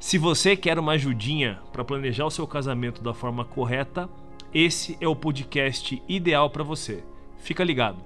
Se 0.00 0.16
você 0.16 0.56
quer 0.56 0.78
uma 0.78 0.92
ajudinha 0.92 1.60
para 1.70 1.84
planejar 1.84 2.24
o 2.24 2.30
seu 2.30 2.46
casamento 2.46 3.02
da 3.02 3.12
forma 3.12 3.44
correta, 3.44 4.08
esse 4.52 4.96
é 4.98 5.06
o 5.06 5.14
podcast 5.14 6.02
ideal 6.08 6.48
para 6.48 6.64
você. 6.64 7.04
Fica 7.36 7.62
ligado. 7.62 7.98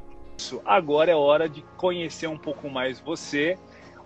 Agora 0.65 1.13
é 1.13 1.15
hora 1.15 1.49
de 1.49 1.63
conhecer 1.77 2.27
um 2.27 2.37
pouco 2.37 2.69
mais 2.69 2.99
você. 2.99 3.57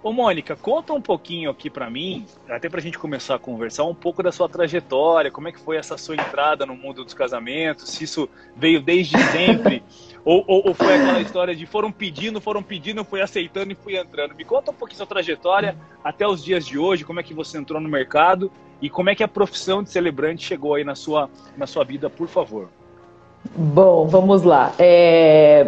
Ô 0.02 0.12
Mônica, 0.12 0.55
conta 0.55 0.93
um 0.93 1.01
pouquinho 1.01 1.51
aqui 1.51 1.70
para 1.70 1.88
mim, 1.88 2.27
até 2.46 2.69
para 2.69 2.79
a 2.79 2.82
gente 2.82 2.98
começar 2.98 3.37
a 3.37 3.38
conversar, 3.38 3.84
um 3.84 3.95
pouco 3.95 4.23
da 4.23 4.30
sua 4.30 4.51
trajetória, 4.51 5.30
como 5.30 5.48
é 5.48 5.52
que 5.52 5.59
foi 5.59 5.79
essa 5.79 5.96
sua 5.96 6.15
entrada 6.15 6.66
no 6.66 6.77
mundo 6.77 7.02
dos 7.02 7.15
casamentos, 7.15 7.88
se 7.88 8.05
isso 8.05 8.29
veio 8.55 8.82
desde 8.82 9.18
sempre, 9.18 9.82
ou, 10.28 10.45
ou, 10.46 10.62
ou, 10.66 10.74
foi 10.74 10.95
aquela 10.95 11.23
história 11.23 11.56
de 11.56 11.64
foram 11.64 11.91
pedindo, 11.91 12.38
foram 12.38 12.62
pedindo, 12.62 13.02
fui 13.02 13.23
aceitando 13.23 13.73
e 13.73 13.74
fui 13.74 13.96
entrando. 13.96 14.34
Me 14.34 14.45
conta 14.45 14.70
um 14.70 14.74
pouquinho 14.74 14.98
sua 14.98 15.06
trajetória 15.06 15.74
até 16.04 16.28
os 16.28 16.45
dias 16.45 16.66
de 16.66 16.78
hoje, 16.78 17.02
como 17.02 17.18
é 17.18 17.23
que 17.23 17.32
você 17.32 17.56
entrou 17.56 17.80
no 17.80 17.88
mercado 17.88 18.52
e 18.82 18.91
como 18.91 19.09
é 19.09 19.14
que 19.14 19.24
a 19.24 19.28
profissão 19.28 19.82
de 19.82 19.88
celebrante 19.88 20.45
chegou 20.45 20.74
aí 20.74 20.84
na 20.84 20.95
sua, 20.95 21.30
na 21.56 21.66
sua 21.66 21.82
vida, 21.82 22.10
por 22.10 22.28
favor. 22.28 22.68
Bom, 23.56 24.06
vamos 24.06 24.43
lá. 24.43 24.74
É... 24.79 25.66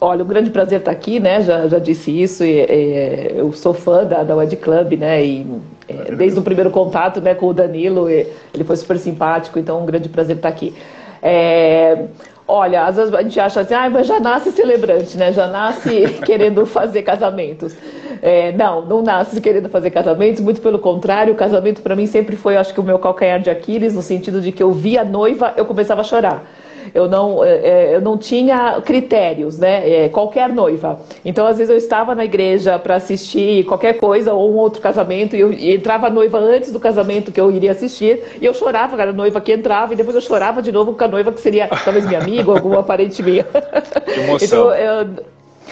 Olha, 0.00 0.24
um 0.24 0.26
grande 0.26 0.50
prazer 0.50 0.80
estar 0.80 0.90
aqui, 0.90 1.20
né? 1.20 1.42
Já, 1.42 1.68
já 1.68 1.78
disse 1.78 2.10
isso. 2.10 2.42
E, 2.42 2.64
e, 2.64 3.38
eu 3.38 3.52
sou 3.52 3.72
fã 3.72 4.04
da, 4.04 4.24
da 4.24 4.34
Wed 4.34 4.56
Club, 4.56 4.94
né? 4.94 5.24
E 5.24 5.46
é, 5.86 6.16
desde 6.16 6.40
o 6.40 6.42
primeiro 6.42 6.72
contato 6.72 7.20
né, 7.20 7.32
com 7.32 7.46
o 7.46 7.54
Danilo, 7.54 8.10
ele 8.10 8.64
foi 8.66 8.76
super 8.76 8.98
simpático, 8.98 9.56
então 9.56 9.80
um 9.80 9.86
grande 9.86 10.08
prazer 10.08 10.34
estar 10.34 10.48
aqui. 10.48 10.74
É, 11.22 12.06
olha, 12.46 12.84
às 12.84 12.96
vezes 12.96 13.14
a 13.14 13.22
gente 13.22 13.38
acha 13.40 13.60
assim, 13.60 13.74
ah, 13.74 13.88
mas 13.90 14.06
já 14.06 14.20
nasce 14.20 14.52
celebrante, 14.52 15.16
né? 15.16 15.32
Já 15.32 15.46
nasce 15.46 16.08
querendo 16.24 16.66
fazer 16.66 17.02
casamentos. 17.02 17.74
É, 18.22 18.52
não, 18.52 18.84
não 18.84 19.02
nasce 19.02 19.40
querendo 19.40 19.68
fazer 19.68 19.90
casamentos, 19.90 20.40
muito 20.40 20.60
pelo 20.60 20.78
contrário, 20.78 21.34
o 21.34 21.36
casamento 21.36 21.82
para 21.82 21.94
mim 21.94 22.06
sempre 22.06 22.36
foi, 22.36 22.56
acho 22.56 22.72
que, 22.72 22.80
o 22.80 22.82
meu 22.82 22.98
calcanhar 22.98 23.40
de 23.40 23.50
Aquiles, 23.50 23.94
no 23.94 24.02
sentido 24.02 24.40
de 24.40 24.50
que 24.50 24.62
eu 24.62 24.72
via 24.72 25.02
a 25.02 25.04
noiva, 25.04 25.52
eu 25.56 25.64
começava 25.66 26.00
a 26.00 26.04
chorar 26.04 26.44
eu 26.92 27.08
não, 27.08 27.44
é, 27.44 27.56
é, 27.56 27.96
eu 27.96 28.00
não 28.00 28.18
tinha 28.18 28.80
critérios, 28.80 29.58
né? 29.58 30.04
É, 30.04 30.08
qualquer 30.08 30.48
noiva. 30.48 31.00
Então, 31.24 31.46
às 31.46 31.58
vezes, 31.58 31.70
eu 31.70 31.76
estava 31.76 32.14
na 32.14 32.24
igreja 32.24 32.78
para 32.78 32.96
assistir 32.96 33.64
qualquer 33.64 33.94
coisa 33.94 34.32
ou 34.32 34.52
um 34.52 34.56
outro 34.56 34.80
casamento 34.80 35.36
e, 35.36 35.40
eu, 35.40 35.52
e 35.52 35.74
entrava 35.74 36.08
a 36.08 36.10
noiva 36.10 36.38
antes 36.38 36.72
do 36.72 36.80
casamento 36.80 37.32
que 37.32 37.40
eu 37.40 37.50
iria 37.50 37.72
assistir 37.72 38.22
e 38.40 38.44
eu 38.44 38.54
chorava 38.54 38.96
com 38.96 39.02
a 39.02 39.12
noiva 39.12 39.40
que 39.40 39.52
entrava 39.52 39.92
e 39.92 39.96
depois 39.96 40.14
eu 40.14 40.22
chorava 40.22 40.60
de 40.60 40.72
novo 40.72 40.94
com 40.94 41.04
a 41.04 41.08
noiva 41.08 41.32
que 41.32 41.40
seria 41.40 41.68
talvez 41.68 42.06
minha 42.06 42.20
amiga 42.20 42.50
ou 42.50 42.56
alguma 42.56 42.82
parente 42.82 43.22
minha. 43.22 43.44
Que 43.44 44.20
emoção. 44.20 44.72
então, 44.72 44.74
eu, 44.74 45.24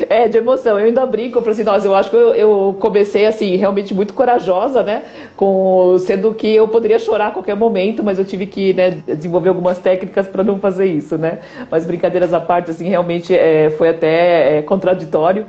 é, 0.09 0.29
de 0.29 0.39
emoção. 0.39 0.79
Eu 0.79 0.87
ainda 0.87 1.05
brinco, 1.07 1.39
eu 1.39 1.51
assim, 1.51 1.63
nossa, 1.63 1.87
eu 1.87 1.95
acho 1.95 2.11
que 2.11 2.17
eu, 2.17 2.35
eu, 2.35 2.77
comecei 2.81 3.27
assim, 3.27 3.57
realmente 3.57 3.95
muito 3.95 4.15
corajosa, 4.15 4.83
né? 4.83 5.03
Com, 5.37 5.97
sendo 5.99 6.35
que 6.35 6.49
eu 6.55 6.67
poderia 6.69 6.99
chorar 6.99 7.29
a 7.29 7.31
qualquer 7.31 7.55
momento, 7.55 8.03
mas 8.03 8.19
eu 8.19 8.25
tive 8.25 8.47
que 8.47 8.73
né, 8.73 9.03
desenvolver 9.07 9.51
algumas 9.51 9.79
técnicas 9.79 10.27
para 10.29 10.43
não 10.43 10.59
fazer 10.59 10.87
isso, 10.87 11.19
né? 11.19 11.41
Mas 11.71 11.87
brincadeiras 11.87 12.33
à 12.33 12.41
parte, 12.41 12.71
assim, 12.71 12.89
realmente 12.89 13.35
é, 13.35 13.71
foi 13.71 13.91
até 13.91 14.59
é, 14.59 14.63
contraditório. 14.63 15.47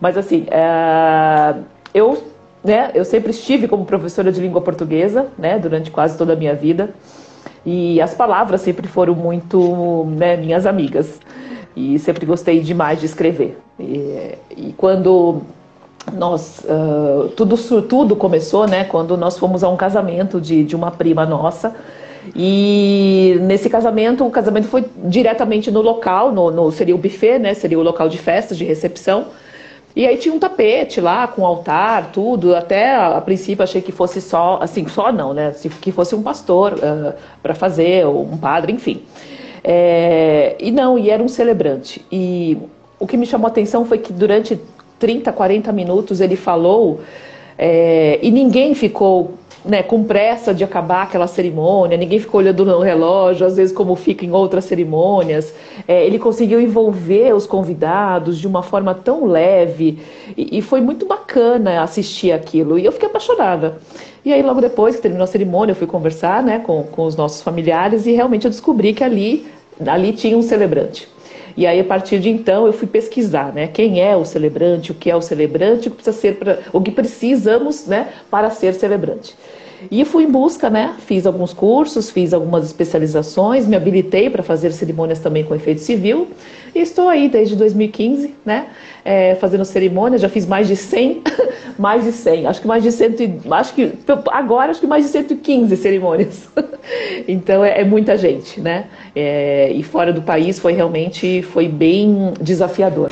Mas 0.00 0.16
assim, 0.18 0.46
é, 0.50 1.54
eu, 1.94 2.22
né, 2.62 2.90
eu 2.94 3.04
sempre 3.04 3.30
estive 3.30 3.66
como 3.66 3.84
professora 3.84 4.30
de 4.30 4.40
língua 4.40 4.60
portuguesa, 4.60 5.28
né? 5.38 5.58
Durante 5.58 5.90
quase 5.90 6.18
toda 6.18 6.34
a 6.34 6.36
minha 6.36 6.54
vida. 6.54 6.90
E 7.64 8.00
as 8.00 8.14
palavras 8.14 8.60
sempre 8.60 8.86
foram 8.86 9.14
muito 9.14 10.06
né, 10.16 10.36
minhas 10.36 10.66
amigas 10.66 11.18
e 11.76 11.98
sempre 11.98 12.24
gostei 12.24 12.60
demais 12.60 12.98
de 12.98 13.06
escrever. 13.06 13.58
E, 13.78 14.32
e 14.56 14.74
quando 14.76 15.42
nós 16.12 16.64
uh, 16.64 17.28
tudo 17.36 17.56
tudo 17.82 18.16
começou, 18.16 18.66
né? 18.66 18.84
Quando 18.84 19.16
nós 19.16 19.38
fomos 19.38 19.62
a 19.62 19.68
um 19.68 19.76
casamento 19.76 20.40
de, 20.40 20.64
de 20.64 20.74
uma 20.74 20.90
prima 20.90 21.26
nossa 21.26 21.74
e 22.34 23.38
nesse 23.42 23.68
casamento 23.68 24.24
o 24.24 24.30
casamento 24.30 24.68
foi 24.68 24.84
diretamente 25.04 25.70
no 25.70 25.82
local, 25.82 26.32
no, 26.32 26.50
no 26.50 26.72
seria 26.72 26.94
o 26.94 26.98
buffet, 26.98 27.38
né? 27.38 27.52
Seria 27.54 27.78
o 27.78 27.82
local 27.82 28.08
de 28.08 28.18
festas, 28.18 28.56
de 28.56 28.64
recepção. 28.64 29.26
E 29.94 30.06
aí 30.06 30.18
tinha 30.18 30.34
um 30.34 30.38
tapete 30.38 31.00
lá 31.00 31.26
com 31.26 31.44
altar, 31.46 32.10
tudo. 32.12 32.54
Até 32.54 32.94
a, 32.94 33.16
a 33.16 33.20
princípio 33.20 33.62
achei 33.62 33.80
que 33.80 33.92
fosse 33.92 34.20
só, 34.20 34.58
assim, 34.60 34.86
só 34.88 35.10
não, 35.10 35.32
né? 35.32 35.54
Que 35.80 35.90
fosse 35.90 36.14
um 36.14 36.22
pastor 36.22 36.74
uh, 36.74 37.14
para 37.42 37.54
fazer, 37.54 38.06
ou 38.06 38.22
um 38.22 38.36
padre, 38.36 38.72
enfim. 38.72 39.02
É, 39.68 40.54
e 40.60 40.70
não, 40.70 40.96
e 40.96 41.10
era 41.10 41.20
um 41.20 41.26
celebrante. 41.26 42.04
E 42.10 42.56
o 43.00 43.06
que 43.06 43.16
me 43.16 43.26
chamou 43.26 43.48
a 43.48 43.50
atenção 43.50 43.84
foi 43.84 43.98
que 43.98 44.12
durante 44.12 44.60
30, 45.00 45.32
40 45.32 45.72
minutos 45.72 46.20
ele 46.20 46.36
falou 46.36 47.00
é, 47.58 48.20
e 48.22 48.30
ninguém 48.30 48.76
ficou 48.76 49.34
né, 49.64 49.82
com 49.82 50.04
pressa 50.04 50.54
de 50.54 50.62
acabar 50.62 51.02
aquela 51.02 51.26
cerimônia, 51.26 51.96
ninguém 51.96 52.18
ficou 52.18 52.40
olhando 52.40 52.64
no 52.64 52.80
relógio, 52.80 53.46
às 53.46 53.56
vezes 53.56 53.74
como 53.74 53.96
fica 53.96 54.24
em 54.24 54.32
outras 54.32 54.64
cerimônias. 54.64 55.52
É, 55.88 56.06
ele 56.06 56.18
conseguiu 56.18 56.60
envolver 56.60 57.34
os 57.34 57.46
convidados 57.46 58.38
de 58.38 58.46
uma 58.46 58.62
forma 58.62 58.94
tão 58.94 59.26
leve 59.26 59.98
e, 60.36 60.58
e, 60.58 60.62
foi 60.62 60.80
muito 60.80 61.06
bacana 61.06 61.82
assistir 61.82 62.32
aquilo. 62.32 62.78
E 62.78 62.84
eu 62.84 62.92
fiquei 62.92 63.08
apaixonada. 63.08 63.78
E 64.24 64.32
aí, 64.32 64.42
logo 64.42 64.60
depois 64.60 64.96
que 64.96 65.02
terminou 65.02 65.24
a 65.24 65.28
cerimônia, 65.28 65.72
eu 65.72 65.76
fui 65.76 65.86
conversar 65.86 66.42
né, 66.42 66.58
com, 66.58 66.82
com 66.84 67.04
os 67.04 67.14
nossos 67.16 67.42
familiares 67.42 68.06
e 68.06 68.12
realmente 68.12 68.44
eu 68.44 68.50
descobri 68.50 68.92
que 68.92 69.04
ali 69.04 69.46
ali 69.84 70.12
tinha 70.12 70.36
um 70.36 70.42
celebrante. 70.42 71.08
E 71.56 71.66
aí, 71.66 71.80
a 71.80 71.84
partir 71.84 72.18
de 72.20 72.28
então, 72.28 72.66
eu 72.66 72.72
fui 72.72 72.86
pesquisar, 72.86 73.52
né? 73.52 73.66
Quem 73.66 74.00
é 74.00 74.14
o 74.14 74.24
celebrante, 74.24 74.92
o 74.92 74.94
que 74.94 75.10
é 75.10 75.16
o 75.16 75.22
celebrante, 75.22 75.88
o 75.88 75.90
que 75.90 75.96
precisa 75.96 76.16
ser 76.16 76.36
pra, 76.36 76.58
o 76.72 76.80
que 76.80 76.90
precisamos, 76.90 77.86
né, 77.86 78.12
para 78.30 78.50
ser 78.50 78.74
celebrante. 78.74 79.34
E 79.90 80.04
fui 80.04 80.24
em 80.24 80.30
busca, 80.30 80.70
né? 80.70 80.94
Fiz 80.98 81.26
alguns 81.26 81.52
cursos, 81.52 82.10
fiz 82.10 82.32
algumas 82.32 82.64
especializações, 82.64 83.66
me 83.66 83.76
habilitei 83.76 84.30
para 84.30 84.42
fazer 84.42 84.72
cerimônias 84.72 85.18
também 85.18 85.44
com 85.44 85.54
efeito 85.54 85.80
civil. 85.80 86.28
E 86.74 86.80
estou 86.80 87.08
aí 87.08 87.28
desde 87.28 87.56
2015, 87.56 88.34
né? 88.44 88.66
É, 89.04 89.34
fazendo 89.36 89.64
cerimônias, 89.64 90.20
já 90.20 90.28
fiz 90.28 90.46
mais 90.46 90.68
de 90.68 90.76
100, 90.76 91.22
mais 91.78 92.04
de 92.04 92.12
100, 92.12 92.46
acho 92.46 92.60
que 92.60 92.66
mais 92.66 92.82
de 92.82 92.92
100, 92.92 93.40
acho 93.50 93.74
que 93.74 93.92
agora 94.30 94.70
acho 94.70 94.80
que 94.80 94.86
mais 94.86 95.04
de 95.04 95.10
115 95.10 95.76
cerimônias. 95.76 96.48
então 97.26 97.64
é, 97.64 97.80
é, 97.80 97.84
muita 97.84 98.16
gente, 98.16 98.60
né? 98.60 98.86
É, 99.14 99.70
e 99.72 99.82
fora 99.82 100.12
do 100.12 100.22
país 100.22 100.58
foi 100.58 100.72
realmente 100.72 101.42
foi 101.42 101.68
bem 101.68 102.34
desafiador. 102.40 103.10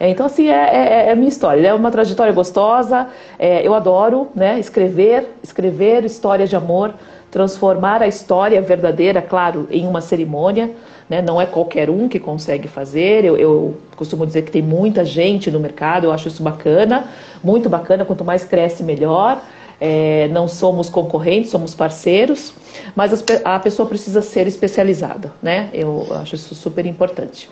É, 0.00 0.08
então, 0.08 0.24
assim, 0.24 0.48
é, 0.48 0.52
é, 0.54 1.08
é, 1.08 1.12
a 1.12 1.14
minha 1.14 1.28
história. 1.28 1.68
É 1.68 1.74
uma 1.74 1.90
trajetória 1.90 2.32
gostosa. 2.32 3.06
É, 3.38 3.64
eu 3.66 3.74
adoro 3.74 4.28
né, 4.34 4.58
escrever, 4.58 5.28
escrever 5.42 6.06
histórias 6.06 6.48
de 6.48 6.56
amor, 6.56 6.94
transformar 7.30 8.00
a 8.00 8.08
história 8.08 8.62
verdadeira, 8.62 9.20
claro, 9.20 9.68
em 9.70 9.86
uma 9.86 10.00
cerimônia. 10.00 10.70
Né? 11.06 11.20
Não 11.20 11.38
é 11.38 11.44
qualquer 11.44 11.90
um 11.90 12.08
que 12.08 12.18
consegue 12.18 12.66
fazer. 12.66 13.26
Eu, 13.26 13.36
eu 13.36 13.76
costumo 13.94 14.24
dizer 14.24 14.42
que 14.42 14.50
tem 14.50 14.62
muita 14.62 15.04
gente 15.04 15.50
no 15.50 15.60
mercado. 15.60 16.04
Eu 16.04 16.12
acho 16.12 16.28
isso 16.28 16.42
bacana, 16.42 17.10
muito 17.44 17.68
bacana. 17.68 18.02
Quanto 18.02 18.24
mais 18.24 18.42
cresce, 18.42 18.82
melhor. 18.82 19.42
É, 19.78 20.28
não 20.28 20.48
somos 20.48 20.88
concorrentes, 20.90 21.50
somos 21.50 21.74
parceiros, 21.74 22.52
mas 22.94 23.24
a 23.42 23.58
pessoa 23.58 23.88
precisa 23.88 24.20
ser 24.20 24.46
especializada, 24.46 25.32
né? 25.42 25.70
Eu 25.72 26.06
acho 26.20 26.34
isso 26.34 26.54
super 26.54 26.84
importante. 26.84 27.48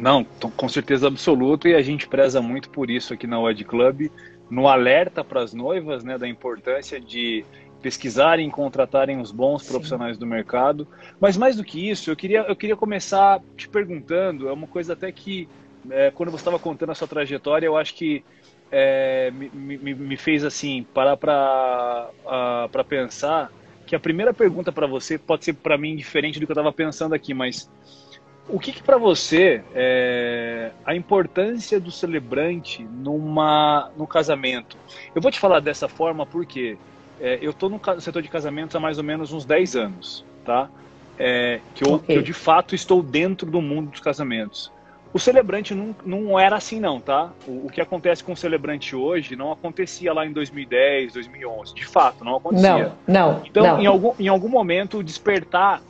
Não, 0.00 0.24
com 0.24 0.68
certeza 0.68 1.08
absoluta, 1.08 1.68
e 1.68 1.74
a 1.74 1.82
gente 1.82 2.08
preza 2.08 2.40
muito 2.40 2.70
por 2.70 2.90
isso 2.90 3.12
aqui 3.12 3.26
na 3.26 3.38
Wed 3.38 3.64
Club, 3.64 4.10
no 4.48 4.66
alerta 4.66 5.22
para 5.22 5.42
as 5.42 5.52
noivas, 5.52 6.02
né, 6.02 6.16
da 6.16 6.26
importância 6.26 6.98
de 6.98 7.44
pesquisarem 7.82 8.48
e 8.48 8.50
contratarem 8.50 9.20
os 9.20 9.30
bons 9.30 9.66
profissionais 9.66 10.16
Sim. 10.16 10.20
do 10.20 10.26
mercado. 10.26 10.88
Mas 11.20 11.36
mais 11.36 11.56
do 11.56 11.64
que 11.64 11.88
isso, 11.88 12.10
eu 12.10 12.16
queria, 12.16 12.40
eu 12.48 12.56
queria 12.56 12.76
começar 12.76 13.40
te 13.56 13.68
perguntando, 13.68 14.48
é 14.48 14.52
uma 14.52 14.66
coisa 14.66 14.94
até 14.94 15.12
que, 15.12 15.48
é, 15.90 16.10
quando 16.10 16.30
você 16.30 16.40
estava 16.42 16.58
contando 16.58 16.92
a 16.92 16.94
sua 16.94 17.08
trajetória, 17.08 17.66
eu 17.66 17.76
acho 17.76 17.94
que 17.94 18.24
é, 18.72 19.30
me, 19.30 19.50
me, 19.76 19.94
me, 19.94 20.16
fez 20.16 20.44
assim, 20.44 20.86
parar 20.94 21.16
para 21.16 22.84
pensar 22.88 23.50
que 23.86 23.94
a 23.94 24.00
primeira 24.00 24.32
pergunta 24.32 24.70
para 24.70 24.86
você 24.86 25.18
pode 25.18 25.44
ser 25.44 25.54
para 25.54 25.76
mim 25.76 25.96
diferente 25.96 26.38
do 26.38 26.46
que 26.46 26.52
eu 26.52 26.54
estava 26.54 26.72
pensando 26.72 27.14
aqui, 27.14 27.34
mas 27.34 27.68
o 28.48 28.58
que, 28.58 28.72
que 28.72 28.82
para 28.82 28.98
você 28.98 29.62
é 29.74 30.72
a 30.84 30.94
importância 30.94 31.78
do 31.78 31.90
celebrante 31.90 32.82
numa, 32.82 33.90
no 33.96 34.06
casamento? 34.06 34.76
Eu 35.14 35.22
vou 35.22 35.30
te 35.30 35.38
falar 35.38 35.60
dessa 35.60 35.88
forma 35.88 36.26
porque 36.26 36.76
é, 37.20 37.38
eu 37.40 37.50
estou 37.50 37.68
no 37.68 37.80
setor 38.00 38.22
de 38.22 38.28
casamentos 38.28 38.74
há 38.74 38.80
mais 38.80 38.98
ou 38.98 39.04
menos 39.04 39.32
uns 39.32 39.44
10 39.44 39.76
anos. 39.76 40.24
tá? 40.44 40.68
É, 41.18 41.60
que, 41.74 41.86
eu, 41.86 41.94
okay. 41.94 42.14
que 42.14 42.18
eu 42.20 42.22
de 42.22 42.32
fato 42.32 42.74
estou 42.74 43.02
dentro 43.02 43.50
do 43.50 43.60
mundo 43.60 43.90
dos 43.90 44.00
casamentos. 44.00 44.72
O 45.12 45.18
celebrante 45.18 45.74
não, 45.74 45.94
não 46.06 46.38
era 46.38 46.56
assim 46.56 46.78
não, 46.78 47.00
tá? 47.00 47.30
O, 47.46 47.66
o, 47.66 47.70
que 47.70 47.80
acontece 47.80 48.22
com 48.22 48.32
o 48.32 48.36
celebrante 48.36 48.94
hoje 48.94 49.34
não 49.34 49.50
acontecia 49.50 50.12
lá 50.12 50.24
em 50.24 50.32
2010, 50.32 51.12
2011. 51.12 51.74
De 51.74 51.84
fato, 51.84 52.24
não 52.24 52.36
acontecia. 52.36 52.92
Não, 53.06 53.32
não. 53.32 53.42
Então, 53.44 53.64
não. 53.64 53.80
Em, 53.80 53.86
algum, 53.86 54.12
em 54.18 54.28
algum 54.28 54.48
momento, 54.48 55.02
despertar 55.02 55.82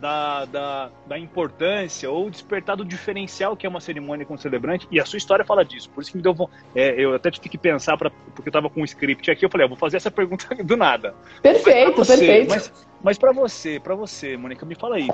da, 0.00 0.44
da, 0.44 0.90
da, 1.06 1.18
importância 1.18 2.10
ou 2.10 2.28
despertar 2.30 2.76
do 2.76 2.84
diferencial 2.84 3.56
que 3.56 3.66
é 3.66 3.68
uma 3.68 3.80
cerimônia 3.80 4.26
com 4.26 4.34
o 4.34 4.38
celebrante, 4.38 4.86
e 4.90 5.00
a 5.00 5.04
sua 5.04 5.16
história 5.16 5.44
fala 5.44 5.64
disso. 5.64 5.88
Por 5.90 6.02
isso 6.02 6.10
que 6.10 6.16
me 6.16 6.22
deu. 6.22 6.34
É, 6.74 6.94
eu 7.00 7.14
até 7.14 7.30
tive 7.30 7.48
que 7.48 7.58
pensar, 7.58 7.96
pra, 7.96 8.10
porque 8.10 8.48
eu 8.48 8.50
estava 8.50 8.68
com 8.68 8.82
um 8.82 8.84
script 8.84 9.30
aqui, 9.30 9.44
eu 9.44 9.50
falei, 9.50 9.66
ah, 9.66 9.68
vou 9.68 9.76
fazer 9.76 9.96
essa 9.96 10.10
pergunta 10.10 10.54
do 10.62 10.76
nada. 10.76 11.14
Perfeito, 11.42 11.96
você, 11.96 12.16
perfeito. 12.16 12.50
Mas, 12.50 12.86
mas 13.02 13.18
para 13.18 13.32
você, 13.32 13.80
para 13.80 13.94
você, 13.94 14.36
Mônica, 14.36 14.66
me 14.66 14.74
fala 14.74 14.96
aí. 14.96 15.08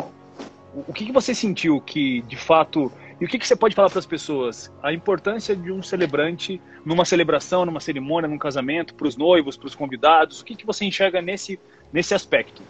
O, 0.75 0.84
o 0.88 0.93
que, 0.93 1.06
que 1.06 1.12
você 1.12 1.34
sentiu 1.34 1.81
que, 1.81 2.23
de 2.23 2.37
fato. 2.37 2.93
E 3.20 3.25
o 3.25 3.29
que, 3.29 3.38
que 3.38 3.46
você 3.46 3.55
pode 3.55 3.75
falar 3.75 3.88
para 3.88 4.00
as 4.00 4.06
pessoas? 4.06 4.73
A 4.82 4.93
importância 4.93 5.55
de 5.55 5.70
um 5.70 5.81
celebrante 5.81 6.61
numa 6.84 7.05
celebração, 7.05 7.64
numa 7.64 7.79
cerimônia, 7.79 8.29
num 8.29 8.38
casamento, 8.38 8.94
para 8.94 9.06
os 9.06 9.17
noivos, 9.17 9.56
para 9.56 9.69
os 9.69 9.76
convidados. 9.76 10.40
O 10.40 10.44
que, 10.44 10.56
que 10.56 10.67
você 10.67 10.84
enxerga 10.84 11.23
nesse, 11.23 11.61
nesse 11.93 12.14
aspecto? 12.14 12.62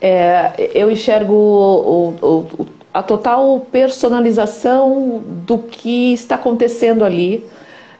É, 0.00 0.70
eu 0.74 0.90
enxergo 0.90 1.34
o, 1.34 2.08
o, 2.22 2.66
a 2.92 3.02
total 3.02 3.60
personalização 3.70 5.22
do 5.46 5.58
que 5.58 6.12
está 6.12 6.34
acontecendo 6.34 7.04
ali 7.04 7.46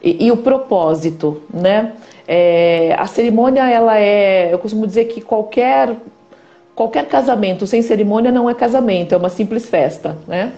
e, 0.01 0.25
e 0.25 0.31
o 0.31 0.37
propósito, 0.37 1.41
né? 1.53 1.93
É, 2.27 2.95
a 2.97 3.05
cerimônia, 3.07 3.69
ela 3.69 3.99
é, 3.99 4.53
eu 4.53 4.59
costumo 4.59 4.87
dizer 4.87 5.05
que 5.05 5.21
qualquer 5.21 5.95
qualquer 6.73 7.05
casamento 7.07 7.67
sem 7.67 7.81
cerimônia 7.81 8.31
não 8.31 8.49
é 8.49 8.53
casamento, 8.53 9.13
é 9.13 9.17
uma 9.17 9.29
simples 9.29 9.69
festa, 9.69 10.17
né? 10.27 10.53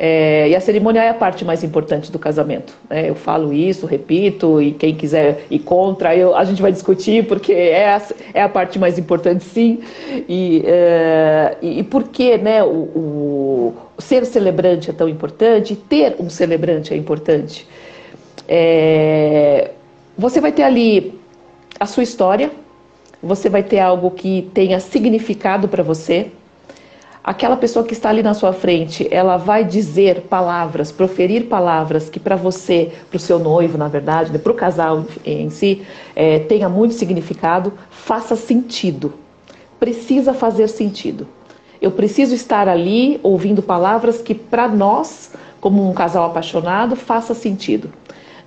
É, 0.00 0.48
e 0.48 0.54
a 0.54 0.60
cerimônia 0.60 1.02
é 1.02 1.08
a 1.08 1.14
parte 1.14 1.44
mais 1.44 1.64
importante 1.64 2.12
do 2.12 2.20
casamento. 2.20 2.72
Né? 2.88 3.10
Eu 3.10 3.16
falo 3.16 3.52
isso, 3.52 3.84
repito, 3.84 4.62
e 4.62 4.70
quem 4.70 4.94
quiser 4.94 5.44
ir 5.50 5.58
contra, 5.58 6.14
eu, 6.14 6.36
a 6.36 6.44
gente 6.44 6.62
vai 6.62 6.70
discutir, 6.70 7.26
porque 7.26 7.52
é 7.52 7.88
a, 7.88 8.02
é 8.32 8.42
a 8.42 8.48
parte 8.48 8.78
mais 8.78 8.96
importante, 8.96 9.42
sim. 9.42 9.80
E, 10.28 10.62
é, 10.64 11.56
e, 11.60 11.80
e 11.80 11.82
por 11.82 12.04
que 12.04 12.38
né, 12.38 12.62
o, 12.62 12.68
o, 12.68 13.74
ser 13.98 14.24
celebrante 14.24 14.88
é 14.88 14.92
tão 14.92 15.08
importante, 15.08 15.74
ter 15.74 16.14
um 16.20 16.30
celebrante 16.30 16.94
é 16.94 16.96
importante. 16.96 17.66
É, 18.46 19.72
você 20.16 20.40
vai 20.40 20.52
ter 20.52 20.62
ali 20.62 21.18
a 21.80 21.86
sua 21.86 22.04
história, 22.04 22.52
você 23.20 23.48
vai 23.48 23.64
ter 23.64 23.80
algo 23.80 24.12
que 24.12 24.48
tenha 24.54 24.78
significado 24.78 25.66
para 25.66 25.82
você, 25.82 26.30
aquela 27.28 27.58
pessoa 27.58 27.84
que 27.84 27.92
está 27.92 28.08
ali 28.08 28.22
na 28.22 28.32
sua 28.32 28.54
frente, 28.54 29.06
ela 29.10 29.36
vai 29.36 29.62
dizer 29.62 30.22
palavras, 30.30 30.90
proferir 30.90 31.44
palavras 31.44 32.08
que 32.08 32.18
para 32.18 32.36
você, 32.36 32.90
para 33.10 33.18
o 33.18 33.20
seu 33.20 33.38
noivo, 33.38 33.76
na 33.76 33.86
verdade, 33.86 34.32
né, 34.32 34.38
para 34.38 34.50
o 34.50 34.54
casal 34.54 35.04
em 35.26 35.50
si, 35.50 35.82
é, 36.16 36.38
tenha 36.38 36.70
muito 36.70 36.94
significado, 36.94 37.74
faça 37.90 38.34
sentido. 38.34 39.12
Precisa 39.78 40.32
fazer 40.32 40.68
sentido. 40.68 41.28
Eu 41.82 41.90
preciso 41.90 42.34
estar 42.34 42.66
ali 42.66 43.20
ouvindo 43.22 43.62
palavras 43.62 44.22
que 44.22 44.34
para 44.34 44.66
nós, 44.66 45.30
como 45.60 45.86
um 45.86 45.92
casal 45.92 46.24
apaixonado, 46.30 46.96
faça 46.96 47.34
sentido. 47.34 47.92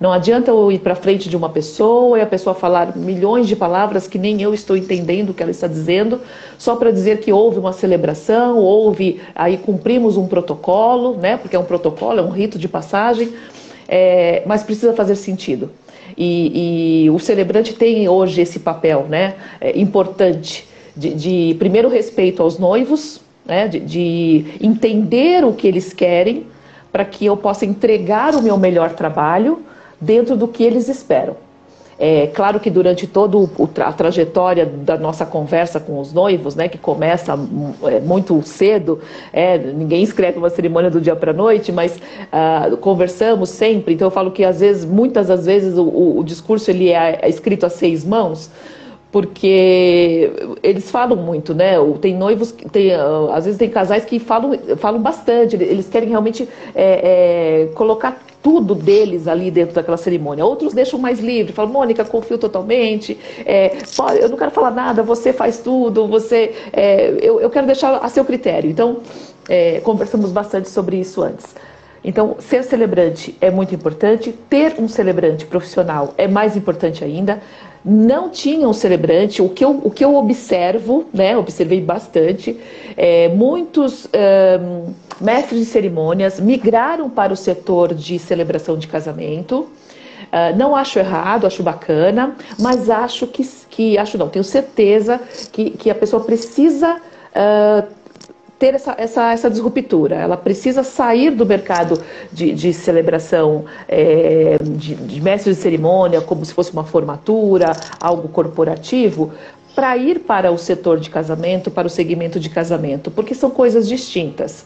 Não 0.00 0.12
adianta 0.12 0.50
eu 0.50 0.72
ir 0.72 0.80
para 0.80 0.94
frente 0.94 1.28
de 1.28 1.36
uma 1.36 1.48
pessoa 1.48 2.18
e 2.18 2.20
a 2.20 2.26
pessoa 2.26 2.54
falar 2.54 2.96
milhões 2.96 3.46
de 3.46 3.54
palavras 3.54 4.06
que 4.06 4.18
nem 4.18 4.40
eu 4.42 4.52
estou 4.52 4.76
entendendo 4.76 5.30
o 5.30 5.34
que 5.34 5.42
ela 5.42 5.50
está 5.50 5.66
dizendo, 5.66 6.20
só 6.58 6.76
para 6.76 6.90
dizer 6.90 7.20
que 7.20 7.32
houve 7.32 7.58
uma 7.58 7.72
celebração, 7.72 8.58
houve, 8.58 9.20
aí 9.34 9.56
cumprimos 9.56 10.16
um 10.16 10.26
protocolo, 10.26 11.16
né? 11.16 11.36
Porque 11.36 11.54
é 11.54 11.58
um 11.58 11.64
protocolo, 11.64 12.18
é 12.18 12.22
um 12.22 12.30
rito 12.30 12.58
de 12.58 12.68
passagem, 12.68 13.32
é, 13.88 14.42
mas 14.46 14.62
precisa 14.62 14.92
fazer 14.92 15.16
sentido. 15.16 15.70
E, 16.16 17.04
e, 17.04 17.10
o 17.10 17.18
celebrante 17.18 17.72
tem 17.74 18.08
hoje 18.08 18.42
esse 18.42 18.58
papel, 18.58 19.06
né? 19.08 19.34
É, 19.60 19.78
importante 19.78 20.68
de, 20.96 21.14
de, 21.14 21.56
primeiro 21.58 21.88
respeito 21.88 22.42
aos 22.42 22.58
noivos, 22.58 23.20
né? 23.46 23.66
de, 23.68 23.80
de 23.80 24.44
entender 24.60 25.44
o 25.44 25.52
que 25.52 25.66
eles 25.66 25.92
querem 25.92 26.46
para 26.92 27.04
que 27.04 27.24
eu 27.24 27.36
possa 27.36 27.64
entregar 27.64 28.34
o 28.34 28.42
meu 28.42 28.58
melhor 28.58 28.92
trabalho 28.92 29.64
dentro 30.02 30.36
do 30.36 30.48
que 30.48 30.62
eles 30.62 30.88
esperam. 30.88 31.36
É 31.98 32.26
claro 32.26 32.58
que 32.58 32.68
durante 32.68 33.06
toda 33.06 33.38
a 33.84 33.92
trajetória 33.92 34.66
da 34.66 34.98
nossa 34.98 35.24
conversa 35.24 35.78
com 35.78 36.00
os 36.00 36.12
noivos, 36.12 36.56
né, 36.56 36.66
que 36.66 36.76
começa 36.76 37.38
é, 37.84 38.00
muito 38.00 38.42
cedo, 38.42 38.98
é, 39.32 39.56
ninguém 39.56 40.02
escreve 40.02 40.36
uma 40.36 40.50
cerimônia 40.50 40.90
do 40.90 41.00
dia 41.00 41.14
para 41.14 41.30
a 41.30 41.34
noite, 41.34 41.70
mas 41.70 41.96
uh, 41.96 42.76
conversamos 42.78 43.50
sempre. 43.50 43.94
Então 43.94 44.08
eu 44.08 44.10
falo 44.10 44.32
que 44.32 44.42
às 44.42 44.58
vezes, 44.58 44.84
muitas 44.84 45.28
das 45.28 45.46
vezes, 45.46 45.78
o, 45.78 45.84
o, 45.84 46.18
o 46.18 46.24
discurso 46.24 46.72
ele 46.72 46.90
é, 46.90 47.20
é 47.22 47.28
escrito 47.28 47.66
a 47.66 47.70
seis 47.70 48.04
mãos 48.04 48.50
porque 49.12 50.32
eles 50.62 50.90
falam 50.90 51.16
muito, 51.16 51.54
né? 51.54 51.74
Tem 52.00 52.16
noivos, 52.16 52.50
tem, 52.72 52.94
ah, 52.94 53.28
às 53.34 53.44
vezes 53.44 53.58
tem 53.58 53.68
casais 53.68 54.06
que 54.06 54.18
falam, 54.18 54.58
falam 54.78 55.02
bastante, 55.02 55.54
eles 55.54 55.86
querem 55.86 56.08
realmente 56.08 56.48
é, 56.74 57.66
é, 57.66 57.74
colocar 57.74 58.18
tudo 58.42 58.74
deles 58.74 59.28
ali 59.28 59.50
dentro 59.50 59.74
daquela 59.74 59.98
cerimônia. 59.98 60.44
Outros 60.46 60.72
deixam 60.72 60.98
mais 60.98 61.20
livre, 61.20 61.52
falam, 61.52 61.70
Mônica, 61.70 62.04
confio 62.06 62.38
totalmente, 62.38 63.18
é, 63.44 63.76
eu 64.18 64.30
não 64.30 64.36
quero 64.38 64.50
falar 64.50 64.70
nada, 64.70 65.02
você 65.02 65.30
faz 65.30 65.58
tudo, 65.58 66.08
você, 66.08 66.54
é, 66.72 67.14
eu, 67.20 67.38
eu, 67.38 67.50
quero 67.50 67.66
deixar 67.66 67.98
a 67.98 68.08
seu 68.08 68.24
critério. 68.24 68.70
Então, 68.70 69.00
é, 69.46 69.78
conversamos 69.80 70.32
bastante 70.32 70.70
sobre 70.70 70.96
isso 70.96 71.22
antes. 71.22 71.54
Então, 72.02 72.36
ser 72.40 72.64
celebrante 72.64 73.36
é 73.40 73.50
muito 73.50 73.74
importante, 73.74 74.32
ter 74.48 74.74
um 74.78 74.88
celebrante 74.88 75.44
profissional 75.44 76.14
é 76.16 76.26
mais 76.26 76.56
importante 76.56 77.04
ainda 77.04 77.40
não 77.84 78.28
tinham 78.30 78.72
celebrante. 78.72 79.42
O 79.42 79.48
que 79.48 79.64
eu, 79.64 79.80
o 79.82 79.90
que 79.90 80.04
eu 80.04 80.14
observo, 80.14 81.06
né, 81.12 81.36
observei 81.36 81.80
bastante, 81.80 82.58
é, 82.96 83.28
muitos 83.28 84.06
um, 84.06 84.92
mestres 85.20 85.60
de 85.60 85.66
cerimônias 85.66 86.40
migraram 86.40 87.10
para 87.10 87.32
o 87.32 87.36
setor 87.36 87.94
de 87.94 88.18
celebração 88.18 88.76
de 88.76 88.86
casamento. 88.86 89.68
Uh, 90.32 90.56
não 90.56 90.74
acho 90.74 90.98
errado, 90.98 91.46
acho 91.46 91.62
bacana, 91.62 92.34
mas 92.58 92.88
acho 92.88 93.26
que, 93.26 93.46
que 93.68 93.98
acho 93.98 94.16
não, 94.16 94.30
tenho 94.30 94.44
certeza 94.44 95.20
que, 95.52 95.70
que 95.70 95.90
a 95.90 95.94
pessoa 95.94 96.24
precisa 96.24 96.96
uh, 96.96 97.86
ter 98.62 98.74
essa, 98.76 98.94
essa, 98.96 99.32
essa 99.32 99.50
disruptura. 99.50 100.14
Ela 100.14 100.36
precisa 100.36 100.84
sair 100.84 101.32
do 101.32 101.44
mercado 101.44 102.00
de, 102.32 102.52
de 102.52 102.72
celebração 102.72 103.64
é, 103.88 104.56
de, 104.62 104.94
de 104.94 105.20
mestre 105.20 105.52
de 105.52 105.58
cerimônia, 105.58 106.20
como 106.20 106.44
se 106.44 106.54
fosse 106.54 106.72
uma 106.72 106.84
formatura, 106.84 107.72
algo 107.98 108.28
corporativo, 108.28 109.32
para 109.74 109.96
ir 109.96 110.20
para 110.20 110.52
o 110.52 110.58
setor 110.58 111.00
de 111.00 111.10
casamento, 111.10 111.72
para 111.72 111.88
o 111.88 111.90
segmento 111.90 112.38
de 112.38 112.48
casamento, 112.48 113.10
porque 113.10 113.34
são 113.34 113.50
coisas 113.50 113.88
distintas 113.88 114.64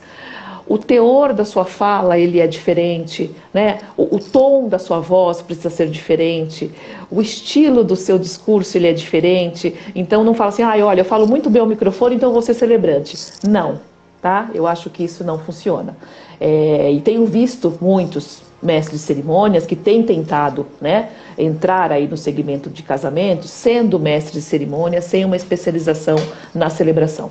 o 0.67 0.77
teor 0.79 1.33
da 1.33 1.45
sua 1.45 1.65
fala 1.65 2.19
ele 2.19 2.41
é 2.41 2.47
diferente, 2.47 3.31
né? 3.55 3.79
O, 3.97 4.17
o, 4.17 4.19
tom 4.19 4.69
da 4.69 4.79
sua 4.79 4.99
voz 4.99 5.41
precisa 5.41 5.71
ser 5.71 5.89
diferente, 5.89 6.71
o 7.11 7.23
estilo 7.23 7.85
do 7.85 7.95
seu 7.95 8.19
discurso 8.19 8.77
ele 8.77 8.89
é 8.89 8.93
diferente. 8.93 9.75
Então 9.95 10.25
não 10.25 10.35
fala 10.35 10.49
assim, 10.49 10.63
ah, 10.63 10.75
olha, 10.85 11.01
eu 11.01 11.05
falo 11.05 11.27
muito 11.27 11.49
bem 11.49 11.61
ao 11.61 11.69
microfone, 11.69 12.17
então 12.17 12.33
vou 12.33 12.43
ser 12.43 12.55
celebrante. 12.55 13.17
Não, 13.47 13.81
tá? 14.21 14.51
Eu 14.53 14.67
acho 14.67 14.91
que 14.91 15.05
isso 15.05 15.23
não 15.23 15.39
funciona. 15.39 15.97
É, 16.41 16.91
e 16.91 17.01
tenho 17.01 17.25
visto 17.27 17.73
muitos 17.81 18.43
mestres 18.63 19.01
de 19.01 19.07
cerimônias 19.07 19.67
que 19.67 19.77
têm 19.77 20.03
tentado, 20.03 20.67
né, 20.81 21.11
entrar 21.39 21.93
aí 21.93 22.09
no 22.09 22.17
segmento 22.17 22.69
de 22.69 22.83
casamento, 22.83 23.47
sendo 23.47 23.99
mestre 23.99 24.33
de 24.33 24.43
cerimônia, 24.43 25.01
sem 25.01 25.25
uma 25.25 25.37
especialização 25.37 26.17
na 26.55 26.69
celebração. 26.69 27.31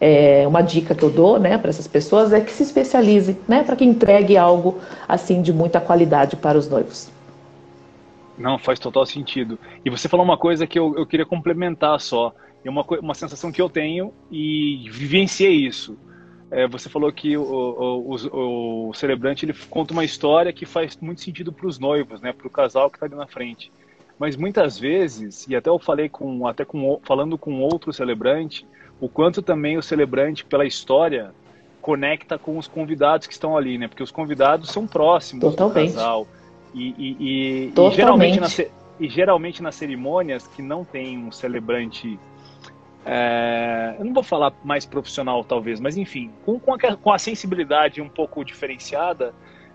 É, 0.00 0.46
uma 0.48 0.62
dica 0.62 0.94
que 0.94 1.02
eu 1.02 1.10
dou 1.10 1.38
né, 1.38 1.58
para 1.58 1.68
essas 1.68 1.86
pessoas 1.86 2.32
é 2.32 2.40
que 2.40 2.50
se 2.50 2.62
especialize, 2.62 3.36
né, 3.46 3.62
para 3.62 3.76
que 3.76 3.84
entregue 3.84 4.36
algo 4.36 4.78
assim 5.06 5.42
de 5.42 5.52
muita 5.52 5.78
qualidade 5.80 6.36
para 6.36 6.56
os 6.56 6.68
noivos. 6.68 7.10
Não, 8.38 8.58
faz 8.58 8.78
total 8.78 9.04
sentido. 9.04 9.58
E 9.84 9.90
você 9.90 10.08
falou 10.08 10.24
uma 10.24 10.38
coisa 10.38 10.66
que 10.66 10.78
eu, 10.78 10.96
eu 10.96 11.06
queria 11.06 11.26
complementar 11.26 12.00
só. 12.00 12.32
É 12.64 12.70
uma, 12.70 12.82
uma 13.02 13.14
sensação 13.14 13.52
que 13.52 13.60
eu 13.60 13.68
tenho 13.68 14.14
e 14.30 14.88
vivenciei 14.90 15.66
isso. 15.66 15.98
É, 16.50 16.66
você 16.66 16.88
falou 16.88 17.12
que 17.12 17.36
o, 17.36 17.42
o, 17.42 18.16
o, 18.16 18.88
o, 18.88 18.94
celebrante 18.94 19.44
ele 19.44 19.54
conta 19.68 19.92
uma 19.92 20.04
história 20.04 20.52
que 20.52 20.66
faz 20.66 20.96
muito 21.00 21.20
sentido 21.20 21.52
para 21.52 21.66
os 21.66 21.78
noivos, 21.78 22.20
né, 22.20 22.32
para 22.32 22.46
o 22.46 22.50
casal 22.50 22.90
que 22.90 22.96
está 22.96 23.06
ali 23.06 23.14
na 23.14 23.26
frente. 23.26 23.70
Mas 24.18 24.36
muitas 24.36 24.78
vezes, 24.78 25.46
e 25.46 25.54
até 25.54 25.70
eu 25.70 25.78
falei 25.78 26.08
com, 26.08 26.46
até 26.46 26.64
com, 26.64 27.00
falando 27.04 27.38
com 27.38 27.60
outro 27.60 27.92
celebrante, 27.92 28.66
o 29.00 29.08
quanto 29.08 29.42
também 29.42 29.78
o 29.78 29.82
celebrante, 29.82 30.44
pela 30.44 30.64
história, 30.64 31.32
conecta 31.80 32.38
com 32.38 32.58
os 32.58 32.68
convidados 32.68 33.26
que 33.26 33.32
estão 33.32 33.56
ali, 33.56 33.78
né? 33.78 33.88
Porque 33.88 34.02
os 34.02 34.10
convidados 34.10 34.70
são 34.70 34.86
próximos 34.86 35.42
Totalmente. 35.42 35.90
do 35.90 35.94
casal. 35.94 36.26
E, 36.74 36.94
e, 36.98 37.16
e, 37.20 37.72
e 37.76 37.90
geralmente, 37.90 38.38
nas, 38.38 38.58
e 38.58 39.08
geralmente 39.08 39.62
nas 39.62 39.74
cerimônias 39.74 40.46
que 40.46 40.62
não 40.62 40.84
tem 40.84 41.18
um 41.18 41.32
celebrante 41.32 42.18
é, 43.04 43.96
eu 43.98 44.04
não 44.04 44.12
vou 44.12 44.22
falar 44.22 44.52
mais 44.62 44.84
profissional 44.84 45.42
talvez, 45.42 45.80
mas 45.80 45.96
enfim, 45.96 46.30
com, 46.44 46.60
com, 46.60 46.74
a, 46.74 46.96
com 46.96 47.12
a 47.12 47.18
sensibilidade 47.18 48.00
um 48.00 48.08
pouco 48.08 48.44
diferenciada, 48.44 49.34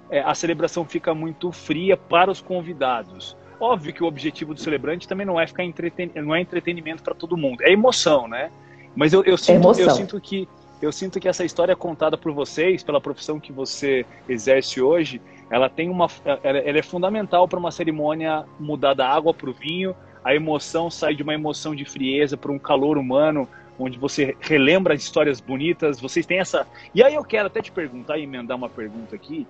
é, 0.10 0.22
a 0.22 0.36
celebração 0.36 0.86
fica 0.86 1.13
muito 1.13 1.51
fria 1.51 1.98
para 1.98 2.29
os 2.29 2.39
convidados. 2.39 3.36
Óbvio 3.60 3.94
que 3.94 4.03
o 4.03 4.08
objetivo 4.08 4.53
do 4.53 4.60
celebrante 4.60 5.08
também 5.08 5.25
não 5.25 5.39
é 5.39 5.48
ficar 5.48 5.63
entreten... 5.63 6.12
não 6.15 6.36
é 6.36 6.41
entretenimento 6.41 7.01
para 7.01 7.15
todo 7.15 7.36
mundo, 7.36 7.62
é 7.63 7.72
emoção, 7.72 8.27
né? 8.27 8.51
Mas 8.96 9.14
eu, 9.14 9.24
eu, 9.24 9.38
sinto, 9.38 9.80
eu 9.80 9.90
sinto 9.92 10.22
que 10.22 10.48
eu 10.82 10.92
sinto 10.92 11.20
que 11.20 11.28
essa 11.28 11.44
história 11.44 11.75
contada 11.75 12.18
por 12.18 12.32
vocês, 12.32 12.84
pela 12.84 13.00
profissão 13.00 13.40
que 13.40 13.52
você 13.52 14.06
exerce 14.28 14.82
hoje, 14.82 15.22
ela 15.50 15.70
tem 15.70 15.90
uma, 15.90 16.08
ela, 16.25 16.60
ela 16.60 16.78
é 16.78 16.82
fundamental 16.82 17.48
para 17.48 17.60
uma 17.60 17.72
cerimônia 17.72 18.46
mudar 18.60 18.94
da 18.94 19.08
água 19.08 19.34
para 19.34 19.50
o 19.50 19.54
vinho. 19.54 19.96
A 20.24 20.36
emoção 20.36 20.90
sai 20.90 21.16
de 21.16 21.24
uma 21.24 21.34
emoção 21.34 21.75
de 21.75 21.86
frieza 21.86 22.36
para 22.36 22.52
um 22.52 22.60
calor 22.60 22.98
humano, 22.98 23.48
onde 23.80 23.98
você 23.98 24.36
relembra 24.40 24.94
as 24.94 25.02
histórias 25.02 25.40
bonitas. 25.40 26.00
Vocês 26.00 26.25
têm 26.25 26.40
essa. 26.40 26.68
E 26.94 27.04
aí 27.04 27.16
eu 27.16 27.24
quero 27.24 27.48
até 27.48 27.62
te 27.62 27.72
perguntar 27.72 28.18
e 28.18 28.24
emendar 28.24 28.58
uma 28.58 28.70
pergunta 28.70 29.16
aqui, 29.16 29.48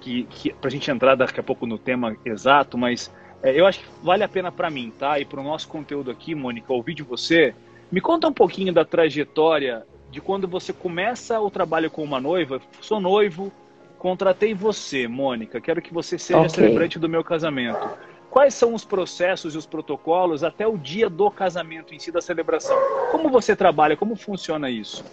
que, 0.00 0.24
que 0.24 0.52
para 0.52 0.68
a 0.68 0.70
gente 0.70 0.90
entrar 0.90 1.14
daqui 1.14 1.40
a 1.40 1.42
pouco 1.42 1.66
no 1.66 1.78
tema 1.78 2.16
exato, 2.24 2.76
mas 2.76 3.10
é, 3.42 3.58
eu 3.58 3.66
acho 3.66 3.80
que 3.80 3.86
vale 4.02 4.24
a 4.24 4.28
pena 4.28 4.50
para 4.50 4.68
mim, 4.68 4.92
tá? 4.98 5.18
E 5.18 5.24
para 5.24 5.40
o 5.40 5.44
nosso 5.44 5.68
conteúdo 5.68 6.10
aqui, 6.10 6.34
Mônica, 6.34 6.72
ouvir 6.72 6.94
de 6.94 7.02
você. 7.02 7.54
Me 7.90 8.00
conta 8.00 8.28
um 8.28 8.32
pouquinho 8.32 8.72
da 8.72 8.84
trajetória 8.84 9.86
de 10.10 10.20
quando 10.20 10.48
você 10.48 10.72
começa 10.72 11.40
o 11.40 11.50
trabalho 11.50 11.90
com 11.90 12.02
uma 12.02 12.20
noiva. 12.20 12.60
Sou 12.80 13.00
noivo, 13.00 13.52
contratei 13.98 14.54
você, 14.54 15.06
Mônica. 15.06 15.60
Quero 15.60 15.80
que 15.80 15.94
você 15.94 16.18
seja 16.18 16.40
okay. 16.40 16.50
celebrante 16.50 16.98
do 16.98 17.08
meu 17.08 17.22
casamento. 17.22 17.88
Quais 18.30 18.54
são 18.54 18.74
os 18.74 18.84
processos 18.84 19.54
e 19.54 19.58
os 19.58 19.66
protocolos 19.66 20.42
até 20.44 20.66
o 20.66 20.76
dia 20.76 21.08
do 21.08 21.30
casamento 21.30 21.94
em 21.94 21.98
si, 21.98 22.10
da 22.10 22.20
celebração? 22.20 22.76
Como 23.10 23.30
você 23.30 23.54
trabalha? 23.54 23.96
Como 23.96 24.16
funciona 24.16 24.68
isso? 24.68 25.04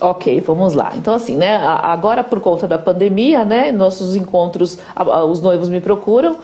Ok, 0.00 0.40
vamos 0.40 0.72
lá. 0.74 0.92
Então, 0.96 1.14
assim, 1.14 1.36
né? 1.36 1.56
Agora, 1.58 2.24
por 2.24 2.40
conta 2.40 2.66
da 2.66 2.78
pandemia, 2.78 3.44
né? 3.44 3.70
Nossos 3.70 4.16
encontros, 4.16 4.78
os 5.28 5.42
noivos 5.42 5.68
me 5.68 5.80
procuram 5.80 6.40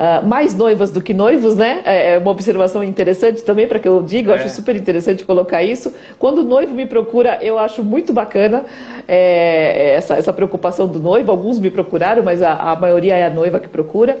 uh, 0.00 0.26
mais 0.26 0.54
noivas 0.54 0.90
do 0.90 1.02
que 1.02 1.12
noivos, 1.12 1.54
né? 1.54 1.82
É, 1.84 2.14
é 2.14 2.18
uma 2.18 2.30
observação 2.30 2.82
interessante 2.82 3.42
também 3.42 3.68
para 3.68 3.78
que 3.78 3.86
eu 3.86 4.02
diga, 4.02 4.32
eu 4.32 4.36
é. 4.36 4.38
acho 4.38 4.54
super 4.54 4.74
interessante 4.74 5.24
colocar 5.24 5.62
isso. 5.62 5.92
Quando 6.18 6.38
o 6.38 6.44
noivo 6.44 6.74
me 6.74 6.86
procura, 6.86 7.38
eu 7.42 7.58
acho 7.58 7.84
muito 7.84 8.12
bacana 8.12 8.64
é, 9.06 9.94
essa, 9.94 10.14
essa 10.14 10.32
preocupação 10.32 10.88
do 10.88 10.98
noivo. 10.98 11.30
Alguns 11.30 11.60
me 11.60 11.70
procuraram, 11.70 12.22
mas 12.22 12.40
a, 12.42 12.54
a 12.54 12.76
maioria 12.76 13.14
é 13.14 13.26
a 13.26 13.30
noiva 13.30 13.60
que 13.60 13.68
procura. 13.68 14.18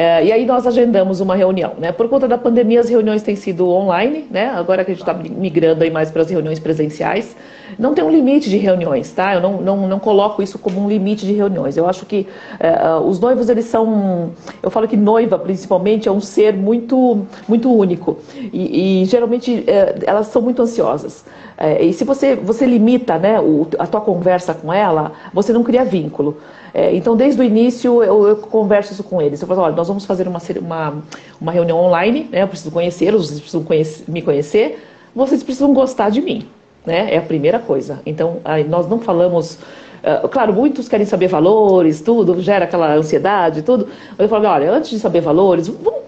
É, 0.00 0.24
e 0.26 0.30
aí 0.30 0.46
nós 0.46 0.64
agendamos 0.64 1.18
uma 1.18 1.34
reunião, 1.34 1.72
né? 1.76 1.90
Por 1.90 2.08
conta 2.08 2.28
da 2.28 2.38
pandemia, 2.38 2.78
as 2.78 2.88
reuniões 2.88 3.20
têm 3.20 3.34
sido 3.34 3.68
online, 3.68 4.28
né? 4.30 4.48
Agora 4.50 4.84
que 4.84 4.92
a 4.92 4.94
gente 4.94 5.02
está 5.02 5.12
migrando 5.12 5.82
aí 5.82 5.90
mais 5.90 6.08
para 6.08 6.22
as 6.22 6.30
reuniões 6.30 6.60
presenciais, 6.60 7.34
não 7.76 7.94
tem 7.94 8.04
um 8.04 8.08
limite 8.08 8.48
de 8.48 8.58
reuniões, 8.58 9.10
tá? 9.10 9.34
Eu 9.34 9.40
não, 9.40 9.60
não, 9.60 9.88
não 9.88 9.98
coloco 9.98 10.40
isso 10.40 10.56
como 10.56 10.80
um 10.80 10.88
limite 10.88 11.26
de 11.26 11.32
reuniões. 11.32 11.76
Eu 11.76 11.88
acho 11.88 12.06
que 12.06 12.28
é, 12.60 12.94
os 13.04 13.18
noivos, 13.18 13.48
eles 13.48 13.64
são, 13.64 14.30
eu 14.62 14.70
falo 14.70 14.86
que 14.86 14.96
noiva, 14.96 15.36
principalmente, 15.36 16.08
é 16.08 16.12
um 16.12 16.20
ser 16.20 16.54
muito, 16.54 17.26
muito 17.48 17.68
único 17.68 18.18
e, 18.52 19.02
e 19.02 19.04
geralmente 19.06 19.64
é, 19.66 19.96
elas 20.06 20.28
são 20.28 20.40
muito 20.40 20.62
ansiosas. 20.62 21.24
É, 21.56 21.84
e 21.84 21.92
se 21.92 22.04
você, 22.04 22.36
você 22.36 22.64
limita, 22.66 23.18
né, 23.18 23.40
o, 23.40 23.66
a 23.80 23.86
tua 23.88 24.00
conversa 24.00 24.54
com 24.54 24.72
ela, 24.72 25.10
você 25.34 25.52
não 25.52 25.64
cria 25.64 25.84
vínculo. 25.84 26.36
É, 26.78 26.94
então, 26.94 27.16
desde 27.16 27.40
o 27.40 27.44
início, 27.44 28.04
eu, 28.04 28.28
eu, 28.28 28.36
converso 28.36 28.92
isso 28.92 29.02
com 29.02 29.20
eles. 29.20 29.42
Eu 29.42 29.48
falo, 29.48 29.62
olha, 29.62 29.74
nós 29.74 29.88
vamos 29.88 30.06
fazer 30.06 30.28
uma, 30.28 30.40
uma, 30.60 31.02
uma 31.40 31.50
reunião 31.50 31.76
online, 31.76 32.28
né? 32.30 32.44
Eu 32.44 32.46
preciso 32.46 32.70
conhecê-los, 32.70 33.26
vocês 33.26 33.40
precisam 33.40 33.64
conhecer, 33.64 34.04
me 34.06 34.22
conhecer, 34.22 34.78
vocês 35.12 35.42
precisam 35.42 35.74
gostar 35.74 36.08
de 36.08 36.20
mim, 36.20 36.46
né? 36.86 37.12
É 37.12 37.18
a 37.18 37.22
primeira 37.22 37.58
coisa. 37.58 38.00
Então, 38.06 38.36
aí 38.44 38.62
nós 38.62 38.88
não 38.88 39.00
falamos... 39.00 39.58
Uh, 40.04 40.28
claro, 40.28 40.52
muitos 40.52 40.88
querem 40.88 41.04
saber 41.04 41.26
valores, 41.26 42.00
tudo, 42.00 42.40
gera 42.40 42.64
aquela 42.64 42.94
ansiedade, 42.94 43.62
tudo. 43.62 43.88
Eu 44.16 44.28
falo, 44.28 44.46
olha, 44.46 44.70
antes 44.70 44.90
de 44.90 45.00
saber 45.00 45.20
valores, 45.20 45.66
vamos 45.66 46.02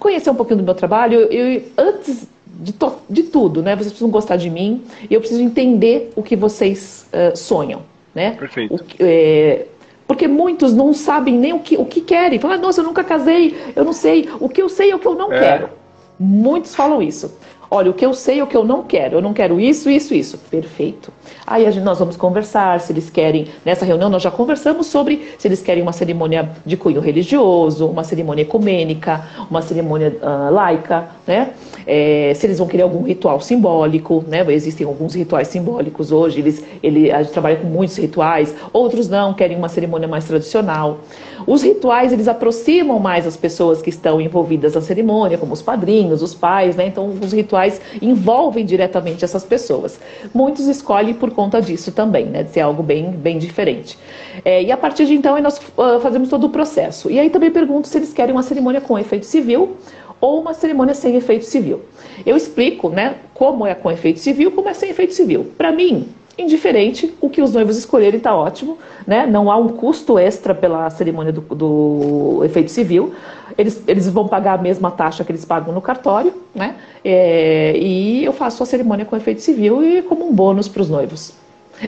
conhecer 0.00 0.30
um 0.30 0.34
pouquinho 0.34 0.58
do 0.58 0.64
meu 0.64 0.74
trabalho. 0.74 1.20
Eu, 1.30 1.62
antes 1.78 2.26
de, 2.48 2.74
de 3.08 3.22
tudo, 3.22 3.62
né? 3.62 3.76
Vocês 3.76 3.92
precisam 3.92 4.10
gostar 4.10 4.34
de 4.34 4.50
mim 4.50 4.82
e 5.08 5.14
eu 5.14 5.20
preciso 5.20 5.40
entender 5.40 6.12
o 6.16 6.24
que 6.24 6.34
vocês 6.34 7.06
uh, 7.12 7.36
sonham, 7.38 7.82
né? 8.12 8.32
Perfeito. 8.32 8.74
O, 8.74 8.80
é, 8.98 9.66
porque 10.06 10.26
muitos 10.28 10.74
não 10.74 10.92
sabem 10.92 11.38
nem 11.38 11.52
o 11.52 11.60
que, 11.60 11.76
o 11.76 11.84
que 11.84 12.00
querem. 12.00 12.38
Falam, 12.38 12.58
nossa, 12.58 12.80
eu 12.80 12.84
nunca 12.84 13.04
casei, 13.04 13.56
eu 13.74 13.84
não 13.84 13.92
sei. 13.92 14.28
O 14.40 14.48
que 14.48 14.62
eu 14.62 14.68
sei 14.68 14.90
é 14.90 14.96
o 14.96 14.98
que 14.98 15.06
eu 15.06 15.14
não 15.14 15.32
é. 15.32 15.38
quero. 15.38 15.70
Muitos 16.18 16.74
falam 16.74 17.02
isso. 17.02 17.36
Olha, 17.74 17.90
o 17.90 17.94
que 17.94 18.04
eu 18.04 18.12
sei 18.12 18.38
é 18.38 18.44
o 18.44 18.46
que 18.46 18.54
eu 18.54 18.64
não 18.64 18.82
quero. 18.82 19.16
Eu 19.16 19.22
não 19.22 19.32
quero 19.32 19.58
isso, 19.58 19.88
isso, 19.88 20.12
isso. 20.12 20.36
Perfeito. 20.50 21.10
Aí 21.46 21.64
gente, 21.72 21.82
nós 21.82 21.98
vamos 21.98 22.18
conversar 22.18 22.78
se 22.80 22.92
eles 22.92 23.08
querem. 23.08 23.46
Nessa 23.64 23.86
reunião 23.86 24.10
nós 24.10 24.22
já 24.22 24.30
conversamos 24.30 24.88
sobre 24.88 25.26
se 25.38 25.48
eles 25.48 25.62
querem 25.62 25.82
uma 25.82 25.94
cerimônia 25.94 26.50
de 26.66 26.76
cunho 26.76 27.00
religioso, 27.00 27.86
uma 27.86 28.04
cerimônia 28.04 28.42
ecumênica, 28.42 29.26
uma 29.48 29.62
cerimônia 29.62 30.14
uh, 30.20 30.52
laica, 30.52 31.08
né? 31.26 31.54
É, 31.86 32.34
se 32.34 32.44
eles 32.46 32.58
vão 32.58 32.68
querer 32.68 32.82
algum 32.82 33.04
ritual 33.04 33.40
simbólico, 33.40 34.22
né? 34.28 34.44
Existem 34.52 34.86
alguns 34.86 35.14
rituais 35.14 35.48
simbólicos 35.48 36.12
hoje. 36.12 36.40
Eles, 36.40 36.62
ele, 36.82 37.10
a 37.10 37.22
gente 37.22 37.32
trabalha 37.32 37.56
com 37.56 37.68
muitos 37.68 37.96
rituais. 37.96 38.54
Outros 38.70 39.08
não 39.08 39.32
querem 39.32 39.56
uma 39.56 39.70
cerimônia 39.70 40.06
mais 40.06 40.26
tradicional. 40.26 41.00
Os 41.46 41.62
rituais 41.62 42.12
eles 42.12 42.28
aproximam 42.28 42.98
mais 42.98 43.26
as 43.26 43.36
pessoas 43.36 43.82
que 43.82 43.90
estão 43.90 44.20
envolvidas 44.20 44.74
na 44.74 44.80
cerimônia, 44.80 45.38
como 45.38 45.54
os 45.54 45.62
padrinhos, 45.62 46.22
os 46.22 46.34
pais, 46.34 46.76
né? 46.76 46.86
Então 46.86 47.14
os 47.20 47.32
rituais 47.32 47.61
envolvem 48.00 48.64
diretamente 48.64 49.24
essas 49.24 49.44
pessoas. 49.44 50.00
Muitos 50.34 50.66
escolhem 50.66 51.14
por 51.14 51.30
conta 51.30 51.60
disso 51.60 51.92
também, 51.92 52.26
né? 52.26 52.42
De 52.42 52.50
ser 52.50 52.60
algo 52.60 52.82
bem, 52.82 53.10
bem 53.10 53.38
diferente. 53.38 53.98
É, 54.44 54.62
e 54.62 54.72
a 54.72 54.76
partir 54.76 55.06
de 55.06 55.14
então 55.14 55.40
nós 55.40 55.58
uh, 55.58 56.00
fazemos 56.00 56.28
todo 56.28 56.44
o 56.44 56.50
processo. 56.50 57.10
E 57.10 57.18
aí 57.18 57.30
também 57.30 57.50
pergunto 57.50 57.88
se 57.88 57.98
eles 57.98 58.12
querem 58.12 58.32
uma 58.32 58.42
cerimônia 58.42 58.80
com 58.80 58.98
efeito 58.98 59.26
civil 59.26 59.76
ou 60.20 60.40
uma 60.40 60.54
cerimônia 60.54 60.94
sem 60.94 61.16
efeito 61.16 61.44
civil. 61.44 61.80
Eu 62.24 62.36
explico, 62.36 62.88
né, 62.88 63.16
como 63.34 63.66
é 63.66 63.74
com 63.74 63.90
efeito 63.90 64.20
civil, 64.20 64.52
como 64.52 64.68
é 64.68 64.74
sem 64.74 64.90
efeito 64.90 65.14
civil. 65.14 65.50
Para 65.58 65.72
mim, 65.72 66.08
indiferente, 66.38 67.12
o 67.20 67.28
que 67.28 67.42
os 67.42 67.52
noivos 67.52 67.76
escolherem 67.76 68.18
está 68.18 68.34
ótimo, 68.34 68.78
né? 69.06 69.26
Não 69.26 69.50
há 69.50 69.56
um 69.56 69.68
custo 69.68 70.18
extra 70.18 70.54
pela 70.54 70.88
cerimônia 70.90 71.32
do, 71.32 71.40
do, 71.40 72.44
efeito 72.44 72.70
civil. 72.70 73.12
Eles, 73.56 73.82
eles 73.86 74.08
vão 74.08 74.28
pagar 74.28 74.58
a 74.58 74.62
mesma 74.62 74.90
taxa 74.90 75.24
que 75.24 75.32
eles 75.32 75.44
pagam 75.44 75.72
no 75.74 75.80
cartório, 75.80 76.34
né? 76.54 76.76
É, 77.04 77.76
e 77.76 78.24
eu 78.24 78.32
faço 78.32 78.62
a 78.62 78.66
cerimônia 78.66 79.04
com 79.04 79.16
efeito 79.16 79.40
civil 79.40 79.84
e 79.84 80.02
como 80.02 80.28
um 80.28 80.32
bônus 80.32 80.68
para 80.68 80.82
os 80.82 80.88
noivos. 80.88 81.34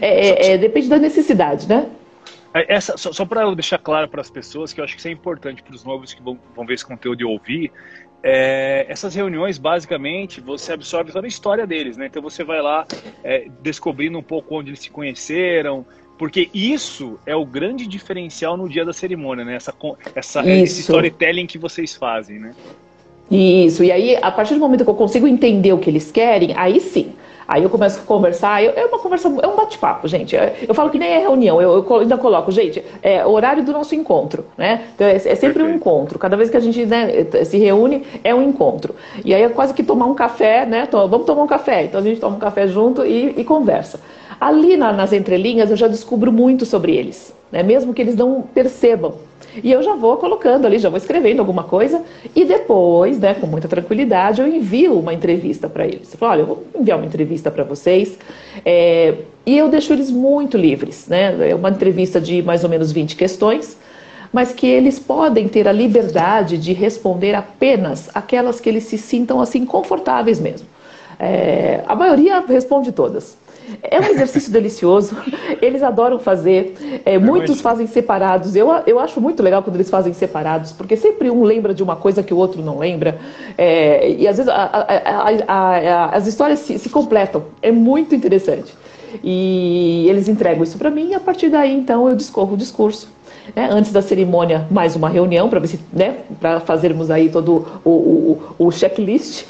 É, 0.01 0.07
é, 0.07 0.53
é, 0.53 0.59
depende 0.59 0.89
da 0.89 0.99
necessidade, 0.99 1.69
né? 1.69 1.87
É, 2.53 2.75
essa, 2.75 2.97
só, 2.97 3.13
só 3.13 3.25
para 3.25 3.53
deixar 3.55 3.79
claro 3.79 4.09
para 4.09 4.21
as 4.21 4.31
pessoas, 4.31 4.73
que 4.73 4.81
eu 4.81 4.85
acho 4.85 4.95
que 4.95 5.01
isso 5.01 5.09
é 5.09 5.11
importante 5.11 5.63
para 5.63 5.75
os 5.75 5.85
noivos 5.85 6.15
que 6.15 6.23
vão, 6.23 6.39
vão 6.55 6.65
ver 6.65 6.75
esse 6.75 6.87
conteúdo 6.87 7.21
e 7.21 7.25
ouvir, 7.25 7.73
é, 8.27 8.87
essas 8.89 9.15
reuniões, 9.15 9.59
basicamente, 9.59 10.41
você 10.41 10.73
absorve 10.73 11.13
toda 11.13 11.27
a 11.27 11.29
história 11.29 11.67
deles, 11.67 11.99
né? 11.99 12.07
Então 12.07 12.23
você 12.23 12.43
vai 12.43 12.63
lá 12.63 12.87
é, 13.23 13.49
descobrindo 13.61 14.17
um 14.17 14.23
pouco 14.23 14.59
onde 14.59 14.71
eles 14.71 14.81
se 14.81 14.89
conheceram, 14.89 15.85
porque 16.19 16.49
isso 16.55 17.19
é 17.27 17.35
o 17.35 17.45
grande 17.45 17.87
diferencial 17.87 18.57
no 18.57 18.69
dia 18.69 18.85
da 18.85 18.93
cerimônia, 18.93 19.45
né? 19.45 19.57
Essa, 19.57 19.75
essa, 20.15 20.49
esse 20.49 20.81
storytelling 20.81 21.47
que 21.47 21.59
vocês 21.59 21.95
fazem, 21.95 22.39
né? 22.39 22.53
Isso, 23.31 23.83
e 23.83 23.91
aí, 23.91 24.17
a 24.17 24.31
partir 24.31 24.55
do 24.55 24.61
momento 24.61 24.85
que 24.85 24.91
eu 24.91 24.95
consigo 24.95 25.27
entender 25.27 25.73
o 25.73 25.79
que 25.79 25.91
eles 25.91 26.11
querem, 26.13 26.55
aí 26.57 26.81
sim. 26.81 27.15
Aí 27.47 27.63
eu 27.63 27.69
começo 27.69 28.01
a 28.01 28.03
conversar, 28.03 28.63
eu, 28.63 28.73
é 28.75 28.87
uma 28.87 28.99
conversa, 28.99 29.29
é 29.29 29.47
um 29.47 29.57
bate-papo, 29.57 30.09
gente. 30.09 30.35
Eu, 30.35 30.43
eu, 30.69 30.75
falo 30.75 30.89
que 30.91 30.99
nem 30.99 31.11
é 31.11 31.19
reunião, 31.19 31.61
eu, 31.61 31.85
eu, 31.87 31.97
ainda 31.99 32.17
coloco, 32.17 32.51
gente, 32.51 32.83
é 33.03 33.25
o 33.25 33.31
horário 33.31 33.63
do 33.63 33.73
nosso 33.73 33.95
encontro, 33.95 34.47
né? 34.57 34.85
Então 34.95 35.07
é, 35.07 35.17
é 35.17 35.19
sempre 35.19 35.39
Perfeito. 35.39 35.67
um 35.67 35.75
encontro. 35.75 36.19
Cada 36.19 36.37
vez 36.37 36.49
que 36.49 36.57
a 36.57 36.61
gente 36.61 36.87
né, 36.87 37.09
se 37.45 37.59
reúne, 37.59 38.03
é 38.23 38.35
um 38.35 38.43
encontro. 38.43 38.95
E 39.25 39.35
aí 39.35 39.43
é 39.43 39.49
quase 39.49 39.75
que 39.75 39.83
tomar 39.83 40.07
um 40.07 40.15
café, 40.15 40.65
né? 40.65 40.89
Vamos 40.91 41.27
tomar 41.27 41.43
um 41.43 41.47
café. 41.47 41.85
Então 41.85 42.01
a 42.01 42.03
gente 42.03 42.21
toma 42.21 42.37
um 42.37 42.41
café 42.41 42.67
junto 42.67 43.05
e, 43.05 43.35
e 43.39 43.45
conversa. 43.45 44.01
Ali 44.41 44.77
na, 44.77 44.93
nas 44.93 45.13
entrelinhas 45.13 45.71
eu 45.71 45.77
já 45.77 45.89
descubro 45.89 46.33
muito 46.33 46.67
sobre 46.67 46.97
eles, 46.97 47.35
né? 47.51 47.63
mesmo 47.63 47.95
que 47.95 48.03
eles 48.03 48.17
não 48.17 48.43
percebam. 48.43 49.15
E 49.63 49.71
eu 49.71 49.83
já 49.83 49.95
vou 49.95 50.17
colocando 50.17 50.67
ali, 50.67 50.79
já 50.79 50.89
vou 50.89 50.99
escrevendo 50.99 51.39
alguma 51.39 51.63
coisa 51.63 52.03
e 52.35 52.45
depois, 52.45 53.19
né, 53.21 53.35
com 53.35 53.47
muita 53.47 53.69
tranquilidade, 53.69 54.41
eu 54.41 54.49
envio 54.49 54.99
uma 54.99 55.15
entrevista 55.15 55.69
para 55.69 55.87
eles. 55.87 56.13
Eu 56.13 56.19
falo, 56.19 56.33
olha, 56.33 56.41
eu 56.41 56.47
vou 56.47 56.65
enviar 56.79 56.99
uma 56.99 57.07
entrevista 57.07 57.51
para 57.51 57.63
vocês 57.63 58.19
é, 58.65 59.15
e 59.47 59.57
eu 59.57 59.69
deixo 59.69 59.93
eles 59.93 60.11
muito 60.11 60.57
livres, 60.57 61.07
né? 61.07 61.51
É 61.51 61.55
uma 61.55 61.71
entrevista 61.71 62.21
de 62.21 62.43
mais 62.43 62.65
ou 62.65 62.71
menos 62.71 62.91
20 62.91 63.15
questões, 63.15 63.79
mas 64.33 64.53
que 64.53 64.67
eles 64.67 64.99
podem 64.99 65.47
ter 65.47 65.69
a 65.69 65.73
liberdade 65.73 66.59
de 66.59 66.73
responder 66.73 67.35
apenas 67.35 68.11
aquelas 68.13 68.59
que 68.59 68.69
eles 68.69 68.85
se 68.85 68.99
sintam 68.99 69.41
assim 69.41 69.65
confortáveis 69.65 70.41
mesmo. 70.41 70.67
É, 71.19 71.85
a 71.87 71.95
maioria 71.95 72.41
responde 72.41 72.91
todas. 72.91 73.37
É 73.83 73.99
um 73.99 74.05
exercício 74.05 74.53
delicioso, 74.53 75.17
eles 75.61 75.83
adoram 75.83 76.19
fazer, 76.19 76.75
é, 77.05 77.19
muitos 77.19 77.61
fazem 77.61 77.87
separados. 77.87 78.55
Eu, 78.55 78.69
eu 78.87 78.99
acho 78.99 79.21
muito 79.21 79.43
legal 79.43 79.63
quando 79.63 79.77
eles 79.77 79.89
fazem 79.89 80.13
separados, 80.13 80.73
porque 80.73 80.97
sempre 80.97 81.31
um 81.31 81.43
lembra 81.43 81.73
de 81.73 81.83
uma 81.83 81.97
coisa 81.97 82.23
que 82.23 82.35
o 82.35 82.37
outro 82.37 82.63
não 82.63 82.79
lembra, 82.79 83.19
é, 83.57 84.11
e 84.11 84.29
às 84.29 84.37
vezes 84.37 84.53
a, 84.53 84.65
a, 84.65 85.31
a, 85.49 86.07
as 86.17 86.27
histórias 86.27 86.61
se, 86.61 86.79
se 86.79 86.89
completam. 86.89 87.45
É 87.63 87.73
muito 87.73 88.15
interessante. 88.15 88.75
E 89.23 90.07
eles 90.09 90.29
entregam 90.29 90.65
isso 90.65 90.77
para 90.77 90.91
mim 90.91 91.11
e 91.11 91.15
a 91.15 91.21
partir 91.21 91.49
daí 91.49 91.73
então 91.73 92.09
eu 92.09 92.17
discorro 92.17 92.55
o 92.55 92.57
discurso. 92.57 93.09
Né? 93.55 93.69
Antes 93.71 93.93
da 93.93 94.01
cerimônia, 94.01 94.67
mais 94.71 94.97
uma 94.97 95.09
reunião 95.09 95.49
para 95.49 95.61
né, 95.93 96.19
fazermos 96.65 97.11
aí 97.11 97.29
todo 97.29 97.81
o, 97.85 97.91
o, 97.91 98.43
o 98.67 98.71
checklist. 98.71 99.45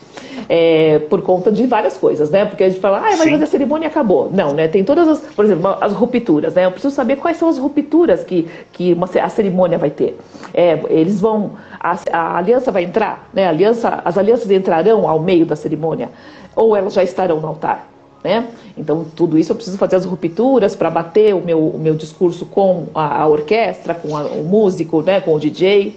É, 0.49 0.99
por 0.99 1.23
conta 1.23 1.51
de 1.51 1.65
várias 1.67 1.97
coisas, 1.97 2.29
né? 2.29 2.45
Porque 2.45 2.65
a 2.65 2.69
gente 2.69 2.81
fala, 2.81 2.99
ah, 2.99 3.17
fazer 3.17 3.43
a 3.43 3.47
cerimônia 3.47 3.89
acabou. 3.89 4.31
Não, 4.31 4.53
né? 4.53 4.69
Tem 4.69 4.85
todas 4.85 5.09
as, 5.09 5.21
por 5.21 5.45
exemplo, 5.45 5.77
as 5.81 5.93
rupturas, 5.93 6.55
né? 6.55 6.67
Eu 6.67 6.73
preciso 6.73 6.95
saber 6.95 7.17
quais 7.17 7.37
são 7.37 7.49
as 7.49 7.57
rupturas 7.57 8.25
que, 8.25 8.49
que 8.73 8.93
uma, 8.93 9.07
a 9.07 9.29
cerimônia 9.29 9.79
vai 9.79 9.91
ter. 9.91 10.19
É, 10.53 10.79
eles 10.91 11.21
vão, 11.21 11.53
a, 11.81 11.97
a, 12.13 12.37
aliança 12.37 12.71
vai 12.71 12.85
entrar, 12.85 13.29
né? 13.33 13.47
A 13.47 13.51
aliança, 13.51 14.03
as 14.05 14.19
alianças 14.19 14.51
entrarão 14.51 15.09
ao 15.09 15.21
meio 15.21 15.47
da 15.47 15.57
cerimônia 15.57 16.11
ou 16.57 16.77
elas 16.77 16.93
já 16.93 17.03
estarão 17.03 17.41
no 17.41 17.49
altar. 17.49 17.94
Né? 18.25 18.49
Então, 18.76 19.04
tudo 19.14 19.38
isso 19.38 19.52
eu 19.52 19.57
preciso 19.57 19.76
fazer 19.76 19.97
as 19.97 20.07
rupturas 20.07 20.75
para 20.75 20.88
bater 20.88 21.35
o 21.35 21.43
meu, 21.43 21.69
o 21.69 21.78
meu 21.78 21.95
discurso 21.95 22.47
com 22.47 22.87
a, 22.95 23.21
a 23.21 23.28
orquestra, 23.28 23.93
com 23.95 24.16
a, 24.16 24.23
o 24.23 24.43
músico, 24.43 25.02
né? 25.02 25.21
com 25.21 25.35
o 25.35 25.38
DJ. 25.38 25.88
Uh, 25.88 25.95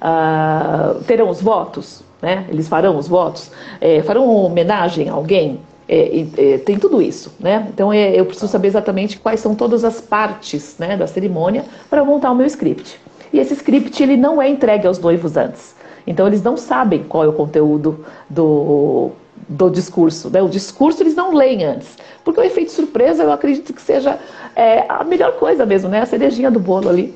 ah, 0.00 0.96
terão 1.06 1.28
os 1.28 1.40
votos, 1.40 2.02
né? 2.22 2.46
eles 2.48 2.68
farão 2.68 2.96
os 2.96 3.08
votos, 3.08 3.50
é, 3.80 4.00
farão 4.02 4.28
homenagem 4.28 5.08
a 5.08 5.12
alguém. 5.12 5.60
É, 5.88 6.26
é, 6.36 6.58
tem 6.58 6.78
tudo 6.78 7.00
isso, 7.00 7.32
né? 7.40 7.66
Então 7.72 7.90
é, 7.90 8.10
eu 8.14 8.26
preciso 8.26 8.46
saber 8.46 8.68
exatamente 8.68 9.18
quais 9.18 9.40
são 9.40 9.54
todas 9.54 9.84
as 9.84 10.02
partes 10.02 10.76
né, 10.78 10.98
da 10.98 11.06
cerimônia 11.06 11.64
para 11.88 12.04
montar 12.04 12.30
o 12.30 12.34
meu 12.34 12.46
script. 12.46 13.00
E 13.32 13.38
esse 13.40 13.54
script 13.54 14.00
ele 14.02 14.16
não 14.16 14.40
é 14.40 14.48
entregue 14.50 14.86
aos 14.86 14.98
noivos 14.98 15.36
antes. 15.36 15.74
Então 16.06 16.26
eles 16.26 16.42
não 16.42 16.58
sabem 16.58 17.04
qual 17.04 17.24
é 17.24 17.28
o 17.28 17.32
conteúdo 17.32 18.04
do, 18.28 19.12
do 19.48 19.70
discurso. 19.70 20.28
Né? 20.30 20.42
O 20.42 20.48
discurso 20.48 21.02
eles 21.02 21.14
não 21.14 21.34
leem 21.34 21.64
antes. 21.64 21.96
Porque 22.24 22.40
o 22.40 22.44
efeito 22.44 22.70
surpresa 22.70 23.22
eu 23.22 23.32
acredito 23.32 23.72
que 23.72 23.80
seja 23.80 24.18
é, 24.54 24.84
a 24.88 25.02
melhor 25.02 25.32
coisa 25.38 25.64
mesmo, 25.64 25.88
né? 25.88 26.02
A 26.02 26.06
cerejinha 26.06 26.50
do 26.50 26.60
bolo 26.60 26.88
ali. 26.88 27.14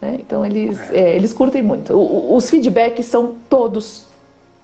Né? 0.00 0.16
Então 0.20 0.44
eles, 0.44 0.78
é, 0.90 1.14
eles 1.14 1.32
curtem 1.32 1.62
muito. 1.62 1.92
O, 1.92 2.34
os 2.34 2.48
feedbacks 2.48 3.06
são 3.06 3.36
todos 3.48 4.06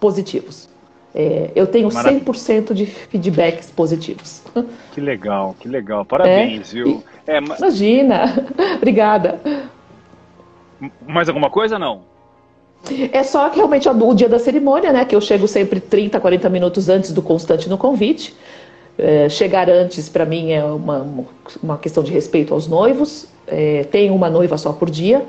positivos. 0.01 0.69
É, 1.15 1.51
eu 1.55 1.67
tenho 1.67 1.93
Maravilha. 1.93 2.25
100% 2.25 2.73
de 2.73 2.87
feedbacks 2.87 3.71
positivos. 3.71 4.43
Que 4.93 5.01
legal, 5.01 5.55
que 5.61 5.69
legal. 5.69 6.05
Parabéns, 6.07 6.71
é, 6.71 6.73
viu? 6.73 7.05
É, 7.27 7.39
Imagina. 7.39 8.47
Obrigada. 8.77 9.39
Mais 11.07 11.29
alguma 11.29 11.51
coisa 11.51 11.79
não? 11.79 12.12
É 13.13 13.23
só 13.23 13.49
que 13.49 13.57
realmente 13.57 13.89
o 13.89 14.15
dia 14.15 14.29
da 14.29 14.39
cerimônia, 14.39 14.93
né? 14.93 15.05
Que 15.05 15.15
eu 15.15 15.21
chego 15.21 15.47
sempre 15.47 15.81
30, 15.81 16.19
40 16.19 16.49
minutos 16.49 16.89
antes 16.89 17.13
do 17.13 17.23
constante 17.23 17.69
no 17.69 17.79
convite. 17.79 18.35
É, 18.99 19.29
chegar 19.29 19.71
antes, 19.71 20.09
para 20.09 20.27
mim, 20.27 20.53
é 20.53 20.65
uma, 20.65 21.07
uma 21.63 21.79
questão 21.79 22.03
de 22.03 22.13
respeito 22.13 22.53
aos 22.53 22.67
noivos. 22.67 23.27
É, 23.47 23.85
tenho 23.85 24.15
uma 24.15 24.29
noiva 24.29 24.59
só 24.59 24.73
por 24.73 24.91
dia, 24.91 25.25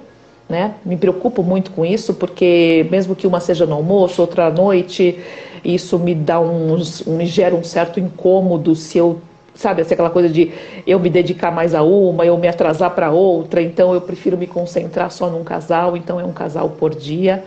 né? 0.50 0.76
Me 0.84 0.98
preocupo 0.98 1.44
muito 1.44 1.72
com 1.72 1.86
isso, 1.86 2.14
porque 2.14 2.88
mesmo 2.90 3.16
que 3.16 3.28
uma 3.28 3.40
seja 3.40 3.66
no 3.66 3.76
almoço, 3.76 4.22
outra 4.22 4.48
à 4.48 4.52
noite, 4.52 5.20
isso 5.64 5.98
me 6.00 6.16
dá 6.16 6.40
uns, 6.40 7.04
me 7.04 7.26
gera 7.26 7.56
um 7.56 7.64
certo 7.64 8.00
incômodo 8.00 8.76
se 8.76 8.98
eu 8.98 9.22
sabe, 9.56 9.82
assim, 9.82 9.94
aquela 9.94 10.10
coisa 10.10 10.30
de 10.30 10.52
eu 10.86 11.00
me 11.00 11.10
dedicar 11.10 11.52
mais 11.52 11.76
a 11.76 11.84
uma, 11.84 12.26
eu 12.26 12.38
me 12.38 12.48
atrasar 12.48 12.92
para 12.92 13.12
outra, 13.12 13.62
então 13.62 13.94
eu 13.94 14.02
prefiro 14.02 14.38
me 14.38 14.48
concentrar 14.48 15.12
só 15.12 15.30
num 15.30 15.44
casal, 15.44 15.96
então 15.96 16.20
é 16.20 16.24
um 16.24 16.34
casal 16.34 16.70
por 16.70 16.96
dia 16.96 17.44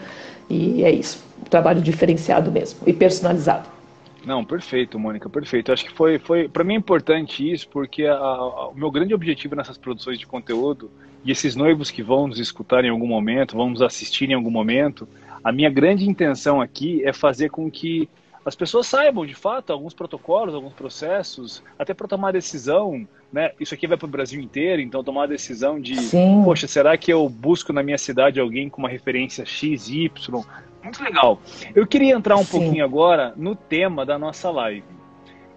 e 0.48 0.84
é 0.84 0.90
isso, 0.90 1.24
trabalho 1.50 1.80
diferenciado 1.80 2.50
mesmo 2.50 2.80
e 2.86 2.92
personalizado. 2.92 3.68
Não, 4.24 4.44
perfeito, 4.44 4.98
Mônica, 4.98 5.28
perfeito. 5.28 5.72
Acho 5.72 5.84
que 5.84 5.92
foi, 5.92 6.18
foi 6.18 6.48
para 6.48 6.64
mim 6.64 6.74
é 6.74 6.76
importante 6.76 7.48
isso, 7.48 7.68
porque 7.68 8.04
a, 8.04 8.14
a, 8.14 8.68
o 8.68 8.74
meu 8.74 8.90
grande 8.90 9.14
objetivo 9.14 9.54
nessas 9.54 9.78
produções 9.78 10.18
de 10.18 10.26
conteúdo 10.26 10.90
e 11.24 11.30
esses 11.30 11.54
noivos 11.54 11.92
que 11.92 12.02
vão 12.02 12.26
nos 12.26 12.40
escutar 12.40 12.84
em 12.84 12.90
algum 12.90 13.06
momento, 13.06 13.56
vão 13.56 13.70
nos 13.70 13.82
assistir 13.82 14.28
em 14.28 14.34
algum 14.34 14.50
momento, 14.50 15.08
a 15.44 15.52
minha 15.52 15.70
grande 15.70 16.08
intenção 16.08 16.60
aqui 16.60 17.04
é 17.04 17.12
fazer 17.12 17.50
com 17.50 17.70
que 17.70 18.08
as 18.46 18.54
pessoas 18.54 18.86
saibam 18.86 19.26
de 19.26 19.34
fato 19.34 19.72
alguns 19.72 19.92
protocolos, 19.92 20.54
alguns 20.54 20.72
processos, 20.72 21.64
até 21.76 21.92
para 21.92 22.06
tomar 22.06 22.32
decisão, 22.32 23.06
né? 23.32 23.50
Isso 23.58 23.74
aqui 23.74 23.88
vai 23.88 23.96
para 23.96 24.06
o 24.06 24.08
Brasil 24.08 24.40
inteiro, 24.40 24.80
então 24.80 25.02
tomar 25.02 25.24
a 25.24 25.26
decisão 25.26 25.80
de, 25.80 25.96
Sim. 25.96 26.42
poxa, 26.44 26.68
será 26.68 26.96
que 26.96 27.12
eu 27.12 27.28
busco 27.28 27.72
na 27.72 27.82
minha 27.82 27.98
cidade 27.98 28.38
alguém 28.38 28.70
com 28.70 28.80
uma 28.80 28.88
referência 28.88 29.44
X, 29.44 29.88
Y? 29.88 30.44
Muito 30.80 31.02
legal. 31.02 31.40
Eu 31.74 31.84
queria 31.88 32.14
entrar 32.14 32.36
um 32.36 32.44
Sim. 32.44 32.60
pouquinho 32.60 32.84
agora 32.84 33.34
no 33.36 33.56
tema 33.56 34.06
da 34.06 34.16
nossa 34.16 34.48
live. 34.48 34.84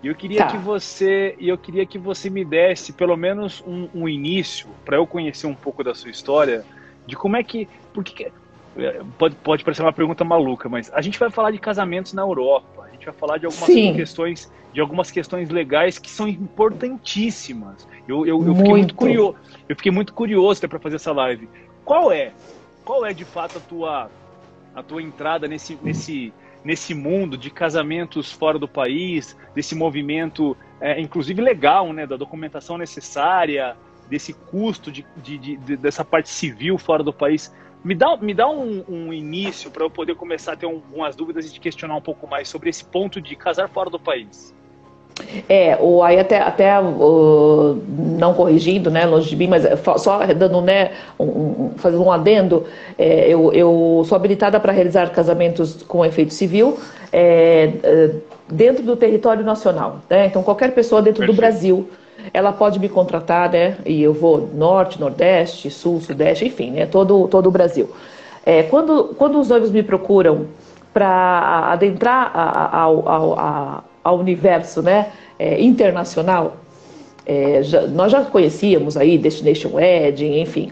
E 0.01 0.07
eu 0.07 0.15
queria 0.15 0.39
tá. 0.39 0.47
que 0.47 0.57
você, 0.57 1.35
eu 1.39 1.59
queria 1.59 1.85
que 1.85 1.99
você 1.99 2.27
me 2.27 2.43
desse 2.43 2.91
pelo 2.91 3.15
menos 3.15 3.63
um, 3.67 3.87
um 3.93 4.09
início 4.09 4.67
para 4.83 4.97
eu 4.97 5.05
conhecer 5.05 5.45
um 5.45 5.53
pouco 5.53 5.83
da 5.83 5.93
sua 5.93 6.09
história, 6.09 6.65
de 7.05 7.15
como 7.15 7.37
é 7.37 7.43
que, 7.43 7.67
porque 7.93 8.31
pode, 9.17 9.35
pode 9.35 9.63
parecer 9.63 9.81
uma 9.81 9.93
pergunta 9.93 10.23
maluca, 10.23 10.69
mas 10.69 10.91
a 10.93 11.01
gente 11.01 11.17
vai 11.19 11.29
falar 11.29 11.51
de 11.51 11.59
casamentos 11.59 12.13
na 12.13 12.21
Europa, 12.21 12.85
a 12.87 12.91
gente 12.91 13.05
vai 13.05 13.13
falar 13.13 13.37
de 13.37 13.45
algumas 13.45 13.65
Sim. 13.65 13.93
questões, 13.93 14.51
de 14.73 14.81
algumas 14.81 15.11
questões 15.11 15.49
legais 15.49 15.97
que 15.97 16.09
são 16.09 16.27
importantíssimas. 16.27 17.87
Eu, 18.07 18.25
eu, 18.25 18.45
eu 18.45 18.55
fiquei 18.55 18.71
muito 18.71 18.95
curioso, 18.95 19.35
eu 19.67 19.75
fiquei 19.75 19.91
muito 19.91 20.13
curioso 20.13 20.67
para 20.67 20.79
fazer 20.79 20.95
essa 20.97 21.11
live. 21.11 21.49
Qual 21.85 22.11
é, 22.11 22.33
qual 22.83 23.05
é 23.05 23.13
de 23.13 23.25
fato 23.25 23.57
a 23.57 23.61
tua, 23.61 24.11
a 24.75 24.83
tua 24.83 25.01
entrada 25.01 25.47
nesse, 25.47 25.77
nesse, 25.81 26.33
nesse 26.63 26.93
mundo 26.93 27.37
de 27.37 27.49
casamentos 27.49 28.31
fora 28.31 28.59
do 28.59 28.67
país, 28.67 29.37
desse 29.55 29.75
movimento, 29.75 30.55
é, 30.79 30.99
inclusive 30.99 31.41
legal, 31.41 31.91
né, 31.93 32.05
da 32.05 32.15
documentação 32.15 32.77
necessária, 32.77 33.75
desse 34.09 34.33
custo 34.33 34.91
de, 34.91 35.05
de, 35.17 35.37
de, 35.37 35.77
dessa 35.77 36.03
parte 36.03 36.29
civil 36.29 36.77
fora 36.77 37.03
do 37.03 37.13
país. 37.13 37.53
Me 37.83 37.95
dá, 37.95 38.17
me 38.17 38.33
dá 38.33 38.49
um, 38.49 38.83
um 38.89 39.13
início 39.13 39.71
para 39.71 39.83
eu 39.83 39.89
poder 39.89 40.15
começar 40.15 40.53
a 40.53 40.55
ter 40.55 40.65
um, 40.65 40.81
umas 40.93 41.15
dúvidas 41.15 41.45
e 41.45 41.53
te 41.53 41.59
questionar 41.59 41.95
um 41.95 42.01
pouco 42.01 42.27
mais 42.27 42.49
sobre 42.49 42.69
esse 42.69 42.83
ponto 42.83 43.21
de 43.21 43.35
casar 43.35 43.69
fora 43.69 43.89
do 43.89 43.99
país. 43.99 44.53
É, 45.47 45.77
o, 45.79 46.01
aí 46.01 46.19
até, 46.19 46.39
até 46.39 46.79
uh, 46.79 47.83
não 48.17 48.33
corrigindo, 48.33 48.89
né, 48.89 49.05
longe 49.05 49.29
de 49.29 49.35
mim, 49.35 49.47
mas 49.47 49.63
só 49.97 50.25
dando, 50.27 50.61
né, 50.61 50.91
um, 51.19 51.71
fazendo 51.77 52.03
um 52.03 52.11
adendo, 52.11 52.65
é, 52.97 53.27
eu, 53.27 53.51
eu 53.51 54.03
sou 54.05 54.15
habilitada 54.15 54.59
para 54.59 54.71
realizar 54.71 55.09
casamentos 55.11 55.83
com 55.83 56.05
efeito 56.05 56.33
civil 56.33 56.79
é, 57.11 57.73
é, 57.83 58.15
dentro 58.49 58.83
do 58.83 58.95
território 58.95 59.43
nacional, 59.43 59.99
né, 60.09 60.25
então 60.25 60.41
qualquer 60.41 60.73
pessoa 60.73 61.01
dentro 61.01 61.19
Perfeito. 61.19 61.35
do 61.35 61.41
Brasil 61.41 61.89
ela 62.33 62.51
pode 62.51 62.79
me 62.79 62.89
contratar, 62.89 63.51
né? 63.51 63.77
E 63.85 64.01
eu 64.01 64.13
vou 64.13 64.49
norte, 64.53 64.99
nordeste, 64.99 65.69
sul, 65.69 65.99
sudeste, 66.01 66.45
enfim, 66.45 66.71
né? 66.71 66.85
Todo, 66.85 67.27
todo 67.27 67.47
o 67.47 67.51
Brasil. 67.51 67.89
É, 68.45 68.63
quando, 68.63 69.15
quando 69.17 69.39
os 69.39 69.49
noivos 69.49 69.71
me 69.71 69.83
procuram 69.83 70.47
para 70.93 71.71
adentrar 71.71 72.31
ao, 72.73 73.07
ao, 73.07 73.83
ao, 74.03 74.19
universo 74.19 74.81
né, 74.81 75.11
é, 75.37 75.61
internacional, 75.61 76.57
é, 77.25 77.61
já, 77.61 77.81
nós 77.81 78.11
já 78.11 78.23
conhecíamos 78.25 78.97
aí 78.97 79.17
Destination 79.17 79.75
Wedding, 79.75 80.41
enfim. 80.41 80.71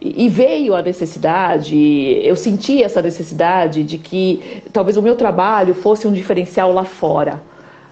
E, 0.00 0.26
e 0.26 0.28
veio 0.28 0.74
a 0.74 0.82
necessidade, 0.82 1.76
eu 2.22 2.36
senti 2.36 2.82
essa 2.82 3.02
necessidade 3.02 3.82
de 3.82 3.98
que 3.98 4.62
talvez 4.72 4.96
o 4.96 5.02
meu 5.02 5.16
trabalho 5.16 5.74
fosse 5.74 6.06
um 6.06 6.12
diferencial 6.12 6.72
lá 6.72 6.84
fora. 6.84 7.42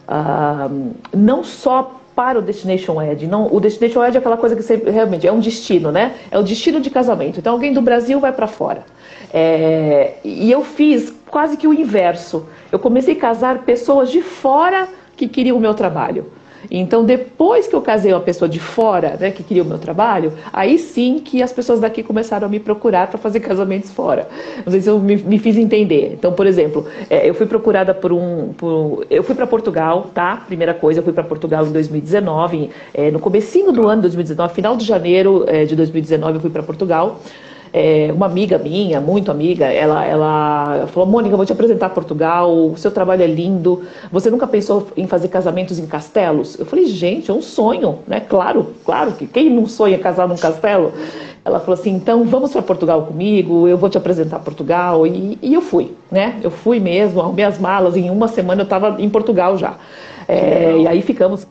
Ah, 0.07 0.71
não 1.13 1.43
só 1.43 1.96
para 2.17 2.39
o 2.39 2.43
Destination 2.43 3.01
Ed. 3.03 3.27
Não, 3.27 3.55
o 3.55 3.61
Destination 3.61 4.03
Ed 4.03 4.17
é 4.17 4.19
aquela 4.19 4.39
coisa 4.39 4.57
que 4.57 4.63
você, 4.63 4.77
realmente 4.77 5.27
é 5.27 5.31
um 5.31 5.39
destino, 5.39 5.93
né? 5.93 6.15
É 6.31 6.39
o 6.39 6.43
destino 6.43 6.81
de 6.81 6.89
casamento. 6.89 7.39
Então 7.39 7.53
alguém 7.53 7.75
do 7.75 7.83
Brasil 7.83 8.19
vai 8.19 8.33
para 8.33 8.47
fora. 8.47 8.85
É, 9.33 10.15
e 10.25 10.51
eu 10.51 10.65
fiz 10.65 11.13
quase 11.29 11.59
que 11.59 11.69
o 11.69 11.75
inverso. 11.75 12.47
Eu 12.73 12.79
comecei 12.79 13.15
a 13.15 13.19
casar 13.19 13.59
pessoas 13.59 14.11
de 14.11 14.23
fora 14.23 14.89
que 15.15 15.29
queriam 15.29 15.59
o 15.59 15.61
meu 15.61 15.75
trabalho. 15.75 16.33
Então, 16.71 17.05
depois 17.05 17.67
que 17.67 17.75
eu 17.75 17.81
casei 17.81 18.13
uma 18.13 18.21
pessoa 18.21 18.49
de 18.49 18.59
fora, 18.59 19.17
né, 19.19 19.31
que 19.31 19.43
queria 19.43 19.63
o 19.63 19.67
meu 19.67 19.79
trabalho, 19.79 20.33
aí 20.53 20.79
sim 20.79 21.21
que 21.25 21.43
as 21.43 21.53
pessoas 21.53 21.81
daqui 21.81 22.03
começaram 22.03 22.47
a 22.47 22.51
me 22.51 22.59
procurar 22.59 23.09
para 23.09 23.19
fazer 23.19 23.41
casamentos 23.41 23.91
fora. 23.91 24.29
Não 24.65 24.73
sei 24.73 24.81
se 24.81 24.89
eu 24.89 24.99
me, 24.99 25.17
me 25.17 25.39
fiz 25.39 25.57
entender. 25.57 26.13
Então, 26.13 26.33
por 26.33 26.47
exemplo, 26.47 26.87
é, 27.09 27.29
eu 27.29 27.35
fui 27.35 27.47
procurada 27.47 27.95
por 27.95 28.13
um. 28.13 28.53
Por, 28.55 29.07
eu 29.11 29.23
fui 29.23 29.35
para 29.35 29.47
Portugal, 29.47 30.11
tá? 30.15 30.37
Primeira 30.47 30.75
coisa, 30.75 31.01
eu 31.01 31.05
fui 31.05 31.13
para 31.13 31.25
Portugal 31.25 31.67
em 31.67 31.73
2019, 31.73 32.71
é, 32.95 33.11
no 33.11 33.19
comecinho 33.19 33.73
do 33.73 33.87
ano 33.87 33.97
de 33.97 34.09
2019, 34.09 34.55
final 34.55 34.77
de 34.77 34.85
janeiro 34.85 35.45
é, 35.47 35.65
de 35.65 35.77
2019, 35.77 36.37
eu 36.37 36.41
fui 36.41 36.51
para 36.51 36.63
Portugal. 36.63 37.21
É, 37.79 38.11
uma 38.11 38.25
amiga 38.25 38.57
minha, 38.57 39.03
muito 39.03 39.31
amiga, 39.31 39.67
ela, 39.67 40.03
ela 40.03 40.87
falou: 40.87 41.07
Mônica, 41.07 41.37
vou 41.37 41.45
te 41.45 41.53
apresentar 41.53 41.91
Portugal, 41.91 42.51
o 42.51 42.75
seu 42.79 42.91
trabalho 42.91 43.23
é 43.23 43.27
lindo. 43.27 43.83
Você 44.11 44.31
nunca 44.31 44.47
pensou 44.47 44.89
em 44.97 45.07
fazer 45.07 45.29
casamentos 45.29 45.79
em 45.79 45.87
castelos? 45.87 46.59
Eu 46.59 46.65
falei: 46.65 46.87
gente, 46.87 47.31
é 47.31 47.35
um 47.35 47.43
sonho, 47.43 47.99
né? 48.09 48.21
Claro, 48.21 48.75
claro 48.83 49.13
que 49.13 49.27
quem 49.27 49.51
não 49.51 49.67
sonha 49.67 49.99
casar 49.99 50.27
num 50.27 50.37
castelo? 50.37 50.91
Ela 51.45 51.61
falou 51.61 51.79
assim: 51.79 51.91
então 51.91 52.25
vamos 52.25 52.51
para 52.51 52.63
Portugal 52.63 53.03
comigo, 53.03 53.69
eu 53.69 53.77
vou 53.77 53.91
te 53.91 53.99
apresentar 53.99 54.39
Portugal. 54.39 55.07
E, 55.07 55.39
e, 55.43 55.53
eu 55.53 55.61
fui, 55.61 55.93
né? 56.11 56.41
Eu 56.43 56.51
fui 56.51 56.81
mesmo, 56.81 57.21
arrumei 57.21 57.45
as 57.45 57.59
malas, 57.59 57.95
em 57.95 58.09
uma 58.09 58.27
semana 58.27 58.63
eu 58.63 58.65
estava 58.65 58.97
em 58.99 59.11
Portugal 59.11 59.59
já. 59.59 59.75
É, 60.27 60.79
e 60.79 60.89
aí 60.89 61.03
ficamos 61.03 61.47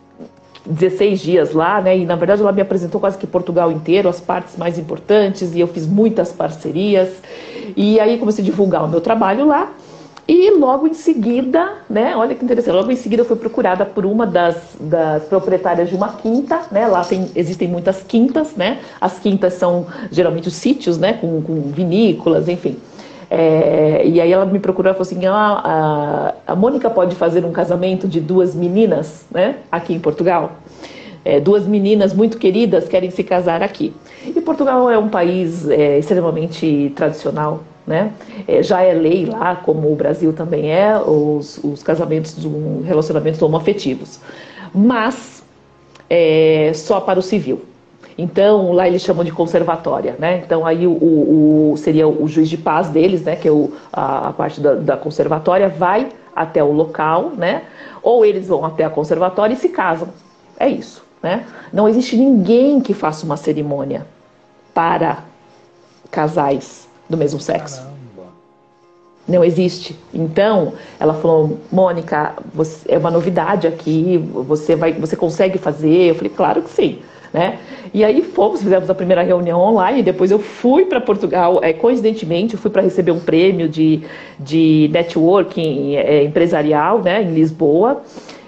16 0.65 1.19
dias 1.19 1.53
lá, 1.53 1.81
né? 1.81 1.97
E 1.97 2.05
na 2.05 2.15
verdade 2.15 2.41
ela 2.41 2.51
me 2.51 2.61
apresentou 2.61 2.99
quase 2.99 3.17
que 3.17 3.27
Portugal 3.27 3.71
inteiro, 3.71 4.09
as 4.09 4.19
partes 4.19 4.57
mais 4.57 4.77
importantes, 4.79 5.53
e 5.55 5.59
eu 5.59 5.67
fiz 5.67 5.85
muitas 5.85 6.31
parcerias. 6.31 7.09
E 7.75 7.99
aí 7.99 8.17
comecei 8.17 8.43
a 8.43 8.45
divulgar 8.45 8.83
o 8.83 8.87
meu 8.87 9.01
trabalho 9.01 9.47
lá. 9.47 9.71
E 10.27 10.49
logo 10.49 10.87
em 10.87 10.93
seguida, 10.95 11.73
né, 11.87 12.15
olha 12.15 12.33
que 12.33 12.43
interessante, 12.43 12.73
logo 12.73 12.91
em 12.91 12.95
seguida 12.95 13.21
eu 13.21 13.27
fui 13.27 13.35
procurada 13.35 13.85
por 13.85 14.07
uma 14.07 14.25
das, 14.25 14.55
das 14.79 15.23
proprietárias 15.25 15.87
de 15.87 15.95
uma 15.95 16.13
quinta, 16.13 16.61
né, 16.71 16.87
lá 16.87 17.03
tem, 17.03 17.29
existem 17.35 17.67
muitas 17.67 18.01
quintas, 18.01 18.55
né, 18.55 18.79
as 18.99 19.19
quintas 19.19 19.53
são 19.53 19.85
geralmente 20.09 20.47
os 20.47 20.55
sítios, 20.55 20.97
né, 20.97 21.13
com, 21.13 21.43
com 21.43 21.61
vinícolas, 21.69 22.49
enfim. 22.49 22.75
É, 23.29 24.03
e 24.05 24.21
aí 24.21 24.31
ela 24.31 24.45
me 24.45 24.59
procurou 24.59 24.91
e 24.91 24.93
falou 24.93 25.07
assim, 25.07 25.25
ah, 25.25 26.33
a, 26.47 26.53
a 26.53 26.55
Mônica 26.55 26.89
pode 26.89 27.15
fazer 27.15 27.43
um 27.43 27.51
casamento 27.51 28.07
de 28.07 28.19
duas 28.19 28.53
meninas, 28.55 29.25
né, 29.31 29.57
aqui 29.71 29.93
em 29.93 29.99
Portugal? 29.99 30.53
É, 31.23 31.39
duas 31.39 31.65
meninas 31.65 32.13
muito 32.13 32.37
queridas 32.37 32.87
querem 32.87 33.09
se 33.09 33.23
casar 33.23 33.63
aqui. 33.63 33.91
E 34.23 34.39
Portugal 34.41 34.89
é 34.91 34.97
um 34.97 35.09
país 35.09 35.67
é, 35.67 35.97
extremamente 35.97 36.93
tradicional, 36.95 37.63
né? 37.85 38.11
É, 38.47 38.61
já 38.61 38.83
é 38.83 38.93
lei 38.93 39.25
lá, 39.25 39.55
como 39.55 39.91
o 39.91 39.95
Brasil 39.95 40.33
também 40.33 40.71
é, 40.71 40.95
os, 40.99 41.59
os 41.63 41.81
casamentos, 41.81 42.45
um, 42.45 42.83
relacionamentos 42.83 43.41
homoafetivos. 43.41 44.19
Mas 44.71 45.43
é, 46.07 46.71
só 46.75 46.99
para 46.99 47.17
o 47.17 47.23
civil. 47.23 47.65
Então, 48.17 48.71
lá 48.71 48.87
eles 48.87 49.01
chamam 49.01 49.25
de 49.25 49.31
conservatória, 49.31 50.15
né? 50.17 50.41
Então, 50.45 50.65
aí 50.65 50.87
o, 50.87 50.91
o, 50.91 51.75
seria 51.77 52.07
o 52.07 52.27
juiz 52.27 52.49
de 52.49 52.57
paz 52.57 52.87
deles, 52.89 53.23
né? 53.23 53.35
Que 53.35 53.47
é 53.47 53.51
o, 53.51 53.73
a, 53.91 54.29
a 54.29 54.33
parte 54.33 54.61
da, 54.61 54.73
da 54.73 54.95
conservatória, 54.95 55.67
vai 55.67 56.09
até 56.33 56.63
o 56.63 56.71
local, 56.71 57.31
né? 57.31 57.63
Ou 58.01 58.25
eles 58.25 58.47
vão 58.47 58.63
até 58.63 58.85
a 58.85 58.89
conservatória 58.89 59.53
e 59.53 59.57
se 59.57 59.67
casam. 59.67 60.09
É 60.57 60.67
isso, 60.67 61.03
né? 61.21 61.45
Não 61.73 61.89
existe 61.89 62.15
ninguém 62.15 62.79
que 62.79 62.93
faça 62.93 63.25
uma 63.25 63.35
cerimônia 63.35 64.05
para 64.73 65.19
casais 66.09 66.87
do 67.09 67.17
mesmo 67.17 67.39
sexo. 67.39 67.77
Caramba. 67.77 67.95
Não 69.27 69.43
existe. 69.43 69.97
Então, 70.13 70.73
ela 70.99 71.13
falou, 71.15 71.59
Mônica, 71.69 72.33
você, 72.53 72.93
é 72.93 72.97
uma 72.97 73.11
novidade 73.11 73.67
aqui, 73.67 74.17
você 74.17 74.75
vai, 74.75 74.93
você 74.93 75.17
consegue 75.17 75.57
fazer? 75.57 76.11
Eu 76.11 76.15
falei, 76.15 76.29
claro 76.29 76.61
que 76.61 76.69
sim. 76.69 77.01
Né? 77.35 77.59
E 77.93 78.01
aí 78.01 78.21
fomos, 78.21 78.63
fizemos 78.63 78.89
a 78.89 78.95
primeira 78.95 79.21
reunião 79.21 79.59
online, 79.59 80.01
depois 80.01 80.31
eu 80.31 80.39
fui 80.39 80.85
para 80.85 81.01
Portugal, 81.01 81.59
é, 81.61 81.73
coincidentemente, 81.73 82.53
eu 82.53 82.59
fui 82.59 82.71
para 82.71 82.81
receber 82.81 83.11
um 83.11 83.19
prêmio 83.19 83.67
de, 83.67 84.03
de 84.39 84.89
networking 84.93 85.97
é, 85.97 86.23
empresarial 86.23 87.01
né, 87.01 87.21
em 87.21 87.33
Lisboa. 87.33 88.03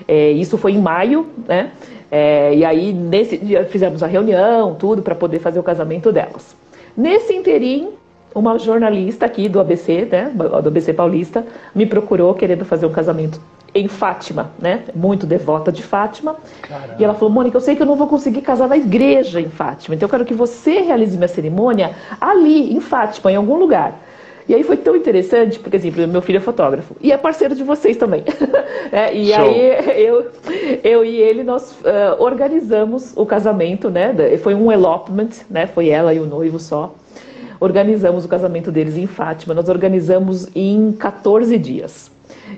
É, 0.07 0.31
isso 0.31 0.57
foi 0.57 0.71
em 0.71 0.81
maio, 0.81 1.27
né? 1.45 1.71
É, 2.09 2.55
e 2.55 2.63
aí, 2.63 2.93
nesse 2.93 3.37
dia, 3.37 3.65
fizemos 3.65 4.01
a 4.01 4.07
reunião, 4.07 4.73
tudo, 4.75 5.01
para 5.01 5.13
poder 5.13 5.39
fazer 5.39 5.59
o 5.59 5.63
casamento 5.63 6.09
delas. 6.09 6.55
Nesse 6.95 7.33
interim, 7.33 7.89
uma 8.33 8.57
jornalista 8.57 9.25
aqui 9.25 9.49
do 9.49 9.59
ABC, 9.59 10.07
né, 10.11 10.31
do 10.33 10.67
ABC 10.67 10.93
Paulista, 10.93 11.45
me 11.73 11.85
procurou 11.85 12.33
querendo 12.33 12.65
fazer 12.65 12.85
um 12.85 12.91
casamento 12.91 13.39
em 13.73 13.87
Fátima, 13.87 14.51
né? 14.59 14.85
Muito 14.95 15.27
devota 15.27 15.71
de 15.71 15.83
Fátima. 15.83 16.35
Caramba. 16.61 16.95
E 16.99 17.03
ela 17.03 17.13
falou: 17.13 17.29
Mônica, 17.29 17.57
eu 17.57 17.61
sei 17.61 17.75
que 17.75 17.81
eu 17.81 17.85
não 17.85 17.95
vou 17.95 18.07
conseguir 18.07 18.41
casar 18.41 18.67
na 18.67 18.77
igreja 18.77 19.39
em 19.39 19.49
Fátima, 19.49 19.95
então 19.95 20.07
eu 20.07 20.09
quero 20.09 20.25
que 20.25 20.33
você 20.33 20.81
realize 20.81 21.15
minha 21.15 21.27
cerimônia 21.27 21.95
ali, 22.19 22.73
em 22.73 22.79
Fátima, 22.79 23.31
em 23.31 23.35
algum 23.35 23.55
lugar. 23.55 23.99
E 24.47 24.55
aí 24.55 24.63
foi 24.63 24.77
tão 24.77 24.95
interessante, 24.95 25.59
porque, 25.59 25.75
assim, 25.75 25.91
meu 25.91 26.21
filho 26.21 26.37
é 26.37 26.39
fotógrafo 26.39 26.95
e 27.01 27.11
é 27.11 27.17
parceiro 27.17 27.53
de 27.53 27.63
vocês 27.63 27.97
também. 27.97 28.23
é, 28.93 29.13
e 29.13 29.33
Show. 29.33 29.43
aí 29.43 30.05
eu, 30.05 30.31
eu 30.85 31.05
e 31.05 31.17
ele, 31.17 31.43
nós 31.43 31.73
uh, 31.73 32.23
organizamos 32.23 33.11
o 33.17 33.25
casamento, 33.25 33.89
né? 33.89 34.15
Foi 34.41 34.55
um 34.55 34.71
elopement, 34.71 35.31
né? 35.49 35.67
Foi 35.67 35.89
ela 35.89 36.13
e 36.13 36.19
o 36.19 36.25
noivo 36.25 36.59
só 36.59 36.93
organizamos 37.59 38.25
o 38.25 38.27
casamento 38.27 38.71
deles 38.71 38.97
em 38.97 39.07
Fátima. 39.07 39.53
Nós 39.53 39.69
organizamos 39.69 40.47
em 40.55 40.91
14 40.91 41.57
dias. 41.57 42.11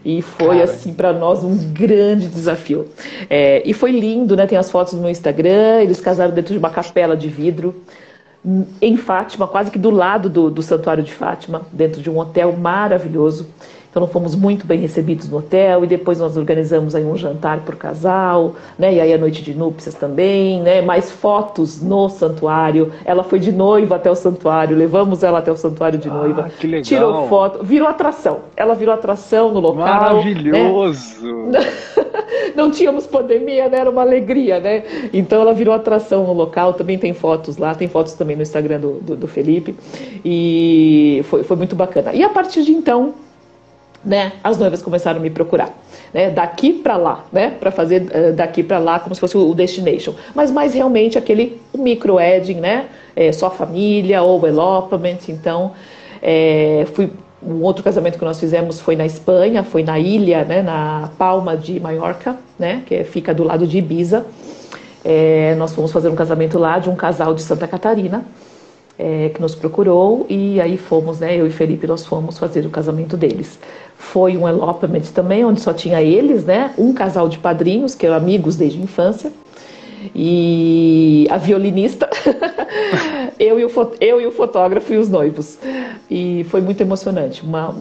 E 0.03 0.21
foi, 0.21 0.59
Cara. 0.59 0.63
assim, 0.63 0.93
para 0.93 1.13
nós 1.13 1.43
um 1.43 1.57
grande 1.73 2.27
desafio. 2.27 2.87
É, 3.29 3.61
e 3.65 3.73
foi 3.73 3.91
lindo, 3.91 4.35
né? 4.35 4.45
Tem 4.45 4.57
as 4.57 4.69
fotos 4.69 4.93
no 4.93 5.01
meu 5.01 5.09
Instagram. 5.09 5.81
Eles 5.81 5.99
casaram 5.99 6.33
dentro 6.33 6.53
de 6.53 6.59
uma 6.59 6.69
capela 6.69 7.15
de 7.17 7.27
vidro 7.27 7.75
em 8.81 8.95
Fátima, 8.95 9.47
quase 9.47 9.69
que 9.69 9.77
do 9.77 9.89
lado 9.89 10.29
do, 10.29 10.49
do 10.49 10.61
Santuário 10.61 11.03
de 11.03 11.13
Fátima, 11.13 11.63
dentro 11.73 12.01
de 12.01 12.09
um 12.09 12.17
hotel 12.17 12.53
maravilhoso. 12.53 13.47
Então 13.89 14.07
fomos 14.07 14.35
muito 14.35 14.67
bem 14.67 14.79
recebidos 14.79 15.27
no 15.29 15.37
hotel 15.37 15.83
e 15.83 15.87
depois 15.87 16.19
nós 16.19 16.37
organizamos 16.37 16.93
aí 16.93 17.03
um 17.03 17.17
jantar 17.17 17.61
por 17.61 17.75
casal, 17.75 18.55
né? 18.77 18.93
E 18.93 19.01
aí 19.01 19.11
a 19.11 19.17
noite 19.17 19.41
de 19.41 19.55
núpcias 19.55 19.95
também, 19.95 20.61
né? 20.61 20.81
Mais 20.81 21.09
fotos 21.09 21.81
no 21.81 22.07
santuário. 22.07 22.91
Ela 23.03 23.23
foi 23.23 23.39
de 23.39 23.51
noiva 23.51 23.95
até 23.95 24.09
o 24.11 24.15
santuário, 24.15 24.77
levamos 24.77 25.23
ela 25.23 25.39
até 25.39 25.51
o 25.51 25.57
santuário 25.57 25.97
de 25.97 26.07
noiva. 26.07 26.45
Ah, 26.47 26.49
que 26.49 26.67
legal. 26.67 26.83
Tirou 26.83 27.27
foto, 27.27 27.63
virou 27.63 27.87
atração. 27.87 28.41
Ela 28.55 28.75
virou 28.75 28.93
atração 28.93 29.51
no 29.51 29.59
local. 29.59 29.85
Maravilhoso. 29.85 31.25
Né? 31.47 31.59
Não 32.55 32.69
tínhamos 32.69 33.07
pandemia, 33.07 33.69
né? 33.69 33.79
Era 33.79 33.89
uma 33.89 34.01
alegria, 34.01 34.59
né? 34.59 34.83
Então 35.11 35.41
ela 35.41 35.53
virou 35.53 35.73
atração 35.73 36.27
no 36.27 36.33
local. 36.33 36.73
Também 36.73 36.99
tem 36.99 37.13
fotos 37.13 37.57
lá, 37.57 37.73
tem 37.73 37.87
fotos 37.87 38.13
também 38.13 38.35
no 38.35 38.43
Instagram 38.43 38.79
do, 38.79 38.91
do, 39.01 39.15
do 39.15 39.27
Felipe. 39.27 39.75
E 40.23 41.21
foi, 41.25 41.43
foi 41.43 41.57
muito 41.57 41.75
bacana. 41.75 42.13
E 42.13 42.21
a 42.23 42.29
partir 42.29 42.63
de 42.63 42.71
então 42.71 43.15
né, 44.03 44.33
as 44.43 44.57
noivas 44.57 44.81
começaram 44.81 45.19
a 45.19 45.21
me 45.21 45.29
procurar, 45.29 45.73
né, 46.13 46.29
daqui 46.29 46.73
para 46.73 46.97
lá, 46.97 47.25
né, 47.31 47.51
para 47.59 47.71
fazer 47.71 48.03
uh, 48.03 48.33
daqui 48.33 48.63
para 48.63 48.79
lá 48.79 48.99
como 48.99 49.13
se 49.13 49.21
fosse 49.21 49.37
o 49.37 49.53
destination, 49.53 50.13
mas 50.33 50.51
mais 50.51 50.73
realmente 50.73 51.17
aquele 51.17 51.61
micro 51.77 52.15
wedding, 52.15 52.55
né, 52.55 52.87
é, 53.15 53.31
só 53.31 53.49
família 53.49 54.21
ou 54.21 54.45
elopement, 54.47 55.19
então 55.27 55.73
é, 56.21 56.87
fui 56.93 57.11
um 57.41 57.61
outro 57.63 57.83
casamento 57.83 58.17
que 58.17 58.25
nós 58.25 58.39
fizemos 58.39 58.81
foi 58.81 58.95
na 58.95 59.05
Espanha, 59.05 59.63
foi 59.63 59.83
na 59.83 59.97
ilha, 59.97 60.43
né, 60.43 60.61
na 60.61 61.09
Palma 61.17 61.55
de 61.55 61.79
Maiorca, 61.79 62.37
né, 62.57 62.83
que 62.85 63.03
fica 63.03 63.33
do 63.33 63.43
lado 63.43 63.65
de 63.65 63.77
Ibiza. 63.77 64.25
É, 65.03 65.55
nós 65.55 65.73
fomos 65.73 65.93
fazer 65.93 66.09
um 66.09 66.15
casamento 66.15 66.59
lá 66.59 66.77
de 66.77 66.89
um 66.89 66.95
casal 66.95 67.33
de 67.33 67.41
Santa 67.41 67.65
Catarina 67.65 68.25
é, 68.99 69.29
que 69.29 69.41
nos 69.41 69.55
procurou 69.55 70.25
e 70.29 70.59
aí 70.59 70.77
fomos, 70.77 71.21
né, 71.21 71.39
eu 71.39 71.47
e 71.47 71.49
Felipe, 71.49 71.87
nós 71.87 72.05
fomos 72.05 72.37
fazer 72.37 72.65
o 72.65 72.69
casamento 72.69 73.15
deles. 73.15 73.57
Foi 73.95 74.35
um 74.35 74.47
elopement 74.47 75.03
também, 75.13 75.45
onde 75.45 75.61
só 75.61 75.73
tinha 75.73 76.01
eles, 76.01 76.43
né, 76.43 76.73
um 76.77 76.93
casal 76.93 77.29
de 77.29 77.39
padrinhos, 77.39 77.95
que 77.95 78.05
eram 78.05 78.17
amigos 78.17 78.57
desde 78.57 78.77
a 78.77 78.83
infância, 78.83 79.31
e 80.13 81.27
a 81.29 81.37
violinista, 81.37 82.09
eu, 83.39 83.57
e 83.59 83.65
o, 83.65 83.71
eu 84.01 84.21
e 84.21 84.27
o 84.27 84.31
fotógrafo 84.31 84.93
e 84.93 84.97
os 84.97 85.09
noivos. 85.09 85.57
E 86.09 86.45
foi 86.49 86.61
muito 86.61 86.81
emocionante, 86.81 87.41
Uma, 87.41 87.73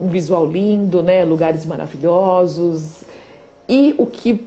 um 0.00 0.08
visual 0.08 0.46
lindo, 0.46 1.02
né, 1.02 1.22
lugares 1.22 1.66
maravilhosos, 1.66 3.04
e 3.68 3.94
o 3.98 4.06
que 4.06 4.46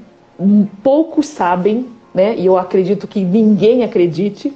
poucos 0.84 1.28
sabem, 1.28 1.86
né, 2.14 2.36
e 2.36 2.48
eu 2.48 2.58
acredito 2.58 3.08
que 3.08 3.24
ninguém 3.24 3.84
acredite, 3.84 4.52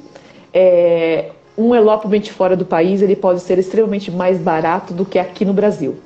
é 0.51 1.29
um 1.59 1.75
elopement 1.75 2.23
fora 2.23 2.55
do 2.55 2.65
país 2.65 3.01
ele 3.01 3.15
pode 3.15 3.41
ser 3.41 3.59
extremamente 3.59 4.09
mais 4.09 4.37
barato 4.37 4.93
do 4.93 5.03
que 5.03 5.19
aqui 5.19 5.43
no 5.43 5.53
Brasil. 5.53 5.97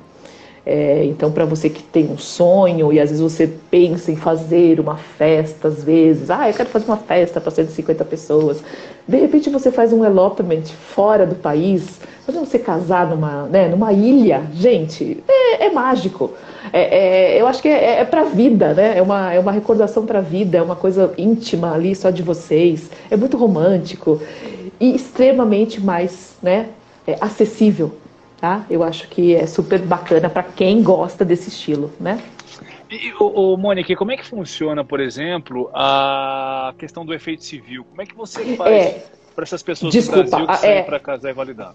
É, 0.65 1.03
então, 1.03 1.29
para 1.29 1.43
você 1.43 1.69
que 1.69 1.83
tem 1.83 2.09
um 2.09 2.17
sonho 2.17 2.93
e 2.93 2.99
às 2.99 3.09
vezes 3.09 3.21
você 3.21 3.51
pensa 3.69 4.11
em 4.11 4.15
fazer 4.15 4.79
uma 4.79 4.95
festa, 4.95 5.67
às 5.67 5.83
vezes, 5.83 6.31
ah, 6.31 6.49
eu 6.49 6.53
quero 6.53 6.69
fazer 6.69 6.85
uma 6.85 6.97
festa 6.97 7.41
para 7.41 7.51
150 7.51 8.05
pessoas. 8.05 8.63
De 9.05 9.17
repente 9.17 9.49
você 9.49 9.69
faz 9.69 9.91
um 9.91 10.05
elopement 10.05 10.63
fora 10.63 11.25
do 11.25 11.35
país, 11.35 11.99
imagina 12.23 12.45
você 12.45 12.57
casar 12.57 13.09
numa, 13.09 13.43
né, 13.47 13.67
numa 13.67 13.91
ilha, 13.91 14.43
gente, 14.53 15.21
é, 15.27 15.65
é 15.65 15.69
mágico. 15.69 16.31
É, 16.71 17.35
é, 17.35 17.41
eu 17.41 17.45
acho 17.45 17.61
que 17.61 17.67
é, 17.67 17.99
é 17.99 18.05
para 18.05 18.21
a 18.21 18.25
vida, 18.25 18.73
né? 18.73 18.97
É 18.97 19.01
uma, 19.01 19.33
é 19.33 19.39
uma 19.39 19.51
recordação 19.51 20.05
para 20.05 20.19
a 20.19 20.21
vida, 20.21 20.57
é 20.57 20.61
uma 20.61 20.77
coisa 20.77 21.13
íntima 21.17 21.73
ali 21.73 21.93
só 21.93 22.09
de 22.09 22.23
vocês. 22.23 22.89
É 23.11 23.17
muito 23.17 23.35
romântico 23.35 24.21
e 24.83 24.93
extremamente 24.93 25.79
mais 25.79 26.35
né, 26.43 26.69
é, 27.07 27.17
acessível. 27.21 27.97
Tá? 28.35 28.65
Eu 28.69 28.83
acho 28.83 29.07
que 29.07 29.33
é 29.33 29.47
super 29.47 29.79
bacana 29.79 30.29
para 30.29 30.43
quem 30.43 30.83
gosta 30.83 31.23
desse 31.23 31.47
estilo. 31.47 31.89
Né? 32.01 32.21
E, 32.91 33.13
ô, 33.17 33.53
ô, 33.53 33.57
Mônica, 33.57 33.95
como 33.95 34.11
é 34.11 34.17
que 34.17 34.25
funciona, 34.25 34.83
por 34.83 34.99
exemplo, 34.99 35.71
a 35.73 36.73
questão 36.77 37.05
do 37.05 37.13
efeito 37.13 37.45
civil? 37.45 37.85
Como 37.85 38.01
é 38.01 38.05
que 38.05 38.13
você 38.13 38.57
faz 38.57 38.73
é, 38.73 39.05
para 39.33 39.43
essas 39.43 39.63
pessoas 39.63 39.93
desculpa, 39.93 40.23
do 40.23 40.29
Brasil 40.29 40.47
que 40.47 40.57
saem 40.57 40.73
é, 40.79 40.83
para 40.83 40.99
casar 40.99 41.29
e 41.29 41.33
validar? 41.33 41.73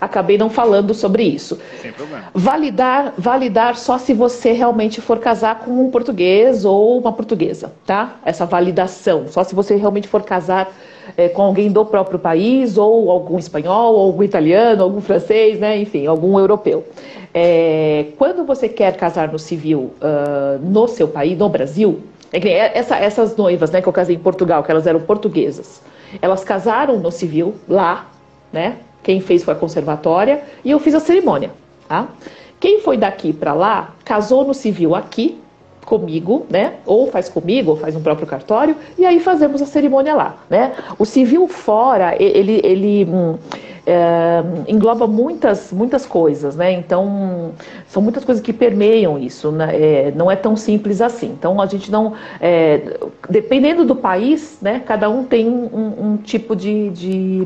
Acabei 0.00 0.38
não 0.38 0.48
falando 0.48 0.94
sobre 0.94 1.24
isso. 1.24 1.58
Sem 1.82 1.92
problema. 1.92 2.24
Validar, 2.32 3.12
validar 3.18 3.76
só 3.76 3.98
se 3.98 4.14
você 4.14 4.52
realmente 4.52 5.00
for 5.00 5.18
casar 5.18 5.60
com 5.60 5.70
um 5.72 5.90
português 5.90 6.64
ou 6.64 6.98
uma 6.98 7.12
portuguesa, 7.12 7.72
tá? 7.84 8.16
Essa 8.24 8.46
validação. 8.46 9.26
Só 9.28 9.42
se 9.42 9.54
você 9.54 9.74
realmente 9.76 10.08
for 10.08 10.22
casar 10.22 10.72
é, 11.16 11.28
com 11.28 11.42
alguém 11.42 11.70
do 11.70 11.84
próprio 11.84 12.18
país, 12.18 12.78
ou 12.78 13.10
algum 13.10 13.38
espanhol, 13.38 13.94
ou 13.94 14.06
algum 14.06 14.22
italiano, 14.22 14.82
algum 14.82 15.00
francês, 15.00 15.58
né? 15.58 15.78
Enfim, 15.78 16.06
algum 16.06 16.38
europeu. 16.38 16.84
É, 17.32 18.06
quando 18.16 18.44
você 18.44 18.68
quer 18.68 18.96
casar 18.96 19.28
no 19.32 19.38
civil 19.38 19.92
uh, 20.00 20.58
no 20.62 20.86
seu 20.86 21.08
país, 21.08 21.36
no 21.36 21.48
Brasil, 21.48 22.00
é 22.32 22.78
essa, 22.78 22.96
essas 22.96 23.36
noivas 23.36 23.70
né, 23.70 23.82
que 23.82 23.88
eu 23.88 23.92
casei 23.92 24.16
em 24.16 24.18
Portugal, 24.20 24.62
que 24.62 24.70
elas 24.70 24.86
eram 24.86 25.00
portuguesas, 25.00 25.82
elas 26.22 26.44
casaram 26.44 26.98
no 26.98 27.10
civil 27.10 27.54
lá, 27.68 28.08
né? 28.52 28.78
Quem 29.04 29.20
fez 29.20 29.44
foi 29.44 29.54
a 29.54 29.56
conservatória 29.56 30.42
e 30.64 30.70
eu 30.72 30.80
fiz 30.80 30.94
a 30.94 31.00
cerimônia. 31.00 31.52
Tá? 31.86 32.08
Quem 32.58 32.80
foi 32.80 32.96
daqui 32.96 33.32
para 33.32 33.52
lá 33.52 33.94
casou 34.04 34.44
no 34.44 34.54
civil 34.54 34.96
aqui 34.96 35.38
comigo, 35.84 36.46
né? 36.48 36.74
Ou 36.86 37.10
faz 37.10 37.28
comigo, 37.28 37.72
ou 37.72 37.76
faz 37.76 37.94
no 37.94 38.00
próprio 38.00 38.26
cartório, 38.26 38.74
e 38.98 39.04
aí 39.04 39.20
fazemos 39.20 39.60
a 39.60 39.66
cerimônia 39.66 40.14
lá, 40.14 40.38
né? 40.48 40.72
O 40.98 41.04
civil 41.04 41.46
fora, 41.46 42.16
ele, 42.18 42.60
ele 42.64 43.04
hum, 43.04 43.36
é, 43.86 44.42
engloba 44.66 45.06
muitas, 45.06 45.70
muitas 45.72 46.06
coisas, 46.06 46.56
né? 46.56 46.72
Então, 46.72 47.52
são 47.86 48.02
muitas 48.02 48.24
coisas 48.24 48.42
que 48.42 48.52
permeiam 48.52 49.18
isso, 49.18 49.52
né? 49.52 49.70
É, 49.74 50.12
não 50.14 50.30
é 50.30 50.36
tão 50.36 50.56
simples 50.56 51.00
assim. 51.00 51.26
Então, 51.26 51.60
a 51.60 51.66
gente 51.66 51.90
não. 51.90 52.14
É, 52.40 52.98
dependendo 53.28 53.84
do 53.84 53.94
país, 53.94 54.58
né? 54.60 54.82
Cada 54.86 55.10
um 55.10 55.24
tem 55.24 55.48
um, 55.48 56.12
um 56.12 56.16
tipo 56.16 56.56
de, 56.56 56.90
de, 56.90 57.42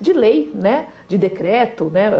de, 0.00 0.12
lei, 0.12 0.52
né? 0.54 0.86
De 1.08 1.18
decreto, 1.18 1.86
né? 1.86 2.10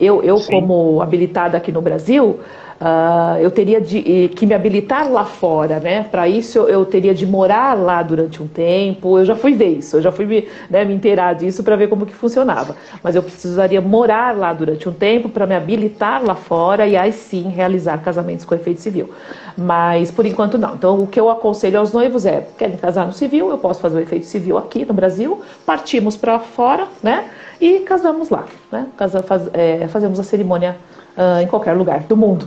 Eu, 0.00 0.22
eu 0.22 0.40
como 0.40 1.00
habilitada 1.00 1.56
aqui 1.56 1.70
no 1.70 1.80
Brasil. 1.80 2.40
Uh, 2.84 3.38
eu 3.38 3.50
teria 3.50 3.80
de, 3.80 4.28
que 4.36 4.44
me 4.44 4.52
habilitar 4.52 5.10
lá 5.10 5.24
fora, 5.24 5.80
né? 5.80 6.02
Para 6.02 6.28
isso 6.28 6.58
eu, 6.58 6.68
eu, 6.68 6.84
teria 6.84 7.14
de 7.14 7.26
morar 7.26 7.72
lá 7.72 8.02
durante 8.02 8.42
um 8.42 8.46
tempo. 8.46 9.18
Eu 9.18 9.24
já 9.24 9.34
fui 9.34 9.54
ver 9.54 9.78
isso, 9.78 9.96
eu 9.96 10.02
já 10.02 10.12
fui 10.12 10.26
me, 10.26 10.46
né, 10.68 10.84
me 10.84 10.92
inteirar 10.92 11.32
disso 11.34 11.64
para 11.64 11.76
ver 11.76 11.88
como 11.88 12.04
que 12.04 12.14
funcionava. 12.14 12.76
Mas 13.02 13.16
eu 13.16 13.22
precisaria 13.22 13.80
morar 13.80 14.36
lá 14.36 14.52
durante 14.52 14.86
um 14.86 14.92
tempo 14.92 15.30
para 15.30 15.46
me 15.46 15.54
habilitar 15.54 16.22
lá 16.22 16.34
fora 16.34 16.86
e 16.86 16.94
aí 16.94 17.10
sim 17.10 17.48
realizar 17.48 17.96
casamentos 18.02 18.44
com 18.44 18.54
efeito 18.54 18.82
civil. 18.82 19.08
Mas 19.56 20.10
por 20.10 20.26
enquanto 20.26 20.58
não. 20.58 20.74
Então 20.74 20.98
o 20.98 21.06
que 21.06 21.18
eu 21.18 21.30
aconselho 21.30 21.78
aos 21.78 21.90
noivos 21.90 22.26
é: 22.26 22.46
querem 22.58 22.76
casar 22.76 23.06
no 23.06 23.14
civil? 23.14 23.48
Eu 23.48 23.56
posso 23.56 23.80
fazer 23.80 23.96
o 23.96 24.00
efeito 24.00 24.26
civil 24.26 24.58
aqui 24.58 24.84
no 24.84 24.92
Brasil. 24.92 25.40
Partimos 25.64 26.18
para 26.18 26.38
fora, 26.38 26.86
né? 27.02 27.30
E 27.58 27.78
casamos 27.78 28.28
lá, 28.28 28.44
né? 28.70 28.88
Casa, 28.94 29.22
faz, 29.22 29.48
é, 29.54 29.88
fazemos 29.88 30.20
a 30.20 30.22
cerimônia 30.22 30.76
uh, 31.16 31.40
em 31.40 31.46
qualquer 31.46 31.72
lugar 31.72 32.00
do 32.00 32.14
mundo. 32.14 32.46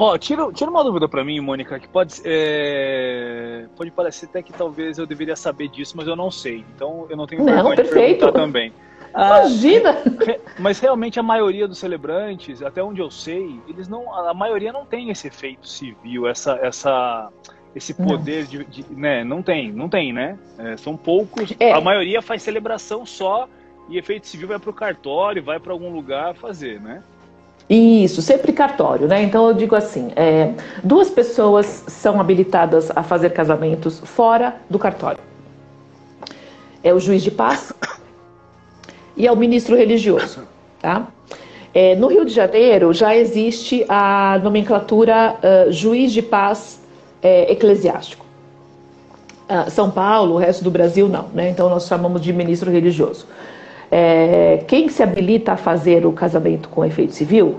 Ó, 0.00 0.12
oh, 0.12 0.18
tira, 0.18 0.52
tira 0.52 0.70
uma 0.70 0.84
dúvida 0.84 1.08
para 1.08 1.24
mim, 1.24 1.40
Mônica, 1.40 1.76
que 1.80 1.88
pode, 1.88 2.22
é, 2.24 3.66
pode 3.76 3.90
parecer 3.90 4.26
até 4.26 4.40
que 4.40 4.52
talvez 4.52 4.96
eu 4.96 5.04
deveria 5.04 5.34
saber 5.34 5.66
disso, 5.66 5.96
mas 5.96 6.06
eu 6.06 6.14
não 6.14 6.30
sei. 6.30 6.64
Então 6.72 7.08
eu 7.10 7.16
não 7.16 7.26
tenho 7.26 7.42
não, 7.42 7.74
perfeito. 7.74 8.30
também. 8.30 8.72
Imagina! 9.12 9.90
Ah, 9.90 10.52
mas 10.60 10.78
realmente 10.78 11.18
a 11.18 11.22
maioria 11.24 11.66
dos 11.66 11.78
celebrantes, 11.78 12.62
até 12.62 12.80
onde 12.80 13.00
eu 13.00 13.10
sei, 13.10 13.60
eles 13.66 13.88
não, 13.88 14.14
a 14.14 14.32
maioria 14.32 14.72
não 14.72 14.86
tem 14.86 15.10
esse 15.10 15.26
efeito 15.26 15.66
civil, 15.66 16.28
essa, 16.28 16.52
essa, 16.62 17.32
esse 17.74 17.92
poder 17.92 18.46
de, 18.46 18.64
de, 18.66 18.84
né? 18.94 19.24
Não 19.24 19.42
tem, 19.42 19.72
não 19.72 19.88
tem, 19.88 20.12
né? 20.12 20.38
É, 20.58 20.76
são 20.76 20.96
poucos. 20.96 21.52
É. 21.58 21.72
A 21.72 21.80
maioria 21.80 22.22
faz 22.22 22.44
celebração 22.44 23.04
só 23.04 23.48
e 23.88 23.98
efeito 23.98 24.28
civil 24.28 24.46
vai 24.46 24.60
para 24.60 24.70
o 24.70 24.74
cartório, 24.74 25.42
vai 25.42 25.58
para 25.58 25.72
algum 25.72 25.92
lugar 25.92 26.36
fazer, 26.36 26.80
né? 26.80 27.02
Isso, 27.68 28.22
sempre 28.22 28.52
cartório, 28.52 29.06
né? 29.06 29.22
Então 29.22 29.46
eu 29.48 29.54
digo 29.54 29.74
assim: 29.74 30.10
é, 30.16 30.52
duas 30.82 31.10
pessoas 31.10 31.84
são 31.86 32.18
habilitadas 32.18 32.90
a 32.96 33.02
fazer 33.02 33.30
casamentos 33.30 34.00
fora 34.00 34.56
do 34.70 34.78
cartório. 34.78 35.20
É 36.82 36.94
o 36.94 36.98
juiz 36.98 37.22
de 37.22 37.30
paz 37.30 37.72
e 39.16 39.26
é 39.26 39.32
o 39.32 39.36
ministro 39.36 39.76
religioso, 39.76 40.42
tá? 40.80 41.08
É, 41.74 41.94
no 41.94 42.06
Rio 42.06 42.24
de 42.24 42.32
Janeiro 42.32 42.92
já 42.94 43.14
existe 43.14 43.84
a 43.88 44.40
nomenclatura 44.42 45.36
uh, 45.36 45.70
juiz 45.70 46.12
de 46.12 46.22
paz 46.22 46.80
é, 47.22 47.52
eclesiástico. 47.52 48.24
Uh, 49.48 49.70
São 49.70 49.90
Paulo, 49.90 50.34
o 50.34 50.38
resto 50.38 50.64
do 50.64 50.70
Brasil 50.70 51.08
não, 51.08 51.28
né? 51.34 51.50
Então 51.50 51.68
nós 51.68 51.86
chamamos 51.86 52.22
de 52.22 52.32
ministro 52.32 52.70
religioso. 52.70 53.26
É, 53.90 54.64
quem 54.66 54.88
se 54.88 55.02
habilita 55.02 55.52
a 55.52 55.56
fazer 55.56 56.04
o 56.04 56.12
casamento 56.12 56.68
com 56.68 56.84
efeito 56.84 57.14
civil 57.14 57.56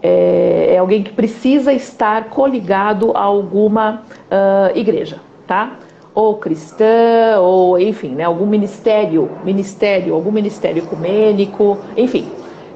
é, 0.00 0.74
é 0.74 0.78
alguém 0.78 1.02
que 1.02 1.12
precisa 1.12 1.72
estar 1.72 2.24
coligado 2.28 3.16
a 3.16 3.22
alguma 3.22 4.02
uh, 4.30 4.78
igreja, 4.78 5.18
tá? 5.46 5.78
Ou 6.14 6.36
cristã, 6.36 7.40
ou 7.40 7.80
enfim, 7.80 8.10
né, 8.10 8.22
algum 8.22 8.46
ministério, 8.46 9.30
ministério, 9.42 10.14
algum 10.14 10.30
ministério 10.30 10.84
ecumênico, 10.84 11.78
enfim, 11.96 12.28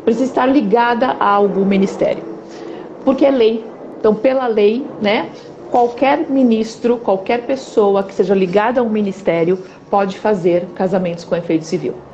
precisa 0.04 0.24
estar 0.24 0.46
ligada 0.46 1.14
a 1.20 1.28
algum 1.28 1.64
ministério, 1.64 2.24
porque 3.04 3.24
é 3.24 3.30
lei. 3.30 3.64
Então, 4.00 4.14
pela 4.14 4.46
lei, 4.46 4.84
né, 5.00 5.28
qualquer 5.70 6.28
ministro, 6.28 6.96
qualquer 6.96 7.42
pessoa 7.42 8.02
que 8.02 8.14
seja 8.14 8.34
ligada 8.34 8.80
a 8.80 8.82
um 8.82 8.88
ministério 8.88 9.58
pode 9.90 10.18
fazer 10.18 10.66
casamentos 10.74 11.24
com 11.24 11.36
efeito 11.36 11.64
civil. 11.64 12.07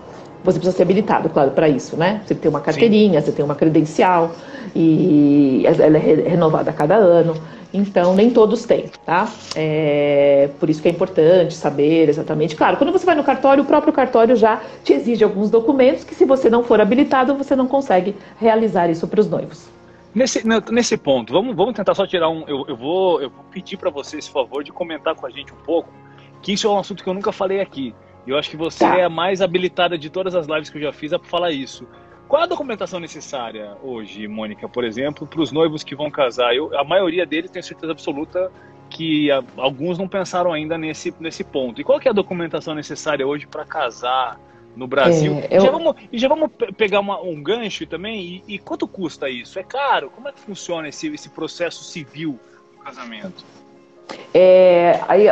Você 0.44 0.58
precisa 0.58 0.76
ser 0.76 0.82
habilitado, 0.82 1.28
claro, 1.30 1.50
para 1.52 1.68
isso, 1.68 1.96
né? 1.96 2.20
Você 2.24 2.34
tem 2.34 2.50
uma 2.50 2.60
carteirinha, 2.60 3.20
Sim. 3.20 3.26
você 3.26 3.32
tem 3.32 3.44
uma 3.44 3.54
credencial 3.54 4.32
e 4.76 5.64
ela 5.66 5.96
é 5.96 6.28
renovada 6.28 6.70
a 6.70 6.74
cada 6.74 6.96
ano. 6.96 7.34
Então, 7.72 8.14
nem 8.14 8.30
todos 8.30 8.64
têm, 8.64 8.88
tá? 9.04 9.28
É, 9.56 10.48
por 10.60 10.70
isso 10.70 10.80
que 10.80 10.86
é 10.86 10.90
importante 10.92 11.54
saber 11.54 12.08
exatamente. 12.08 12.54
Claro, 12.54 12.76
quando 12.76 12.92
você 12.92 13.04
vai 13.04 13.16
no 13.16 13.24
cartório, 13.24 13.64
o 13.64 13.66
próprio 13.66 13.92
cartório 13.92 14.36
já 14.36 14.62
te 14.84 14.92
exige 14.92 15.24
alguns 15.24 15.50
documentos 15.50 16.04
que, 16.04 16.14
se 16.14 16.24
você 16.24 16.48
não 16.48 16.62
for 16.62 16.80
habilitado, 16.80 17.34
você 17.34 17.56
não 17.56 17.66
consegue 17.66 18.14
realizar 18.38 18.88
isso 18.88 19.08
para 19.08 19.20
os 19.20 19.28
noivos. 19.28 19.66
Nesse, 20.14 20.44
nesse 20.70 20.96
ponto, 20.96 21.32
vamos, 21.32 21.56
vamos 21.56 21.74
tentar 21.74 21.94
só 21.94 22.06
tirar 22.06 22.28
um. 22.28 22.44
Eu, 22.46 22.64
eu 22.68 22.76
vou, 22.76 23.20
eu 23.20 23.28
vou 23.28 23.44
pedir 23.50 23.76
para 23.76 23.90
você 23.90 24.18
esse 24.18 24.30
favor 24.30 24.62
de 24.62 24.70
comentar 24.70 25.16
com 25.16 25.26
a 25.26 25.30
gente 25.30 25.52
um 25.52 25.64
pouco, 25.64 25.88
que 26.40 26.52
isso 26.52 26.68
é 26.68 26.70
um 26.70 26.78
assunto 26.78 27.02
que 27.02 27.10
eu 27.10 27.14
nunca 27.14 27.32
falei 27.32 27.60
aqui. 27.60 27.92
Eu 28.26 28.38
acho 28.38 28.50
que 28.50 28.56
você 28.56 28.80
tá. 28.80 28.98
é 28.98 29.04
a 29.04 29.08
mais 29.08 29.40
habilitada 29.40 29.98
de 29.98 30.08
todas 30.08 30.34
as 30.34 30.46
lives 30.46 30.70
que 30.70 30.78
eu 30.78 30.82
já 30.82 30.92
fiz 30.92 31.12
a 31.12 31.18
falar 31.18 31.50
isso. 31.50 31.86
Qual 32.26 32.40
é 32.40 32.44
a 32.44 32.48
documentação 32.48 32.98
necessária 32.98 33.76
hoje, 33.82 34.26
Mônica, 34.26 34.68
por 34.68 34.82
exemplo, 34.82 35.26
para 35.26 35.40
os 35.40 35.52
noivos 35.52 35.84
que 35.84 35.94
vão 35.94 36.10
casar? 36.10 36.54
Eu, 36.54 36.76
a 36.78 36.82
maioria 36.82 37.26
deles 37.26 37.50
tem 37.50 37.62
certeza 37.62 37.92
absoluta 37.92 38.50
que 38.88 39.30
a, 39.30 39.42
alguns 39.56 39.98
não 39.98 40.08
pensaram 40.08 40.52
ainda 40.52 40.78
nesse, 40.78 41.14
nesse 41.20 41.44
ponto. 41.44 41.80
E 41.80 41.84
qual 41.84 42.00
é 42.02 42.08
a 42.08 42.12
documentação 42.12 42.74
necessária 42.74 43.26
hoje 43.26 43.46
para 43.46 43.64
casar 43.64 44.40
no 44.74 44.86
Brasil? 44.86 45.38
É, 45.50 45.58
eu... 45.58 45.60
já 45.60 45.70
vamos, 45.70 45.94
e 46.10 46.18
já 46.18 46.28
vamos 46.28 46.50
pegar 46.76 47.00
uma, 47.00 47.20
um 47.20 47.42
gancho 47.42 47.86
também. 47.86 48.42
E, 48.48 48.54
e, 48.54 48.58
quanto 48.58 48.88
custa 48.88 49.28
isso? 49.28 49.58
É 49.58 49.62
caro? 49.62 50.10
Como 50.10 50.26
é 50.26 50.32
que 50.32 50.40
funciona 50.40 50.88
esse, 50.88 51.08
esse 51.08 51.28
processo 51.28 51.84
civil 51.84 52.38
do 52.72 52.78
casamento? 52.78 53.44
É, 54.32 55.00
aí, 55.08 55.26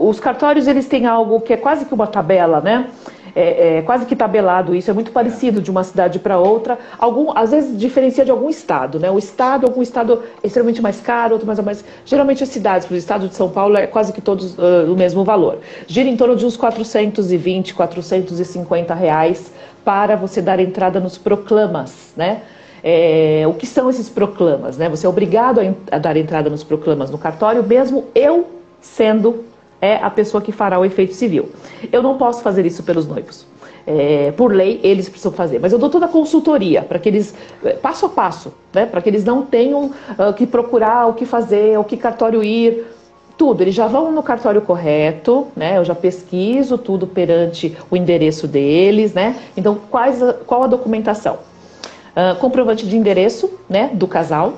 os 0.00 0.18
cartórios 0.18 0.66
eles 0.66 0.86
têm 0.86 1.06
algo 1.06 1.40
que 1.40 1.52
é 1.52 1.56
quase 1.56 1.84
que 1.84 1.94
uma 1.94 2.06
tabela, 2.06 2.60
né? 2.60 2.88
É, 3.34 3.78
é, 3.78 3.82
quase 3.82 4.06
que 4.06 4.16
tabelado 4.16 4.74
isso, 4.74 4.90
é 4.90 4.94
muito 4.94 5.12
parecido 5.12 5.60
de 5.60 5.70
uma 5.70 5.84
cidade 5.84 6.18
para 6.18 6.38
outra. 6.38 6.78
Algum, 6.98 7.30
às 7.36 7.50
vezes 7.52 7.78
diferencia 7.78 8.24
de 8.24 8.30
algum 8.30 8.48
estado, 8.48 8.98
né? 8.98 9.10
O 9.10 9.18
estado, 9.18 9.66
algum 9.66 9.82
estado 9.82 10.22
é 10.42 10.46
extremamente 10.46 10.82
mais 10.82 11.00
caro, 11.00 11.34
outro 11.34 11.46
mais 11.46 11.58
ou 11.58 11.64
menos. 11.64 11.84
Geralmente 12.04 12.42
as 12.42 12.48
cidades, 12.48 12.86
para 12.86 12.94
o 12.94 12.98
estado 12.98 13.28
de 13.28 13.34
São 13.34 13.48
Paulo, 13.48 13.76
é 13.76 13.86
quase 13.86 14.12
que 14.12 14.20
todos 14.20 14.58
uh, 14.58 14.92
o 14.92 14.96
mesmo 14.96 15.24
valor. 15.24 15.58
Gira 15.86 16.08
em 16.08 16.16
torno 16.16 16.34
de 16.34 16.44
uns 16.44 16.56
420, 16.56 17.74
450 17.74 18.94
reais 18.94 19.52
para 19.84 20.16
você 20.16 20.42
dar 20.42 20.58
entrada 20.60 21.00
nos 21.00 21.16
proclamas, 21.16 22.12
né? 22.16 22.42
É, 22.82 23.44
o 23.46 23.54
que 23.54 23.66
são 23.66 23.90
esses 23.90 24.08
proclamas? 24.08 24.76
Né? 24.76 24.88
Você 24.88 25.06
é 25.06 25.08
obrigado 25.08 25.60
a, 25.60 25.96
a, 25.96 25.98
dar 25.98 26.16
entrada 26.16 26.48
nos 26.48 26.64
proclamas 26.64 27.10
no 27.10 27.18
cartório, 27.18 27.62
mesmo 27.62 28.06
eu 28.14 28.46
sendo 28.80 29.44
é, 29.80 29.96
a 29.96 30.10
pessoa 30.10 30.42
que 30.42 30.52
fará 30.52 30.78
o 30.78 30.84
efeito 30.84 31.14
civil. 31.14 31.50
Eu 31.92 32.02
não 32.02 32.16
posso 32.16 32.42
fazer 32.42 32.66
isso 32.66 32.82
pelos 32.82 33.06
noivos. 33.06 33.46
É, 33.86 34.32
por 34.32 34.52
lei, 34.52 34.78
eles 34.82 35.08
precisam 35.08 35.32
fazer. 35.32 35.58
Mas 35.58 35.72
eu 35.72 35.78
dou 35.78 35.90
toda 35.90 36.06
a 36.06 36.08
consultoria 36.08 36.82
para 36.82 36.98
que 36.98 37.08
eles, 37.08 37.34
é, 37.64 37.72
passo 37.72 38.06
a 38.06 38.08
passo, 38.08 38.52
né, 38.72 38.86
para 38.86 39.00
que 39.00 39.08
eles 39.08 39.24
não 39.24 39.42
tenham 39.42 39.86
uh, 39.86 40.32
que 40.36 40.46
procurar 40.46 41.06
o 41.06 41.14
que 41.14 41.24
fazer, 41.24 41.78
o 41.78 41.84
que 41.84 41.96
cartório 41.96 42.44
ir, 42.44 42.84
tudo. 43.40 43.62
Eles 43.62 43.74
já 43.74 43.86
vão 43.86 44.12
no 44.12 44.22
cartório 44.22 44.60
correto, 44.60 45.46
né? 45.56 45.78
Eu 45.78 45.84
já 45.86 45.94
pesquiso 45.94 46.76
tudo 46.76 47.06
perante 47.06 47.74
o 47.90 47.96
endereço 47.96 48.46
deles, 48.46 49.14
né? 49.14 49.34
Então, 49.56 49.78
quais, 49.90 50.18
qual 50.46 50.62
a 50.62 50.66
documentação? 50.66 51.38
Ah, 52.14 52.36
comprovante 52.38 52.86
de 52.86 52.96
endereço 52.96 53.50
né, 53.68 53.90
do 53.92 54.06
casal, 54.06 54.54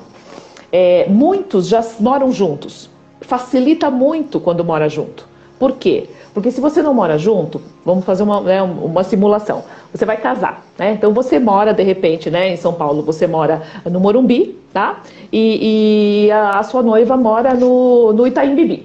É, 0.74 1.06
muitos 1.06 1.68
já 1.68 1.84
moram 2.00 2.32
juntos. 2.32 2.88
Facilita 3.20 3.90
muito 3.90 4.40
quando 4.40 4.64
mora 4.64 4.88
junto. 4.88 5.28
Por 5.58 5.72
quê? 5.72 6.08
Porque 6.32 6.50
se 6.50 6.62
você 6.62 6.80
não 6.82 6.94
mora 6.94 7.18
junto, 7.18 7.60
vamos 7.84 8.04
fazer 8.06 8.22
uma, 8.22 8.40
né, 8.40 8.62
uma 8.62 9.04
simulação. 9.04 9.64
Você 9.92 10.06
vai 10.06 10.16
casar, 10.16 10.64
né? 10.78 10.92
Então 10.92 11.12
você 11.12 11.38
mora, 11.38 11.74
de 11.74 11.82
repente, 11.82 12.30
né, 12.30 12.48
em 12.54 12.56
São 12.56 12.72
Paulo, 12.72 13.02
você 13.02 13.26
mora 13.26 13.62
no 13.84 14.00
Morumbi, 14.00 14.58
tá? 14.72 15.02
E, 15.30 16.24
e 16.26 16.30
a, 16.30 16.58
a, 16.60 16.62
sua 16.62 16.82
noiva 16.82 17.16
mora 17.18 17.52
no, 17.54 18.12
no 18.14 18.26
Itaim 18.26 18.54
Bibi. 18.54 18.84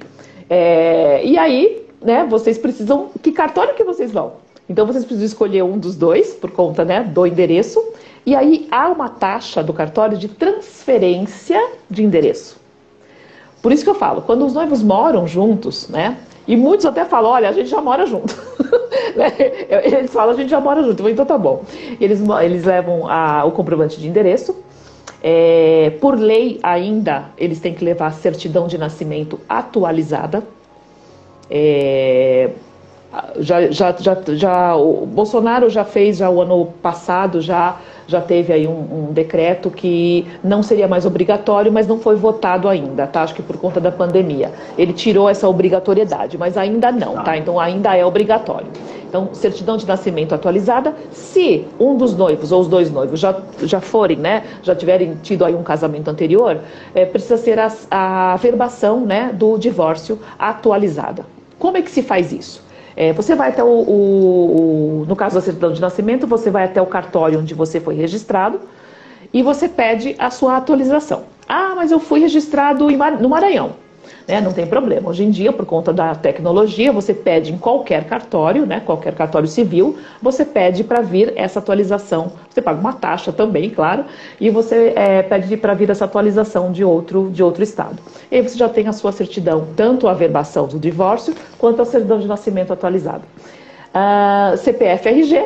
É, 0.49 1.21
e 1.23 1.37
aí, 1.37 1.85
né, 2.01 2.27
vocês 2.29 2.57
precisam. 2.57 3.07
Que 3.23 3.31
cartório 3.31 3.75
que 3.75 3.83
vocês 3.85 4.11
vão? 4.11 4.33
Então 4.69 4.85
vocês 4.85 5.05
precisam 5.05 5.25
escolher 5.25 5.63
um 5.63 5.77
dos 5.77 5.95
dois, 5.95 6.33
por 6.33 6.51
conta 6.51 6.83
né, 6.83 7.03
do 7.03 7.25
endereço. 7.25 7.81
E 8.25 8.35
aí 8.35 8.67
há 8.69 8.89
uma 8.89 9.07
taxa 9.07 9.63
do 9.63 9.73
cartório 9.73 10.17
de 10.17 10.27
transferência 10.27 11.61
de 11.89 12.03
endereço. 12.03 12.59
Por 13.61 13.71
isso 13.71 13.83
que 13.83 13.89
eu 13.89 13.95
falo, 13.95 14.21
quando 14.21 14.45
os 14.45 14.53
noivos 14.53 14.83
moram 14.83 15.27
juntos, 15.27 15.87
né? 15.87 16.17
E 16.47 16.55
muitos 16.55 16.85
até 16.85 17.03
falam, 17.03 17.31
olha, 17.31 17.49
a 17.49 17.51
gente 17.51 17.69
já 17.69 17.81
mora 17.81 18.05
junto. 18.05 18.35
Né, 19.15 19.33
eles 19.83 20.13
falam, 20.13 20.35
a 20.35 20.37
gente 20.37 20.49
já 20.49 20.59
mora 20.59 20.83
junto. 20.83 21.09
Então 21.09 21.25
tá 21.25 21.37
bom. 21.39 21.63
Eles, 21.99 22.21
eles 22.43 22.65
levam 22.65 23.09
a, 23.09 23.43
o 23.45 23.51
comprovante 23.51 23.99
de 23.99 24.07
endereço. 24.07 24.55
É, 25.23 25.91
por 25.99 26.19
lei 26.19 26.59
ainda, 26.61 27.25
eles 27.35 27.59
têm 27.59 27.73
que 27.73 27.83
levar 27.83 28.07
a 28.07 28.11
certidão 28.11 28.67
de 28.67 28.77
nascimento 28.77 29.39
atualizada. 29.49 30.43
É, 31.49 32.51
já, 33.39 33.71
já, 33.71 33.95
já, 33.97 34.17
já, 34.33 34.75
o 34.75 35.05
Bolsonaro 35.05 35.69
já 35.69 35.83
fez 35.85 36.17
já 36.17 36.29
o 36.29 36.41
ano 36.41 36.67
passado, 36.81 37.41
já, 37.41 37.77
já 38.05 38.21
teve 38.21 38.51
aí 38.53 38.67
um, 38.67 39.09
um, 39.09 39.13
decreto 39.13 39.69
que 39.69 40.27
não 40.43 40.61
seria 40.61 40.87
mais 40.87 41.05
obrigatório, 41.05 41.71
mas 41.71 41.87
não 41.87 41.99
foi 41.99 42.15
votado 42.15 42.67
ainda, 42.67 43.07
tá? 43.07 43.23
Acho 43.23 43.33
que 43.33 43.41
por 43.41 43.57
conta 43.57 43.79
da 43.79 43.91
pandemia. 43.91 44.51
Ele 44.77 44.93
tirou 44.93 45.29
essa 45.29 45.47
obrigatoriedade, 45.47 46.37
mas 46.37 46.57
ainda 46.57 46.91
não, 46.91 47.13
tá? 47.15 47.23
tá. 47.23 47.37
Então 47.37 47.59
ainda 47.59 47.95
é 47.95 48.05
obrigatório. 48.05 48.67
Então, 49.07 49.29
certidão 49.33 49.77
de 49.77 49.87
nascimento 49.87 50.35
atualizada, 50.35 50.93
se 51.11 51.65
um 51.79 51.95
dos 51.95 52.15
noivos 52.15 52.51
ou 52.51 52.59
os 52.59 52.67
dois 52.67 52.91
noivos 52.91 53.21
já, 53.21 53.39
já 53.63 53.79
forem, 53.79 54.17
né, 54.17 54.43
já 54.61 54.75
tiverem 54.75 55.15
tido 55.23 55.45
aí 55.45 55.55
um 55.55 55.63
casamento 55.63 56.09
anterior, 56.09 56.59
é, 56.93 57.05
precisa 57.05 57.37
ser 57.37 57.57
a, 57.57 57.71
a 57.89 58.35
verbação, 58.35 59.05
né, 59.05 59.31
do 59.33 59.57
divórcio 59.57 60.19
atualizada. 60.37 61.25
Como 61.57 61.77
é 61.77 61.81
que 61.81 61.89
se 61.89 62.01
faz 62.01 62.33
isso? 62.33 62.66
É, 62.97 63.13
você 63.13 63.35
vai 63.35 63.49
até 63.49 63.63
o, 63.63 63.67
o, 63.67 65.01
o, 65.01 65.05
no 65.05 65.15
caso 65.15 65.35
da 65.35 65.41
certidão 65.41 65.71
de 65.71 65.79
nascimento, 65.79 66.25
você 66.25 66.49
vai 66.49 66.63
até 66.65 66.81
o 66.81 66.85
cartório 66.87 67.39
onde 67.39 67.53
você 67.53 67.79
foi 67.79 67.93
registrado 67.93 68.59
e 69.31 69.43
você 69.43 69.69
pede 69.69 70.15
a 70.17 70.31
sua 70.31 70.57
atualização. 70.57 71.25
Ah, 71.47 71.73
mas 71.75 71.91
eu 71.91 71.99
fui 71.99 72.19
registrado 72.19 72.89
no 72.89 73.29
Maranhão. 73.29 73.75
Né? 74.27 74.41
Não 74.41 74.51
tem 74.51 74.67
problema. 74.67 75.09
Hoje 75.09 75.23
em 75.23 75.31
dia, 75.31 75.53
por 75.53 75.65
conta 75.65 75.93
da 75.93 76.13
tecnologia, 76.13 76.91
você 76.91 77.13
pede 77.13 77.53
em 77.53 77.57
qualquer 77.57 78.03
cartório, 78.03 78.65
né? 78.65 78.81
qualquer 78.85 79.13
cartório 79.15 79.47
civil, 79.47 79.97
você 80.21 80.43
pede 80.43 80.83
para 80.83 81.01
vir 81.01 81.31
essa 81.37 81.59
atualização. 81.59 82.33
Você 82.49 82.61
paga 82.61 82.79
uma 82.79 82.93
taxa 82.93 83.31
também, 83.31 83.69
claro, 83.69 84.03
e 84.39 84.49
você 84.49 84.91
é, 84.95 85.21
pede 85.23 85.55
para 85.55 85.73
vir 85.73 85.89
essa 85.89 86.05
atualização 86.05 86.71
de 86.71 86.83
outro, 86.83 87.29
de 87.31 87.41
outro 87.41 87.63
estado. 87.63 87.97
E 88.29 88.35
aí 88.35 88.41
você 88.41 88.57
já 88.57 88.67
tem 88.67 88.87
a 88.87 88.93
sua 88.93 89.11
certidão, 89.11 89.67
tanto 89.75 90.07
a 90.07 90.13
verbação 90.13 90.67
do 90.67 90.77
divórcio, 90.77 91.33
quanto 91.57 91.81
a 91.81 91.85
certidão 91.85 92.19
de 92.19 92.27
nascimento 92.27 92.73
atualizada. 92.73 93.21
Uh, 93.93 94.57
CPF 94.57 95.07
RG, 95.07 95.45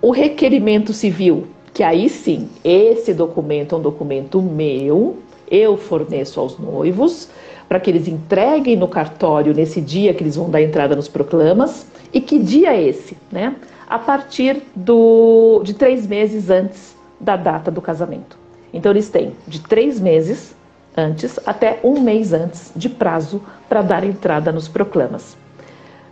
o 0.00 0.10
requerimento 0.10 0.92
civil, 0.92 1.46
que 1.72 1.82
aí 1.82 2.08
sim, 2.08 2.50
esse 2.64 3.14
documento 3.14 3.74
é 3.74 3.78
um 3.78 3.80
documento 3.80 4.42
meu, 4.42 5.16
eu 5.48 5.76
forneço 5.76 6.40
aos 6.40 6.58
noivos, 6.58 7.28
para 7.72 7.80
que 7.80 7.88
eles 7.88 8.06
entreguem 8.06 8.76
no 8.76 8.86
cartório 8.86 9.54
nesse 9.54 9.80
dia 9.80 10.12
que 10.12 10.22
eles 10.22 10.36
vão 10.36 10.50
dar 10.50 10.60
entrada 10.60 10.94
nos 10.94 11.08
proclamas. 11.08 11.86
E 12.12 12.20
que 12.20 12.38
dia 12.38 12.74
é 12.74 12.82
esse? 12.82 13.16
Né? 13.30 13.56
A 13.88 13.98
partir 13.98 14.62
do, 14.76 15.62
de 15.64 15.72
três 15.72 16.06
meses 16.06 16.50
antes 16.50 16.94
da 17.18 17.34
data 17.34 17.70
do 17.70 17.80
casamento. 17.80 18.36
Então, 18.74 18.92
eles 18.92 19.08
têm 19.08 19.32
de 19.48 19.58
três 19.58 19.98
meses 19.98 20.54
antes 20.94 21.40
até 21.46 21.80
um 21.82 21.98
mês 21.98 22.34
antes 22.34 22.70
de 22.76 22.90
prazo 22.90 23.40
para 23.70 23.80
dar 23.80 24.04
entrada 24.04 24.52
nos 24.52 24.68
proclamas. 24.68 25.34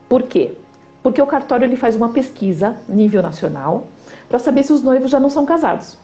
Por 0.09 0.23
quê? 0.23 0.55
Porque 1.03 1.21
o 1.21 1.27
cartório 1.27 1.67
ele 1.67 1.77
faz 1.77 1.95
uma 1.95 2.09
pesquisa 2.09 2.79
nível 2.89 3.21
nacional 3.21 3.87
para 4.31 4.39
saber 4.39 4.63
se 4.63 4.73
os 4.73 4.83
noivos 4.83 5.11
já 5.11 5.21
não 5.21 5.29
são 5.29 5.45
casados. 5.45 5.99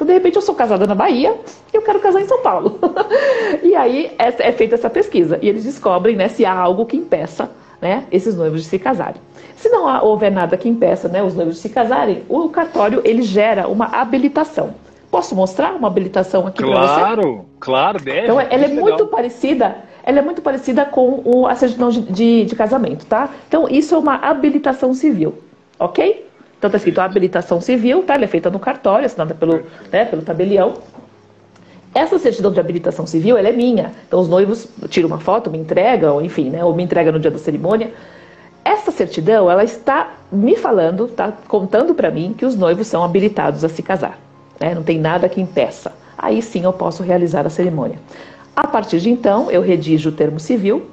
Então, 0.00 0.06
de 0.06 0.14
repente, 0.14 0.36
eu 0.36 0.40
sou 0.40 0.54
casada 0.54 0.86
na 0.86 0.94
Bahia 0.94 1.36
e 1.70 1.76
eu 1.76 1.82
quero 1.82 2.00
casar 2.00 2.22
em 2.22 2.26
São 2.26 2.40
Paulo. 2.40 2.78
e 3.62 3.76
aí 3.76 4.10
é, 4.18 4.48
é, 4.48 4.50
feita 4.50 4.74
essa 4.74 4.88
pesquisa 4.88 5.38
e 5.42 5.48
eles 5.48 5.64
descobrem 5.64 6.16
né, 6.16 6.26
se 6.28 6.42
há 6.42 6.54
algo 6.54 6.86
que 6.86 6.96
impeça 6.96 7.50
né, 7.82 8.06
esses 8.10 8.34
noivos 8.34 8.62
de 8.62 8.66
se 8.66 8.78
casarem. 8.78 9.20
Se 9.56 9.68
não 9.68 9.84
houver 10.02 10.32
nada 10.32 10.56
que 10.56 10.70
impeça 10.70 11.06
né, 11.06 11.22
os 11.22 11.34
noivos 11.34 11.56
de 11.56 11.60
se 11.60 11.68
casarem, 11.68 12.24
o 12.30 12.48
cartório 12.48 13.02
ele 13.04 13.20
gera 13.20 13.68
uma 13.68 13.88
habilitação. 13.88 14.72
Posso 15.10 15.34
mostrar 15.34 15.74
uma 15.74 15.88
habilitação 15.88 16.46
aqui 16.46 16.62
claro, 16.62 16.78
para 16.78 16.86
você? 16.86 17.00
Claro, 17.00 17.44
claro, 17.60 18.00
deve. 18.02 18.22
Então, 18.22 18.40
ela 18.40 18.64
é 18.64 18.68
muito 18.68 19.06
parecida 19.06 19.84
ela 20.02 20.20
é 20.20 20.22
muito 20.22 20.40
parecida 20.40 20.86
com 20.86 21.20
o, 21.26 21.46
a 21.46 21.54
certidão 21.54 21.90
de, 21.90 22.00
de, 22.00 22.44
de, 22.46 22.56
casamento, 22.56 23.04
tá? 23.04 23.28
Então, 23.46 23.68
isso 23.68 23.94
é 23.94 23.98
uma 23.98 24.14
habilitação 24.14 24.94
civil, 24.94 25.34
ok? 25.78 26.26
Então 26.60 26.68
está 26.68 26.76
escrito 26.76 27.00
habilitação 27.00 27.58
civil, 27.58 28.02
tá? 28.02 28.16
Ela 28.16 28.24
é 28.24 28.26
feita 28.26 28.50
no 28.50 28.58
cartório, 28.58 29.06
assinada 29.06 29.34
pelo, 29.34 29.62
né, 29.90 30.04
pelo 30.04 30.20
tabelião. 30.20 30.74
Essa 31.94 32.18
certidão 32.18 32.52
de 32.52 32.60
habilitação 32.60 33.06
civil, 33.06 33.38
ela 33.38 33.48
é 33.48 33.52
minha. 33.52 33.92
Então 34.06 34.20
os 34.20 34.28
noivos 34.28 34.68
tiram 34.90 35.06
uma 35.06 35.18
foto, 35.18 35.50
me 35.50 35.56
entregam, 35.56 36.20
enfim, 36.20 36.50
né, 36.50 36.62
ou 36.62 36.74
me 36.74 36.82
entregam 36.82 37.14
no 37.14 37.18
dia 37.18 37.30
da 37.30 37.38
cerimônia. 37.38 37.94
Essa 38.62 38.90
certidão, 38.90 39.50
ela 39.50 39.64
está 39.64 40.12
me 40.30 40.54
falando, 40.54 41.06
está 41.06 41.32
contando 41.48 41.94
para 41.94 42.10
mim 42.10 42.34
que 42.36 42.44
os 42.44 42.54
noivos 42.54 42.86
são 42.88 43.02
habilitados 43.02 43.64
a 43.64 43.68
se 43.70 43.82
casar. 43.82 44.18
Né? 44.60 44.74
Não 44.74 44.82
tem 44.82 44.98
nada 44.98 45.30
que 45.30 45.40
impeça. 45.40 45.90
Aí 46.18 46.42
sim 46.42 46.64
eu 46.64 46.74
posso 46.74 47.02
realizar 47.02 47.46
a 47.46 47.50
cerimônia. 47.50 47.98
A 48.54 48.66
partir 48.66 49.00
de 49.00 49.08
então, 49.08 49.50
eu 49.50 49.62
redijo 49.62 50.10
o 50.10 50.12
termo 50.12 50.38
civil, 50.38 50.90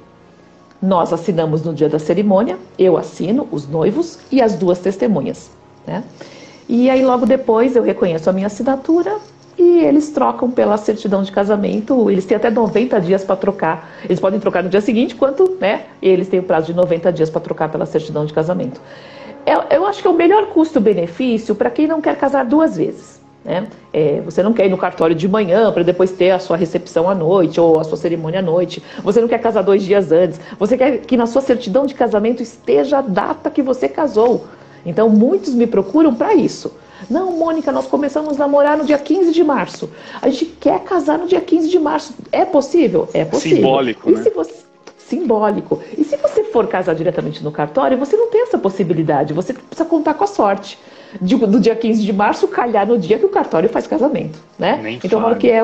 nós 0.80 1.12
assinamos 1.12 1.62
no 1.62 1.74
dia 1.74 1.90
da 1.90 1.98
cerimônia, 1.98 2.56
eu 2.78 2.96
assino, 2.96 3.46
os 3.52 3.68
noivos 3.68 4.18
e 4.32 4.40
as 4.40 4.54
duas 4.54 4.78
testemunhas. 4.78 5.57
Né? 5.88 6.04
E 6.68 6.90
aí 6.90 7.02
logo 7.02 7.24
depois 7.24 7.74
eu 7.74 7.82
reconheço 7.82 8.28
a 8.28 8.32
minha 8.32 8.46
assinatura 8.46 9.16
e 9.56 9.80
eles 9.80 10.10
trocam 10.10 10.50
pela 10.50 10.76
certidão 10.76 11.22
de 11.22 11.32
casamento. 11.32 12.10
Eles 12.10 12.26
têm 12.26 12.36
até 12.36 12.50
90 12.50 13.00
dias 13.00 13.24
para 13.24 13.34
trocar. 13.36 13.90
Eles 14.04 14.20
podem 14.20 14.38
trocar 14.38 14.62
no 14.62 14.68
dia 14.68 14.82
seguinte, 14.82 15.16
quanto, 15.16 15.56
né? 15.58 15.86
Eles 16.00 16.28
têm 16.28 16.38
o 16.38 16.42
prazo 16.42 16.66
de 16.66 16.74
90 16.74 17.10
dias 17.12 17.30
para 17.30 17.40
trocar 17.40 17.70
pela 17.70 17.86
certidão 17.86 18.26
de 18.26 18.32
casamento. 18.32 18.80
Eu, 19.46 19.62
eu 19.70 19.86
acho 19.86 20.02
que 20.02 20.06
é 20.06 20.10
o 20.10 20.14
melhor 20.14 20.48
custo-benefício 20.48 21.54
para 21.54 21.70
quem 21.70 21.86
não 21.86 22.02
quer 22.02 22.16
casar 22.16 22.44
duas 22.44 22.76
vezes. 22.76 23.18
Né? 23.44 23.66
É, 23.92 24.20
você 24.20 24.42
não 24.42 24.52
quer 24.52 24.66
ir 24.66 24.68
no 24.68 24.76
cartório 24.76 25.16
de 25.16 25.26
manhã 25.26 25.72
para 25.72 25.82
depois 25.82 26.12
ter 26.12 26.32
a 26.32 26.38
sua 26.38 26.56
recepção 26.56 27.08
à 27.08 27.14
noite 27.14 27.58
ou 27.58 27.80
a 27.80 27.84
sua 27.84 27.96
cerimônia 27.96 28.40
à 28.40 28.42
noite. 28.42 28.82
Você 29.02 29.20
não 29.22 29.26
quer 29.26 29.38
casar 29.38 29.62
dois 29.62 29.82
dias 29.82 30.12
antes. 30.12 30.38
Você 30.58 30.76
quer 30.76 30.98
que 30.98 31.16
na 31.16 31.26
sua 31.26 31.40
certidão 31.40 31.86
de 31.86 31.94
casamento 31.94 32.42
esteja 32.42 32.98
a 32.98 33.00
data 33.00 33.48
que 33.48 33.62
você 33.62 33.88
casou. 33.88 34.44
Então, 34.84 35.08
muitos 35.08 35.54
me 35.54 35.66
procuram 35.66 36.14
para 36.14 36.34
isso. 36.34 36.72
Não, 37.08 37.32
Mônica, 37.32 37.70
nós 37.70 37.86
começamos 37.86 38.36
a 38.36 38.38
namorar 38.38 38.76
no 38.76 38.84
dia 38.84 38.98
15 38.98 39.32
de 39.32 39.44
março. 39.44 39.90
A 40.20 40.28
gente 40.28 40.46
quer 40.46 40.80
casar 40.80 41.18
no 41.18 41.26
dia 41.26 41.40
15 41.40 41.68
de 41.68 41.78
março. 41.78 42.14
É 42.32 42.44
possível? 42.44 43.08
É 43.12 43.24
possível. 43.24 43.58
Simbólico, 43.58 44.10
e 44.10 44.14
né? 44.14 44.30
Você... 44.34 44.54
Simbólico. 44.98 45.80
E 45.96 46.04
se 46.04 46.16
você 46.16 46.44
for 46.44 46.66
casar 46.66 46.94
diretamente 46.94 47.42
no 47.42 47.50
cartório, 47.50 47.96
você 47.96 48.16
não 48.16 48.28
tem 48.28 48.42
essa 48.42 48.58
possibilidade. 48.58 49.32
Você 49.32 49.54
precisa 49.54 49.84
contar 49.84 50.14
com 50.14 50.24
a 50.24 50.26
sorte 50.26 50.78
do 51.20 51.60
dia 51.60 51.74
15 51.74 52.04
de 52.04 52.12
março 52.12 52.46
calhar 52.48 52.86
no 52.86 52.98
dia 52.98 53.18
que 53.18 53.24
o 53.24 53.28
cartório 53.28 53.68
faz 53.68 53.86
casamento, 53.86 54.38
né? 54.58 54.78
Nem 54.82 54.96
então 54.96 55.18
eu 55.18 55.20
falo 55.22 55.36
que 55.36 55.50
é, 55.50 55.62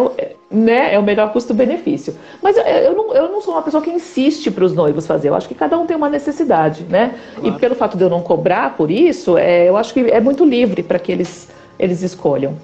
né, 0.50 0.94
é 0.94 0.98
o 0.98 1.02
melhor 1.02 1.33
custo-benefício. 1.33 2.16
Mas 2.42 2.57
eu, 2.57 2.62
eu, 2.62 2.94
não, 2.94 3.14
eu 3.14 3.30
não 3.30 3.40
sou 3.40 3.54
uma 3.54 3.62
pessoa 3.62 3.83
que 3.83 3.90
insiste 3.90 4.50
para 4.50 4.64
os 4.64 4.74
noivos 4.74 5.07
fazer. 5.07 5.28
Eu 5.28 5.35
acho 5.35 5.48
que 5.48 5.54
cada 5.54 5.78
um 5.78 5.87
tem 5.87 5.96
uma 5.96 6.09
necessidade, 6.09 6.85
né? 6.85 7.18
Claro. 7.35 7.57
E 7.57 7.61
pelo 7.61 7.74
fato 7.74 7.96
de 7.96 8.04
eu 8.04 8.11
não 8.11 8.22
cobrar 8.22 8.76
por 8.76 8.90
isso, 8.90 9.37
é, 9.37 9.68
eu 9.68 9.76
acho 9.76 9.92
que 9.92 10.00
é 10.00 10.20
muito 10.20 10.44
livre 10.44 10.83
para 10.83 10.98
que 10.98 11.12
eles, 11.12 11.50
eles 11.78 12.02
escolham. 12.02 12.57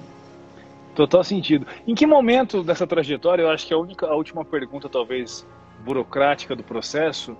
Total 0.95 1.23
sentido. 1.23 1.65
Em 1.87 1.95
que 1.95 2.05
momento 2.05 2.63
dessa 2.63 2.85
trajetória, 2.85 3.43
eu 3.43 3.49
acho 3.49 3.65
que 3.65 3.73
a 3.73 3.77
única, 3.77 4.07
a 4.07 4.15
última 4.15 4.43
pergunta, 4.43 4.89
talvez 4.89 5.45
burocrática 5.85 6.55
do 6.55 6.63
processo, 6.63 7.35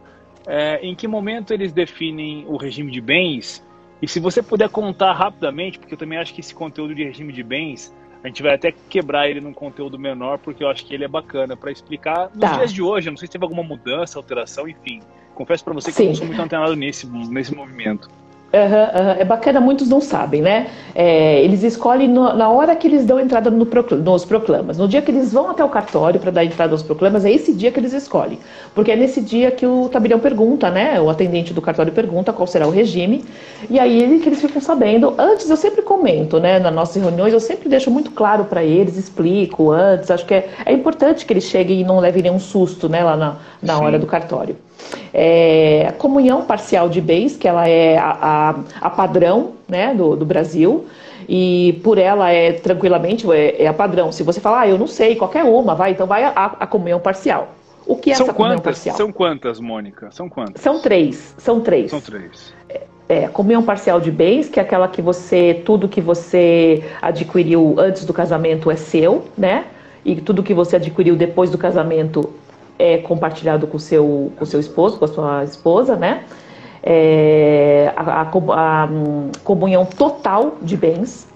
é, 0.48 0.80
em 0.82 0.96
que 0.96 1.08
momento 1.08 1.54
eles 1.54 1.72
definem 1.72 2.46
o 2.48 2.58
regime 2.58 2.92
de 2.92 3.02
bens 3.02 3.64
e 4.02 4.08
se 4.08 4.20
você 4.20 4.42
puder 4.42 4.70
contar 4.70 5.14
rapidamente, 5.14 5.78
porque 5.78 5.94
eu 5.94 5.98
também 5.98 6.18
acho 6.18 6.34
que 6.34 6.42
esse 6.42 6.56
conteúdo 6.56 6.96
de 6.96 7.04
regime 7.04 7.32
de 7.32 7.44
bens, 7.44 7.94
a 8.24 8.28
gente 8.28 8.42
vai 8.42 8.56
até 8.56 8.72
quebrar 8.72 9.30
ele 9.30 9.40
num 9.40 9.54
conteúdo 9.54 9.98
menor, 9.98 10.40
porque 10.40 10.64
eu 10.64 10.70
acho 10.70 10.86
que 10.86 10.94
ele 10.94 11.04
é 11.04 11.08
bacana 11.08 11.56
para 11.56 11.72
explicar 11.72 12.30
nos 12.30 12.40
tá. 12.40 12.58
dias 12.58 12.74
de 12.74 12.82
hoje. 12.82 13.10
Eu 13.10 13.12
não 13.12 13.18
sei 13.18 13.28
se 13.28 13.32
teve 13.32 13.44
alguma 13.44 13.64
mudança, 13.64 14.18
alteração, 14.18 14.68
enfim. 14.68 15.02
Confesso 15.36 15.64
para 15.64 15.74
você 15.74 15.92
que 15.92 15.98
Sim. 15.98 16.04
eu 16.04 16.10
não 16.10 16.16
sou 16.16 16.28
muito 16.28 16.42
antenado 16.42 16.76
nesse, 16.76 17.08
nesse 17.08 17.56
movimento. 17.56 18.10
Uhum, 18.54 19.06
uhum. 19.06 19.12
É 19.18 19.24
bacana, 19.24 19.62
muitos 19.62 19.88
não 19.88 20.02
sabem, 20.02 20.42
né? 20.42 20.68
É, 20.94 21.42
eles 21.42 21.64
escolhem 21.64 22.10
no, 22.10 22.34
na 22.34 22.50
hora 22.50 22.76
que 22.76 22.86
eles 22.86 23.06
dão 23.06 23.18
entrada 23.18 23.50
no 23.50 23.66
nos 24.04 24.26
proclamas. 24.26 24.78
No 24.78 24.90
dia 24.90 25.02
que 25.02 25.10
eles 25.10 25.32
vão 25.32 25.50
até 25.50 25.64
o 25.64 25.70
cartório 25.70 26.20
para 26.20 26.32
dar 26.32 26.44
entrada 26.44 26.72
nos 26.72 26.84
proclamas, 26.84 27.24
é 27.24 27.32
esse 27.32 27.54
dia 27.54 27.72
que 27.72 27.80
eles 27.80 27.94
escolhem. 27.94 28.40
Porque 28.76 28.92
é 28.92 28.96
nesse 28.98 29.22
dia 29.22 29.52
que 29.52 29.66
o 29.66 29.88
tabelião 29.88 30.20
pergunta, 30.20 30.70
né? 30.70 31.00
O 31.00 31.10
atendente 31.10 31.54
do 31.54 31.62
cartório 31.62 31.94
pergunta 31.94 32.34
qual 32.34 32.46
será 32.46 32.68
o 32.68 32.72
regime. 32.72 33.24
E 33.70 33.80
aí 33.80 34.20
que 34.20 34.28
eles 34.28 34.42
ficam 34.42 34.62
sabendo. 34.62 35.14
Antes 35.18 35.50
eu 35.50 35.56
sempre 35.56 35.82
comento, 35.82 36.38
né? 36.38 36.60
Nas 36.60 36.74
nossas 36.74 37.02
reuniões, 37.02 37.32
eu 37.32 37.40
sempre 37.40 37.70
deixo 37.70 37.90
muito 37.90 38.12
claro 38.12 38.46
para 38.46 38.64
eles, 38.64 38.98
explico 38.98 39.72
antes. 39.72 40.12
Acho 40.12 40.26
que 40.26 40.34
é, 40.34 40.50
é 40.66 40.74
importante 40.74 41.26
que 41.26 41.32
eles 41.32 41.46
cheguem 41.46 41.80
e 41.80 41.84
não 41.86 42.00
levem 42.00 42.24
nenhum 42.24 42.40
susto, 42.40 42.90
né? 42.90 43.02
Lá 43.02 43.16
na, 43.16 43.38
na 43.62 43.80
hora 43.80 43.98
do 43.98 44.06
cartório. 44.06 44.58
É, 45.14 45.88
a 45.90 45.92
comunhão 45.94 46.46
parcial 46.46 46.90
de 46.90 47.02
bens, 47.02 47.36
que 47.36 47.48
ela 47.48 47.68
é 47.68 47.98
a, 47.98 48.18
a, 48.22 48.56
a 48.88 48.90
padrão 48.90 49.54
né, 49.68 49.94
do, 49.94 50.16
do, 50.16 50.26
Brasil, 50.26 50.86
e 51.28 51.80
por 51.84 51.98
ela 51.98 52.30
é 52.32 52.54
tranquilamente 52.54 53.30
é, 53.32 53.64
é, 53.64 53.68
a 53.68 53.74
padrão. 53.74 54.12
Se 54.12 54.24
você 54.24 54.40
falar, 54.40 54.62
ah, 54.62 54.68
eu 54.68 54.78
não 54.78 54.88
sei, 54.88 55.16
qualquer 55.16 55.44
uma, 55.44 55.76
vai, 55.76 55.92
então 55.92 56.08
vai 56.08 56.24
a, 56.24 56.32
a 56.34 56.68
comunhão 56.68 57.00
parcial. 57.00 57.50
O 57.86 57.96
que 57.96 58.12
é 58.12 58.16
são 58.16 58.26
essa 58.26 58.34
quantas, 58.34 58.38
comunhão 58.38 58.60
parcial? 58.60 58.96
São 58.96 59.12
quantas, 59.12 59.60
Mônica? 59.60 60.10
São 60.12 60.30
quantas? 60.30 60.62
São 60.62 60.80
três. 60.82 61.36
São 61.38 61.60
três. 61.60 61.92
São 61.92 62.00
três. 62.00 62.54
É, 62.70 62.82
é, 63.12 63.28
comunhão 63.28 63.62
parcial 63.62 64.00
de 64.00 64.10
bens, 64.10 64.48
que 64.48 64.60
é 64.60 64.64
aquela 64.64 64.88
que 64.88 65.02
você, 65.02 65.62
tudo 65.66 65.90
que 65.90 66.00
você 66.00 66.82
adquiriu 67.02 67.76
antes 67.78 68.06
do 68.06 68.14
casamento 68.14 68.72
é 68.72 68.78
seu, 68.78 69.26
né? 69.38 69.66
E 70.06 70.16
tudo 70.16 70.42
que 70.42 70.54
você 70.54 70.78
adquiriu 70.78 71.16
depois 71.18 71.52
do 71.52 71.58
casamento 71.58 72.34
é 72.82 72.98
compartilhado 72.98 73.68
com 73.68 73.78
o 73.78 73.80
seu, 73.80 74.32
com 74.36 74.44
seu 74.44 74.60
esposo, 74.60 74.98
com 74.98 75.06
a 75.06 75.08
sua 75.08 75.44
esposa, 75.44 75.96
né? 75.96 76.26
É, 76.82 77.94
a, 77.96 78.22
a, 78.22 78.22
a, 78.22 78.86
hum, 78.86 79.32
comunhão 79.44 79.86
total 79.86 80.58
de 80.64 80.76
bens, 80.76 81.28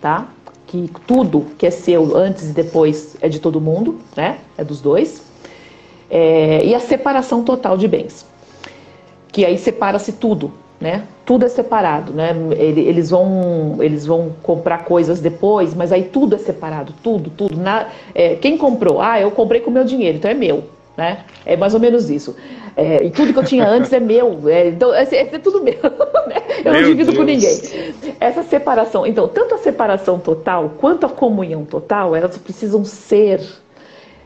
tá? 0.00 0.26
Que 0.66 0.90
tudo 1.06 1.46
que 1.58 1.66
é 1.66 1.70
seu 1.70 2.16
antes 2.16 2.48
e 2.48 2.52
depois 2.54 3.14
é 3.20 3.28
de 3.28 3.38
todo 3.38 3.60
mundo, 3.60 4.00
né? 4.16 4.38
É 4.56 4.64
dos 4.64 4.80
dois. 4.80 5.22
É, 6.08 6.64
e 6.64 6.74
a 6.74 6.80
separação 6.80 7.44
total 7.44 7.76
de 7.76 7.86
bens, 7.86 8.26
que 9.30 9.44
aí 9.44 9.58
separa-se 9.58 10.12
tudo, 10.12 10.50
né? 10.80 11.04
Tudo 11.26 11.44
é 11.44 11.48
separado, 11.48 12.12
né? 12.12 12.34
Eles 12.56 13.10
vão, 13.10 13.76
eles 13.80 14.06
vão 14.06 14.34
comprar 14.42 14.84
coisas 14.84 15.20
depois, 15.20 15.74
mas 15.74 15.92
aí 15.92 16.04
tudo 16.04 16.34
é 16.36 16.38
separado, 16.38 16.94
tudo, 17.02 17.28
tudo. 17.30 17.56
Na, 17.56 17.88
é, 18.14 18.36
quem 18.36 18.56
comprou? 18.56 19.00
Ah, 19.00 19.20
eu 19.20 19.30
comprei 19.30 19.60
com 19.60 19.70
meu 19.70 19.84
dinheiro, 19.84 20.16
então 20.16 20.30
é 20.30 20.34
meu, 20.34 20.64
né? 20.96 21.24
É 21.44 21.56
mais 21.56 21.74
ou 21.74 21.80
menos 21.80 22.08
isso. 22.08 22.34
É, 22.74 23.04
e 23.04 23.10
tudo 23.10 23.32
que 23.32 23.38
eu 23.38 23.44
tinha 23.44 23.68
antes 23.68 23.92
é 23.92 24.00
meu, 24.00 24.48
é, 24.48 24.68
então, 24.68 24.94
é, 24.94 25.02
é 25.02 25.38
tudo 25.38 25.62
meu. 25.62 25.76
Né? 26.26 26.36
Eu 26.64 26.72
não 26.72 26.82
divido 26.82 27.12
Deus. 27.12 27.16
com 27.16 27.24
ninguém. 27.24 27.94
Essa 28.20 28.44
separação, 28.44 29.04
então, 29.04 29.26
tanto 29.26 29.54
a 29.54 29.58
separação 29.58 30.18
total 30.18 30.74
quanto 30.78 31.06
a 31.06 31.08
comunhão 31.08 31.64
total, 31.64 32.14
elas 32.14 32.38
precisam 32.38 32.84
ser, 32.84 33.40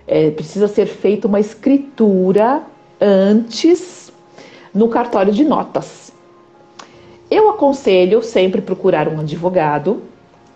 é, 0.07 0.31
precisa 0.31 0.69
ser 0.69 0.85
feita 0.87 1.27
uma 1.27 1.41
escritura 1.41 2.63
antes 3.01 4.13
no 4.75 4.89
cartório 4.89 5.33
de 5.33 5.45
notas. 5.45 6.04
Eu 7.31 7.49
aconselho 7.51 8.23
sempre 8.23 8.61
procurar 8.61 9.09
um 9.09 9.21
advogado 9.21 10.03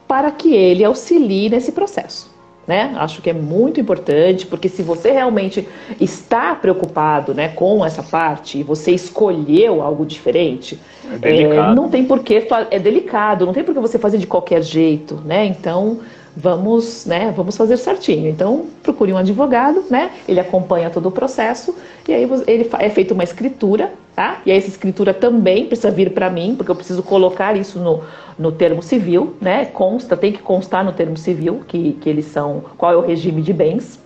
para 0.07 0.31
que 0.31 0.55
ele 0.55 0.85
auxilie 0.85 1.49
nesse 1.49 1.73
processo. 1.73 2.37
Né? 2.67 2.95
Acho 2.99 3.23
que 3.23 3.31
é 3.31 3.33
muito 3.33 3.81
importante, 3.81 4.47
porque 4.47 4.69
se 4.69 4.83
você 4.83 5.11
realmente 5.11 5.67
está 5.99 6.55
preocupado 6.55 7.33
né, 7.33 7.49
com 7.49 7.83
essa 7.83 8.03
parte 8.03 8.59
e 8.59 8.63
você 8.63 8.93
escolheu 8.93 9.81
algo 9.81 10.05
diferente, 10.05 10.79
é 11.23 11.45
é, 11.45 11.75
não 11.75 11.89
tem 11.89 12.05
porquê, 12.05 12.47
é 12.71 12.79
delicado, 12.79 13.47
não 13.47 13.55
tem 13.55 13.65
porquê 13.65 13.81
você 13.81 13.99
fazer 13.99 14.19
de 14.19 14.27
qualquer 14.27 14.63
jeito, 14.63 15.15
né? 15.25 15.47
Então, 15.47 16.01
vamos, 16.39 17.05
né, 17.05 17.33
vamos 17.37 17.57
fazer 17.57 17.77
certinho. 17.77 18.29
Então, 18.29 18.67
procure 18.83 19.13
um 19.13 19.17
advogado, 19.17 19.85
né? 19.91 20.13
Ele 20.27 20.39
acompanha 20.39 20.89
todo 20.89 21.07
o 21.07 21.11
processo 21.11 21.75
e 22.07 22.15
aí 22.15 22.29
ele 22.47 22.71
é 22.79 22.89
feita 22.89 23.13
uma 23.13 23.25
escritura, 23.25 23.93
tá? 24.15 24.41
E 24.47 24.53
aí 24.53 24.59
essa 24.59 24.69
escritura 24.69 25.13
também 25.13 25.67
precisa 25.67 25.91
vir 25.91 26.13
para 26.13 26.31
mim, 26.31 26.55
porque 26.57 26.71
eu 26.71 26.77
preciso 26.77 27.03
colocar 27.03 27.57
isso 27.57 27.81
no, 27.81 28.03
no 28.39 28.53
termo 28.53 28.83
civil, 28.83 29.35
né? 29.41 29.65
Consta, 29.65 30.17
tem 30.17 30.33
que 30.33 30.41
constar 30.41 30.85
no 30.85 30.93
termo 30.93 31.17
civil 31.17 31.63
que, 31.67 31.95
que 31.95 32.09
eles 32.09 32.27
são, 32.27 32.63
qual 32.77 32.93
é 32.93 32.97
o 32.97 33.01
regime 33.01 33.43
de 33.43 33.53
bens 33.53 33.99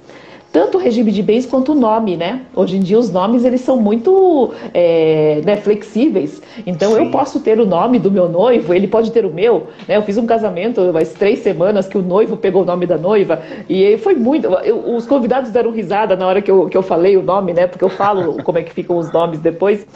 tanto 0.52 0.76
o 0.76 0.80
regime 0.80 1.10
de 1.10 1.22
bens 1.22 1.46
quanto 1.46 1.72
o 1.72 1.74
nome, 1.74 2.14
né? 2.14 2.42
Hoje 2.54 2.76
em 2.76 2.80
dia 2.80 2.98
os 2.98 3.10
nomes 3.10 3.42
eles 3.44 3.62
são 3.62 3.78
muito 3.78 4.52
é, 4.74 5.40
né, 5.46 5.56
flexíveis. 5.56 6.42
Então 6.66 6.92
Sim. 6.92 6.98
eu 6.98 7.10
posso 7.10 7.40
ter 7.40 7.58
o 7.58 7.64
nome 7.64 7.98
do 7.98 8.10
meu 8.10 8.28
noivo, 8.28 8.74
ele 8.74 8.86
pode 8.86 9.10
ter 9.10 9.24
o 9.24 9.32
meu. 9.32 9.68
Né? 9.88 9.96
Eu 9.96 10.02
fiz 10.02 10.18
um 10.18 10.26
casamento 10.26 10.82
umas 10.82 11.12
três 11.14 11.38
semanas 11.38 11.88
que 11.88 11.96
o 11.96 12.02
noivo 12.02 12.36
pegou 12.36 12.62
o 12.62 12.64
nome 12.66 12.86
da 12.86 12.98
noiva 12.98 13.40
e 13.66 13.96
foi 13.98 14.14
muito. 14.14 14.46
Eu, 14.46 14.94
os 14.94 15.06
convidados 15.06 15.50
deram 15.50 15.70
risada 15.70 16.14
na 16.16 16.26
hora 16.26 16.42
que 16.42 16.50
eu, 16.50 16.68
que 16.68 16.76
eu 16.76 16.82
falei 16.82 17.16
o 17.16 17.22
nome, 17.22 17.54
né? 17.54 17.66
Porque 17.66 17.84
eu 17.84 17.88
falo 17.88 18.36
como 18.44 18.58
é 18.58 18.62
que 18.62 18.74
ficam 18.74 18.98
os 18.98 19.10
nomes 19.10 19.40
depois. 19.40 19.86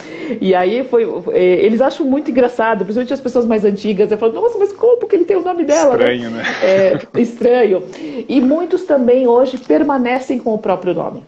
E 0.41 0.55
aí 0.55 0.85
foi. 0.85 1.07
É, 1.33 1.45
eles 1.67 1.83
acham 1.83 2.07
muito 2.07 2.31
engraçado, 2.31 2.79
principalmente 2.79 3.13
as 3.13 3.21
pessoas 3.21 3.45
mais 3.45 3.63
antigas. 3.63 4.11
Eu 4.11 4.17
falo, 4.17 4.33
nossa, 4.33 4.57
mas 4.59 4.73
como 4.73 5.07
que 5.07 5.17
ele 5.17 5.27
tem 5.27 5.37
o 5.37 5.45
nome 5.45 5.65
dela? 5.65 5.99
Né? 5.99 6.15
Estranho, 6.15 6.31
né? 6.31 6.43
né? 6.43 6.45
É, 6.63 7.21
estranho. 7.21 7.83
E 8.27 8.41
muitos 8.41 8.85
também 8.85 9.27
hoje 9.27 9.59
permanecem 9.59 10.39
com 10.47 10.55
o 10.55 10.59
próprio 10.59 10.95
nome, 10.95 11.25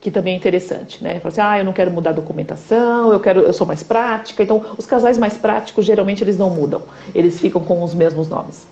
que 0.00 0.10
também 0.10 0.34
é 0.34 0.36
interessante, 0.36 1.00
né? 1.00 1.20
Fala 1.20 1.28
assim, 1.28 1.40
ah, 1.40 1.58
eu 1.60 1.64
não 1.64 1.72
quero 1.72 1.88
mudar 1.92 2.10
a 2.10 2.14
documentação, 2.14 3.12
eu 3.12 3.20
quero, 3.20 3.42
eu 3.42 3.52
sou 3.52 3.64
mais 3.64 3.84
prática. 3.84 4.42
Então, 4.42 4.74
os 4.76 4.84
casais 4.84 5.16
mais 5.16 5.38
práticos 5.38 5.84
geralmente 5.84 6.24
eles 6.24 6.36
não 6.36 6.50
mudam, 6.50 6.82
eles 7.14 7.40
ficam 7.40 7.62
com 7.62 7.80
os 7.84 7.94
mesmos 7.94 8.28
nomes. 8.28 8.66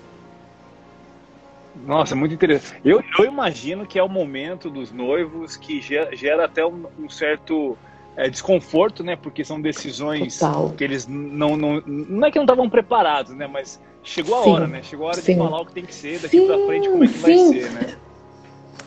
Nossa, 1.86 2.16
muito 2.16 2.34
interessante. 2.34 2.80
Eu, 2.84 3.01
eu 3.16 3.24
imagino 3.24 3.86
que 3.86 3.97
é 3.97 4.03
o 4.03 4.09
momento 4.09 4.68
dos 4.68 4.90
noivos 4.90 5.57
que 5.57 5.80
gera, 5.80 6.16
gera 6.16 6.47
até 6.47 6.66
um, 6.66 6.86
um 6.99 7.09
certo 7.09 7.78
é, 8.16 8.28
desconforto, 8.28 9.05
né? 9.05 9.14
Porque 9.14 9.45
são 9.45 9.61
decisões 9.61 10.40
Total. 10.40 10.70
que 10.76 10.82
eles 10.82 11.07
não, 11.07 11.57
não. 11.57 11.80
Não 11.86 12.26
é 12.26 12.32
que 12.32 12.38
não 12.38 12.47
estavam 12.47 12.68
preparados, 12.68 13.32
né? 13.32 13.47
Mas 13.47 13.80
chegou 14.03 14.40
a 14.40 14.42
sim, 14.42 14.51
hora, 14.51 14.66
né? 14.66 14.82
Chegou 14.82 15.07
a 15.07 15.11
hora 15.11 15.20
sim. 15.20 15.34
de 15.34 15.38
falar 15.38 15.61
o 15.61 15.66
que 15.66 15.72
tem 15.72 15.84
que 15.84 15.95
ser 15.95 16.18
daqui 16.18 16.45
para 16.45 16.59
frente, 16.66 16.88
como 16.88 17.05
é 17.05 17.07
que 17.07 17.12
sim. 17.12 17.20
vai 17.20 17.61
ser, 17.61 17.70
né? 17.70 17.97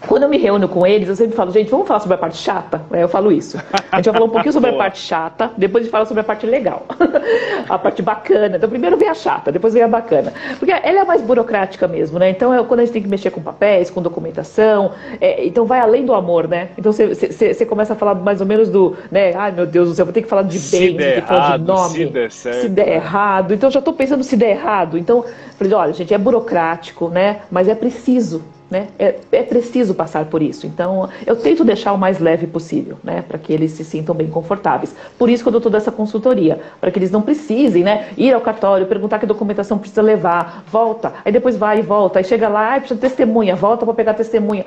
Quando 0.05 0.23
eu 0.23 0.29
me 0.29 0.37
reúno 0.37 0.67
com 0.67 0.85
eles, 0.85 1.09
eu 1.09 1.15
sempre 1.15 1.35
falo, 1.35 1.51
gente, 1.51 1.71
vamos 1.71 1.87
falar 1.87 1.99
sobre 1.99 2.15
a 2.15 2.17
parte 2.17 2.37
chata? 2.37 2.81
Eu 2.91 3.09
falo 3.09 3.31
isso. 3.31 3.57
A 3.91 3.97
gente 3.97 4.05
vai 4.05 4.13
falar 4.13 4.25
um 4.25 4.29
pouquinho 4.29 4.53
sobre 4.53 4.69
a 4.69 4.73
parte 4.73 4.99
chata, 4.99 5.51
depois 5.57 5.81
a 5.81 5.83
gente 5.85 5.91
fala 5.91 6.05
sobre 6.05 6.21
a 6.21 6.23
parte 6.23 6.45
legal. 6.45 6.85
a 7.67 7.79
parte 7.79 8.01
bacana. 8.01 8.57
Então, 8.57 8.69
primeiro 8.69 8.95
vem 8.95 9.09
a 9.09 9.13
chata, 9.13 9.51
depois 9.51 9.73
vem 9.73 9.83
a 9.83 9.87
bacana. 9.87 10.33
Porque 10.59 10.71
ela 10.71 10.99
é 10.99 11.03
mais 11.03 11.21
burocrática 11.21 11.87
mesmo, 11.87 12.19
né? 12.19 12.29
Então, 12.29 12.53
é 12.53 12.63
quando 12.63 12.81
a 12.81 12.83
gente 12.83 12.93
tem 12.93 13.01
que 13.01 13.09
mexer 13.09 13.31
com 13.31 13.41
papéis, 13.41 13.89
com 13.89 14.01
documentação, 14.01 14.91
é, 15.19 15.45
então 15.45 15.65
vai 15.65 15.79
além 15.79 16.05
do 16.05 16.13
amor, 16.13 16.47
né? 16.47 16.69
Então, 16.77 16.91
você 16.91 17.65
começa 17.65 17.93
a 17.93 17.95
falar 17.95 18.15
mais 18.15 18.39
ou 18.39 18.47
menos 18.47 18.69
do, 18.69 18.95
né? 19.11 19.33
Ai, 19.35 19.51
meu 19.51 19.65
Deus 19.65 19.89
do 19.89 19.95
céu, 19.95 20.05
vou 20.05 20.13
ter 20.13 20.21
que 20.21 20.29
falar 20.29 20.43
de 20.43 20.59
bem, 20.59 20.89
vou 20.89 20.97
ter 20.99 21.21
que 21.21 21.27
falar 21.27 21.57
de 21.57 21.63
nome. 21.63 21.89
Se 21.89 22.05
der, 22.05 22.31
certo. 22.31 22.61
se 22.61 22.69
der 22.69 22.87
errado. 22.89 23.53
Então, 23.53 23.71
já 23.71 23.79
estou 23.79 23.93
pensando 23.93 24.23
se 24.23 24.37
der 24.37 24.51
errado. 24.51 24.97
Então, 24.97 25.25
falei, 25.57 25.73
olha, 25.73 25.93
gente, 25.93 26.13
é 26.13 26.17
burocrático, 26.17 27.09
né? 27.09 27.41
Mas 27.49 27.67
é 27.67 27.75
preciso 27.75 28.43
né? 28.69 28.87
É, 28.99 29.15
é, 29.31 29.43
preciso 29.43 29.93
passar 29.93 30.25
por 30.25 30.41
isso. 30.41 30.67
Então, 30.67 31.09
eu 31.25 31.35
tento 31.35 31.63
deixar 31.63 31.93
o 31.93 31.97
mais 31.97 32.19
leve 32.19 32.47
possível, 32.47 32.97
né? 33.03 33.23
Para 33.27 33.37
que 33.37 33.53
eles 33.53 33.71
se 33.71 33.83
sintam 33.83 34.13
bem 34.13 34.27
confortáveis. 34.27 34.93
Por 35.17 35.29
isso 35.29 35.43
que 35.43 35.47
eu 35.47 35.53
dou 35.53 35.61
toda 35.61 35.77
essa 35.77 35.91
consultoria, 35.91 36.59
para 36.79 36.91
que 36.91 36.99
eles 36.99 37.11
não 37.11 37.21
precisem, 37.21 37.83
né? 37.83 38.09
Ir 38.17 38.33
ao 38.33 38.41
cartório, 38.41 38.85
perguntar 38.85 39.19
que 39.19 39.25
documentação 39.25 39.77
precisa 39.77 40.01
levar, 40.01 40.63
volta, 40.71 41.13
aí 41.23 41.31
depois 41.31 41.55
vai 41.55 41.79
e 41.79 41.81
volta, 41.81 42.19
aí 42.19 42.25
chega 42.25 42.47
lá, 42.47 42.73
aí 42.73 42.79
precisa 42.79 42.99
de 42.99 43.01
testemunha, 43.01 43.55
volta 43.55 43.85
para 43.85 43.93
pegar 43.93 44.13
testemunha. 44.13 44.65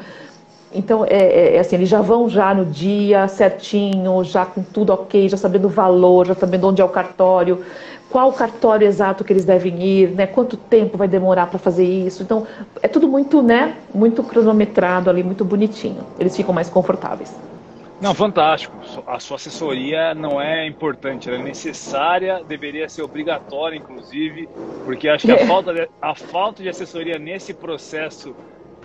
Então, 0.72 1.04
é, 1.04 1.16
é, 1.16 1.56
é, 1.56 1.58
assim, 1.58 1.74
eles 1.74 1.88
já 1.88 2.00
vão 2.00 2.28
já 2.28 2.54
no 2.54 2.64
dia 2.64 3.26
certinho, 3.26 4.22
já 4.22 4.46
com 4.46 4.62
tudo 4.62 4.92
ok, 4.92 5.28
já 5.28 5.36
sabendo 5.36 5.66
o 5.66 5.68
valor, 5.68 6.26
já 6.26 6.34
sabendo 6.34 6.68
onde 6.68 6.80
é 6.80 6.84
o 6.84 6.88
cartório, 6.88 7.64
qual 8.10 8.32
cartório 8.32 8.86
exato 8.86 9.22
que 9.22 9.32
eles 9.32 9.44
devem 9.44 9.80
ir, 9.82 10.10
né? 10.10 10.26
Quanto 10.26 10.56
tempo 10.56 10.98
vai 10.98 11.06
demorar 11.06 11.46
para 11.46 11.58
fazer 11.58 11.84
isso? 11.84 12.22
Então, 12.22 12.46
é 12.82 12.88
tudo 12.88 13.06
muito, 13.06 13.40
né? 13.40 13.76
Muito 13.94 14.22
cronometrado 14.24 15.08
ali, 15.08 15.22
muito 15.22 15.44
bonitinho. 15.44 16.04
Eles 16.18 16.36
ficam 16.36 16.52
mais 16.52 16.68
confortáveis. 16.68 17.34
Não, 18.00 18.14
fantástico. 18.14 18.74
A 19.06 19.20
sua 19.20 19.36
assessoria 19.36 20.14
não 20.14 20.40
é 20.40 20.66
importante, 20.66 21.28
ela 21.28 21.38
é 21.38 21.42
necessária, 21.42 22.42
deveria 22.42 22.88
ser 22.88 23.02
obrigatória, 23.02 23.76
inclusive, 23.76 24.48
porque 24.84 25.08
acho 25.08 25.26
que 25.26 25.32
a, 25.32 25.46
falta, 25.46 25.72
de, 25.72 25.88
a 26.00 26.14
falta 26.14 26.62
de 26.62 26.68
assessoria 26.68 27.18
nesse 27.18 27.52
processo 27.52 28.34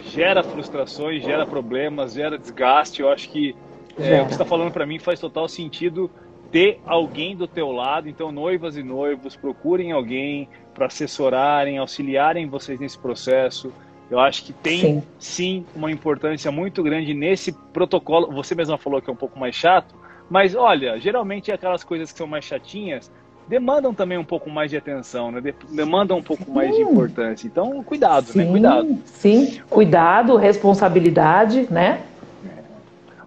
gera 0.03 0.43
frustrações, 0.43 1.23
gera 1.23 1.45
problemas, 1.45 2.13
gera 2.13 2.37
desgaste. 2.37 3.01
Eu 3.01 3.09
acho 3.09 3.29
que 3.29 3.55
é, 3.97 4.21
o 4.21 4.25
que 4.25 4.27
você 4.27 4.33
está 4.33 4.45
falando 4.45 4.71
para 4.71 4.85
mim 4.85 4.99
faz 4.99 5.19
total 5.19 5.47
sentido 5.47 6.11
ter 6.51 6.79
alguém 6.85 7.35
do 7.35 7.47
teu 7.47 7.71
lado. 7.71 8.09
Então, 8.09 8.31
noivas 8.31 8.77
e 8.77 8.83
noivos, 8.83 9.35
procurem 9.35 9.91
alguém 9.91 10.47
para 10.73 10.87
assessorarem, 10.87 11.77
auxiliarem 11.77 12.47
vocês 12.47 12.79
nesse 12.79 12.97
processo. 12.97 13.71
Eu 14.09 14.19
acho 14.19 14.43
que 14.45 14.53
tem 14.53 14.79
sim. 14.79 15.03
sim. 15.17 15.65
uma 15.75 15.91
importância 15.91 16.51
muito 16.51 16.83
grande 16.83 17.13
nesse 17.13 17.51
protocolo. 17.51 18.31
Você 18.33 18.53
mesma 18.53 18.77
falou 18.77 19.01
que 19.01 19.09
é 19.09 19.13
um 19.13 19.17
pouco 19.17 19.39
mais 19.39 19.55
chato, 19.55 19.95
mas 20.29 20.55
olha, 20.55 20.99
geralmente 20.99 21.51
é 21.51 21.53
aquelas 21.55 21.83
coisas 21.83 22.11
que 22.11 22.17
são 22.17 22.27
mais 22.27 22.45
chatinhas 22.45 23.11
demandam 23.47 23.93
também 23.93 24.17
um 24.17 24.23
pouco 24.23 24.49
mais 24.49 24.71
de 24.71 24.77
atenção, 24.77 25.31
né? 25.31 25.41
Demandam 25.69 26.17
um 26.17 26.23
pouco 26.23 26.49
mais 26.51 26.75
de 26.75 26.81
importância. 26.81 27.47
Então, 27.47 27.83
cuidado, 27.83 28.27
sim, 28.27 28.39
né? 28.39 28.45
Cuidado. 28.45 28.97
Sim, 29.05 29.61
cuidado, 29.69 30.35
responsabilidade, 30.35 31.67
né? 31.69 32.01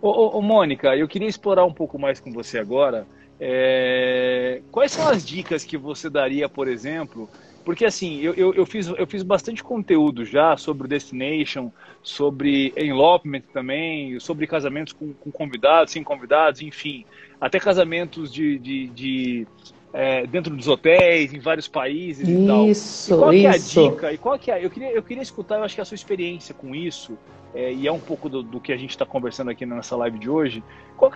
Ô, 0.01 0.09
ô, 0.09 0.38
ô, 0.38 0.42
Mônica, 0.42 0.96
eu 0.96 1.09
queria 1.09 1.28
explorar 1.28 1.64
um 1.64 1.72
pouco 1.72 1.99
mais 1.99 2.20
com 2.20 2.32
você 2.32 2.59
agora. 2.59 3.07
É... 3.40 4.62
Quais 4.70 4.92
são 4.92 5.09
as 5.09 5.24
dicas 5.24 5.64
que 5.64 5.76
você 5.76 6.11
daria, 6.11 6.49
por 6.49 6.68
exemplo, 6.68 7.28
porque 7.68 7.84
assim, 7.84 8.20
eu, 8.20 8.32
eu, 8.32 8.55
eu, 8.55 8.64
fiz, 8.64 8.86
eu 8.86 9.07
fiz 9.07 9.22
bastante 9.22 9.62
conteúdo 9.62 10.24
já 10.24 10.57
sobre 10.57 10.88
Destination, 10.88 11.70
sobre 12.03 12.72
enlopement 12.78 13.42
também, 13.53 14.18
sobre 14.20 14.46
casamentos 14.46 14.94
com, 14.94 15.12
com 15.12 15.30
convidados, 15.30 15.92
sem 15.92 16.03
convidados, 16.03 16.62
enfim. 16.62 17.05
Até 17.38 17.61
casamentos 17.61 18.32
de, 18.32 18.59
de, 18.59 18.86
de 18.86 19.46
é, 19.92 20.26
dentro 20.26 20.57
dos 20.57 20.66
hotéis, 20.66 21.34
em 21.34 21.40
vários 21.40 21.68
países 21.68 22.26
isso, 22.26 22.42
e 22.42 22.46
tal. 22.46 22.66
Isso, 22.70 23.12
e 23.12 23.18
qual 23.18 23.32
isso. 23.34 23.46
é 23.46 23.51
a 23.51 23.90
dica? 23.90 24.12
E 24.14 24.16
qual 24.16 24.38
que 24.38 24.51
é? 24.51 24.64
Eu 24.64 24.70
queria, 24.70 24.90
eu 24.90 25.03
queria 25.03 25.22
escutar, 25.22 25.57
eu 25.57 25.64
acho 25.64 25.74
que 25.74 25.80
a 25.82 25.84
sua 25.84 25.94
experiência 25.94 26.55
com 26.55 26.74
isso, 26.74 27.18
é, 27.55 27.72
e 27.72 27.86
é 27.86 27.92
um 27.92 28.01
pouco 28.01 28.28
do, 28.28 28.42
do 28.42 28.61
que 28.61 28.72
a 28.72 28.76
gente 28.76 28.90
está 28.90 29.07
conversando 29.07 29.51
aqui 29.51 29.64
nessa 29.64 29.96
live 29.96 30.18
de 30.18 30.28
hoje. 30.28 30.62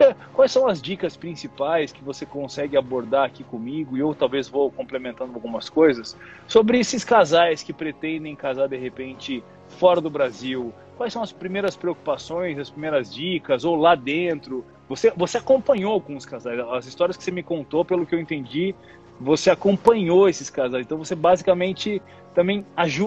É, 0.01 0.15
quais 0.33 0.51
são 0.51 0.67
as 0.67 0.81
dicas 0.81 1.17
principais 1.17 1.93
que 1.93 2.03
você 2.03 2.25
consegue 2.25 2.77
abordar 2.77 3.27
aqui 3.27 3.45
comigo, 3.45 3.97
e 3.97 4.01
eu 4.01 4.15
talvez 4.15 4.49
vou 4.49 4.71
complementando 4.71 5.35
algumas 5.35 5.69
coisas, 5.69 6.17
sobre 6.47 6.79
esses 6.79 7.05
casais 7.05 7.63
que 7.63 7.73
pretendem 7.73 8.35
casar 8.35 8.69
de 8.69 8.77
repente 8.77 9.43
fora 9.69 10.01
do 10.01 10.09
Brasil? 10.09 10.73
Quais 10.97 11.13
são 11.13 11.23
as 11.23 11.33
primeiras 11.33 11.77
preocupações, 11.77 12.59
as 12.59 12.71
primeiras 12.71 13.13
dicas, 13.13 13.65
ou 13.65 13.77
lá 13.77 13.95
dentro? 13.95 14.65
Você, 14.89 15.13
você 15.17 15.39
acompanhou 15.39 16.01
com 16.01 16.17
os 16.17 16.27
casais, 16.27 16.61
as 16.71 16.87
histórias 16.87 17.17
que 17.17 17.25
você 17.25 17.31
me 17.31 17.43
contou, 17.43 17.85
pelo 17.85 18.07
que 18.07 18.15
eu 18.15 18.21
entendi, 18.21 18.75
você 19.21 19.51
acompanhou 19.51 20.29
esses 20.29 20.51
casais. 20.51 20.85
Então 20.85 20.99
você 20.99 21.15
basicamente 21.15 22.03
também 22.35 22.65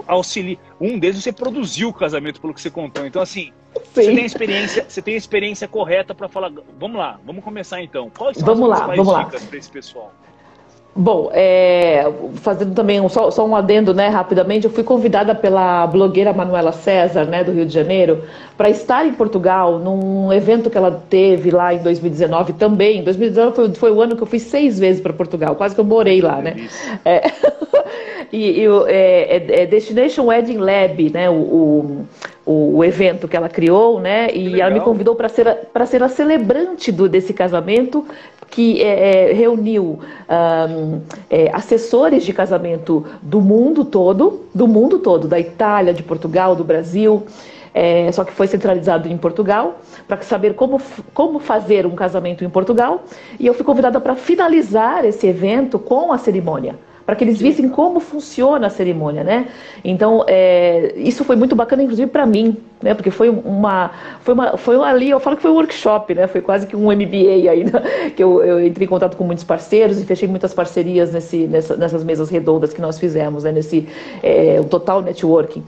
auxilia. 0.08 0.58
Um 0.80 0.98
deles 0.98 1.24
você 1.24 1.32
produziu 1.32 1.90
o 1.90 1.94
casamento, 1.94 2.40
pelo 2.40 2.54
que 2.54 2.62
você 2.62 2.70
contou. 2.70 3.06
Então, 3.06 3.22
assim, 3.22 3.52
Sim. 3.76 3.82
você 3.94 4.06
tem 4.06 4.20
a 4.20 4.26
experiência, 4.26 4.86
você 4.88 5.02
tem 5.02 5.14
a 5.16 5.18
experiência 5.18 5.68
correta 5.68 6.14
para 6.14 6.28
falar. 6.28 6.52
Vamos 6.80 6.98
lá, 6.98 7.20
vamos 7.26 7.44
começar 7.44 7.82
então. 7.82 8.10
Quais 8.16 8.38
são 8.38 8.46
vamos 8.46 8.72
as 8.72 8.80
lá, 8.80 8.96
vamos 8.96 9.26
dicas 9.26 9.44
para 9.44 9.58
esse 9.58 9.70
pessoal? 9.70 10.14
Bom, 10.98 11.30
é, 11.34 12.10
fazendo 12.36 12.74
também 12.74 13.02
um, 13.02 13.10
só, 13.10 13.30
só, 13.30 13.46
um 13.46 13.54
adendo, 13.54 13.94
né, 13.94 14.08
rapidamente, 14.08 14.64
eu 14.64 14.72
fui 14.72 14.82
convidada 14.82 15.36
pela 15.36 15.86
blogueira 15.88 16.32
Manuela 16.32 16.72
César, 16.72 17.26
né, 17.26 17.44
do 17.44 17.52
Rio 17.52 17.66
de 17.66 17.74
Janeiro, 17.74 18.24
para 18.56 18.70
estar 18.70 19.06
em 19.06 19.12
Portugal 19.12 19.78
num 19.78 20.32
evento 20.32 20.70
que 20.70 20.78
ela 20.78 21.04
teve 21.10 21.52
lá 21.52 21.74
em 21.74 21.80
2019 21.80 22.54
também. 22.54 23.04
2019 23.04 23.56
foi, 23.56 23.74
foi 23.74 23.92
o 23.92 24.02
ano 24.02 24.16
que 24.16 24.24
eu 24.24 24.28
fui 24.28 24.40
seis 24.40 24.80
vezes 24.80 25.02
para 25.02 25.12
Portugal, 25.12 25.58
quase 25.58 25.76
que 25.76 25.82
eu 25.82 25.86
morei 25.86 26.22
lá, 26.22 26.42
né? 26.42 26.70
É, 27.04 27.30
e, 28.32 28.62
e 28.62 28.66
é, 28.88 29.36
é, 29.36 29.64
é, 29.64 29.66
Destination 29.66 30.28
Wedding 30.28 30.60
Lab, 30.60 31.10
né, 31.10 31.30
o, 31.30 31.34
o, 31.34 32.06
o, 32.46 32.84
evento 32.84 33.28
que 33.28 33.36
ela 33.36 33.50
criou, 33.50 34.00
né? 34.00 34.30
E 34.32 34.62
ela 34.62 34.72
me 34.72 34.80
convidou 34.80 35.16
para 35.16 35.28
ser, 35.28 35.48
a, 35.48 35.86
ser 35.86 36.04
a 36.04 36.10
celebrante 36.10 36.92
do, 36.92 37.10
desse 37.10 37.34
casamento 37.34 38.06
que 38.50 38.82
é, 38.82 39.30
é, 39.30 39.34
reuniu 39.34 40.00
um, 40.30 41.02
é, 41.30 41.50
assessores 41.52 42.24
de 42.24 42.32
casamento 42.32 43.06
do 43.22 43.42
mundo 43.42 43.84
todo, 43.84 44.46
do 44.54 44.68
mundo 44.68 45.00
todo, 45.00 45.28
da 45.28 45.40
Itália, 45.40 45.94
de 45.94 46.04
Portugal, 46.04 46.56
do 46.56 46.64
Brasil, 46.64 47.24
é, 47.74 48.10
só 48.12 48.24
que 48.24 48.32
foi 48.32 48.48
centralizado 48.48 49.10
em 49.10 49.18
Portugal, 49.18 49.80
para 50.08 50.22
saber 50.22 50.54
como, 50.54 50.80
como 51.14 51.40
fazer 51.40 51.86
um 51.86 51.96
casamento 51.96 52.46
em 52.46 52.50
Portugal. 52.50 53.04
E 53.40 53.48
eu 53.48 53.54
fui 53.54 53.66
convidada 53.66 54.00
para 54.00 54.16
finalizar 54.16 55.04
esse 55.04 55.28
evento 55.28 55.80
com 55.80 56.14
a 56.14 56.18
cerimônia 56.18 56.76
para 57.06 57.16
que 57.16 57.24
eles 57.24 57.40
vissem 57.40 57.70
como 57.70 58.00
funciona 58.00 58.68
a 58.68 58.70
cerimônia, 58.70 59.24
né? 59.24 59.48
Então, 59.84 60.26
é, 60.28 60.94
isso 60.98 61.24
foi 61.24 61.36
muito 61.36 61.56
bacana, 61.56 61.84
inclusive 61.84 62.10
para 62.10 62.26
mim, 62.26 62.58
né? 62.82 62.96
Porque 62.96 63.12
foi 63.12 63.30
uma, 63.30 63.92
foi 64.22 64.34
uma, 64.34 64.58
foi 64.58 64.76
ali, 64.84 65.12
eu 65.12 65.20
falo 65.20 65.36
que 65.36 65.42
foi 65.44 65.52
um 65.52 65.56
workshop, 65.56 66.16
né? 66.16 66.26
Foi 66.26 66.42
quase 66.42 66.66
que 66.66 66.76
um 66.76 66.92
MBA 66.92 67.52
aí, 67.52 67.64
né? 67.64 68.10
que 68.16 68.24
eu, 68.24 68.44
eu, 68.44 68.66
entrei 68.66 68.86
em 68.86 68.90
contato 68.90 69.16
com 69.16 69.24
muitos 69.24 69.44
parceiros 69.44 70.02
e 70.02 70.06
fechei 70.06 70.28
muitas 70.28 70.54
parcerias 70.54 71.14
nesse, 71.14 71.46
nessa, 71.46 71.76
nessas 71.76 72.04
mesas 72.04 72.30
redondas 72.30 72.74
que 72.74 72.82
nós 72.82 72.98
fizemos, 72.98 73.44
né? 73.44 73.52
Nesse 73.52 73.88
é, 74.24 74.62
total 74.64 75.04
networking. 75.04 75.64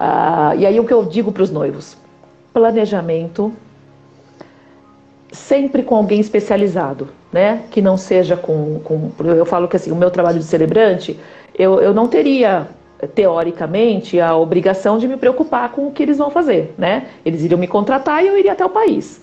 Ah, 0.00 0.54
e 0.56 0.66
aí 0.66 0.80
o 0.80 0.84
que 0.84 0.92
eu 0.92 1.04
digo 1.04 1.30
para 1.30 1.44
os 1.44 1.50
noivos? 1.52 1.96
Planejamento, 2.52 3.52
sempre 5.30 5.84
com 5.84 5.94
alguém 5.94 6.18
especializado, 6.18 7.08
né? 7.32 7.62
Que 7.70 7.80
não 7.80 7.96
seja 7.96 8.36
com, 8.36 8.80
com. 8.80 9.10
Eu 9.24 9.46
falo 9.46 9.66
que 9.66 9.76
assim, 9.76 9.90
o 9.90 9.96
meu 9.96 10.10
trabalho 10.10 10.38
de 10.38 10.44
celebrante, 10.44 11.18
eu, 11.58 11.80
eu 11.80 11.94
não 11.94 12.06
teria, 12.06 12.68
teoricamente, 13.14 14.20
a 14.20 14.36
obrigação 14.36 14.98
de 14.98 15.08
me 15.08 15.16
preocupar 15.16 15.70
com 15.70 15.86
o 15.86 15.92
que 15.92 16.02
eles 16.02 16.18
vão 16.18 16.30
fazer, 16.30 16.74
né? 16.76 17.06
Eles 17.24 17.42
iriam 17.42 17.58
me 17.58 17.66
contratar 17.66 18.22
e 18.22 18.28
eu 18.28 18.38
iria 18.38 18.52
até 18.52 18.64
o 18.64 18.70
país. 18.70 19.20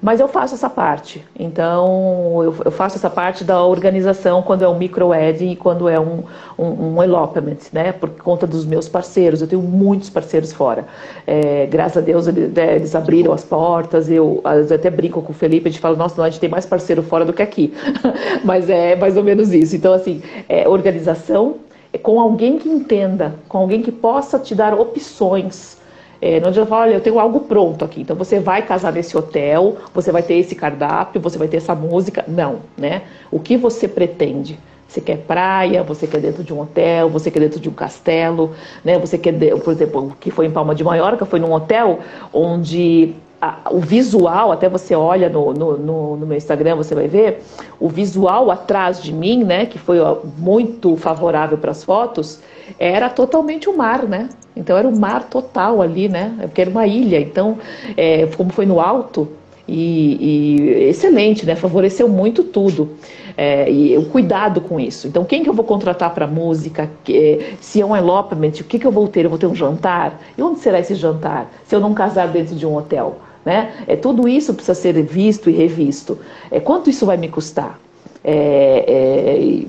Mas 0.00 0.20
eu 0.20 0.28
faço 0.28 0.54
essa 0.54 0.70
parte. 0.70 1.24
Então, 1.38 2.42
eu, 2.42 2.54
eu 2.66 2.70
faço 2.70 2.96
essa 2.96 3.10
parte 3.10 3.42
da 3.42 3.64
organização 3.64 4.42
quando 4.42 4.62
é 4.62 4.68
um 4.68 4.78
micro-wedding 4.78 5.52
e 5.52 5.56
quando 5.56 5.88
é 5.88 5.98
um, 5.98 6.22
um, 6.56 6.94
um, 6.94 7.02
elopement, 7.02 7.58
né? 7.72 7.92
Por 7.92 8.10
conta 8.10 8.46
dos 8.46 8.64
meus 8.64 8.88
parceiros. 8.88 9.42
Eu 9.42 9.48
tenho 9.48 9.62
muitos 9.62 10.08
parceiros 10.08 10.52
fora. 10.52 10.86
É, 11.26 11.66
graças 11.66 11.98
a 11.98 12.00
Deus, 12.00 12.28
eles, 12.28 12.52
né, 12.52 12.76
eles 12.76 12.94
abriram 12.94 13.32
as 13.32 13.44
portas. 13.44 14.08
Eu, 14.08 14.40
eu, 14.44 14.74
até 14.74 14.88
brinco 14.88 15.20
com 15.20 15.32
o 15.32 15.34
Felipe, 15.34 15.68
a 15.68 15.72
gente 15.72 15.80
fala, 15.80 15.96
nossa, 15.96 16.16
não, 16.16 16.24
a 16.24 16.30
gente 16.30 16.40
tem 16.40 16.48
mais 16.48 16.64
parceiro 16.64 17.02
fora 17.02 17.24
do 17.24 17.32
que 17.32 17.42
aqui. 17.42 17.74
Mas 18.44 18.70
é 18.70 18.94
mais 18.94 19.16
ou 19.16 19.24
menos 19.24 19.52
isso. 19.52 19.74
Então, 19.74 19.92
assim, 19.92 20.22
é, 20.48 20.68
organização 20.68 21.56
é 21.92 21.98
com 21.98 22.20
alguém 22.20 22.58
que 22.58 22.68
entenda, 22.68 23.34
com 23.48 23.58
alguém 23.58 23.82
que 23.82 23.90
possa 23.90 24.38
te 24.38 24.54
dar 24.54 24.74
opções 24.74 25.77
é, 26.20 26.40
não 26.40 26.48
adianta 26.48 26.68
falar, 26.68 26.82
olha, 26.82 26.94
eu 26.94 27.00
tenho 27.00 27.18
algo 27.18 27.40
pronto 27.40 27.84
aqui. 27.84 28.00
Então 28.00 28.16
você 28.16 28.40
vai 28.40 28.62
casar 28.62 28.92
nesse 28.92 29.16
hotel, 29.16 29.76
você 29.94 30.10
vai 30.10 30.22
ter 30.22 30.34
esse 30.34 30.54
cardápio, 30.54 31.20
você 31.20 31.38
vai 31.38 31.48
ter 31.48 31.58
essa 31.58 31.74
música. 31.74 32.24
Não, 32.26 32.60
né? 32.76 33.02
O 33.30 33.38
que 33.38 33.56
você 33.56 33.86
pretende? 33.86 34.58
Você 34.88 35.00
quer 35.00 35.18
praia, 35.18 35.82
você 35.82 36.06
quer 36.06 36.20
dentro 36.20 36.42
de 36.42 36.52
um 36.52 36.60
hotel, 36.60 37.10
você 37.10 37.30
quer 37.30 37.40
dentro 37.40 37.60
de 37.60 37.68
um 37.68 37.72
castelo, 37.72 38.52
né? 38.82 38.98
Você 38.98 39.18
quer, 39.18 39.32
por 39.62 39.72
exemplo, 39.72 40.08
o 40.08 40.16
que 40.18 40.30
foi 40.30 40.46
em 40.46 40.50
Palma 40.50 40.74
de 40.74 40.82
Maiorca, 40.82 41.26
foi 41.26 41.38
num 41.38 41.52
hotel 41.52 42.00
onde 42.32 43.14
a, 43.40 43.68
o 43.70 43.80
visual, 43.80 44.50
até 44.50 44.68
você 44.68 44.94
olha 44.94 45.28
no, 45.28 45.52
no, 45.52 45.76
no, 45.78 46.16
no, 46.16 46.26
meu 46.26 46.36
Instagram, 46.36 46.74
você 46.74 46.94
vai 46.94 47.06
ver, 47.06 47.42
o 47.78 47.88
visual 47.88 48.50
atrás 48.50 49.00
de 49.00 49.12
mim, 49.12 49.44
né, 49.44 49.66
que 49.66 49.78
foi 49.78 50.00
ó, 50.00 50.18
muito 50.36 50.96
favorável 50.96 51.56
para 51.58 51.70
as 51.70 51.84
fotos, 51.84 52.40
era 52.78 53.08
totalmente 53.08 53.68
o 53.68 53.76
mar, 53.76 54.04
né? 54.04 54.28
Então 54.56 54.76
era 54.76 54.88
o 54.88 54.96
mar 54.96 55.24
total 55.24 55.80
ali, 55.80 56.08
né? 56.08 56.34
Porque 56.42 56.60
era 56.60 56.70
uma 56.70 56.86
ilha. 56.86 57.20
Então, 57.20 57.58
é, 57.96 58.26
como 58.36 58.50
foi 58.50 58.66
no 58.66 58.80
alto, 58.80 59.28
e, 59.68 60.16
e, 60.18 60.88
excelente, 60.88 61.44
né? 61.44 61.54
Favoreceu 61.54 62.08
muito 62.08 62.42
tudo. 62.42 62.90
É, 63.36 63.70
e 63.70 63.96
o 63.96 64.06
cuidado 64.06 64.60
com 64.60 64.80
isso. 64.80 65.06
Então, 65.06 65.24
quem 65.24 65.44
que 65.44 65.48
eu 65.48 65.54
vou 65.54 65.64
contratar 65.64 66.12
para 66.12 66.26
música? 66.26 66.90
Que, 67.04 67.54
se 67.60 67.80
é 67.80 67.86
um 67.86 67.94
elopement, 67.94 68.52
o 68.60 68.64
que, 68.64 68.78
que 68.78 68.86
eu 68.86 68.90
vou 68.90 69.06
ter? 69.06 69.26
Eu 69.26 69.30
vou 69.30 69.38
ter 69.38 69.46
um 69.46 69.54
jantar? 69.54 70.20
E 70.36 70.42
onde 70.42 70.58
será 70.58 70.80
esse 70.80 70.94
jantar? 70.94 71.48
Se 71.64 71.76
eu 71.76 71.80
não 71.80 71.94
casar 71.94 72.28
dentro 72.28 72.56
de 72.56 72.66
um 72.66 72.74
hotel? 72.76 73.18
Né? 73.44 73.72
É, 73.86 73.94
tudo 73.94 74.26
isso 74.26 74.52
precisa 74.54 74.74
ser 74.74 75.00
visto 75.02 75.48
e 75.48 75.52
revisto. 75.52 76.18
É, 76.50 76.58
quanto 76.58 76.90
isso 76.90 77.06
vai 77.06 77.16
me 77.16 77.28
custar? 77.28 77.78
É, 78.24 78.84
é, 78.88 79.62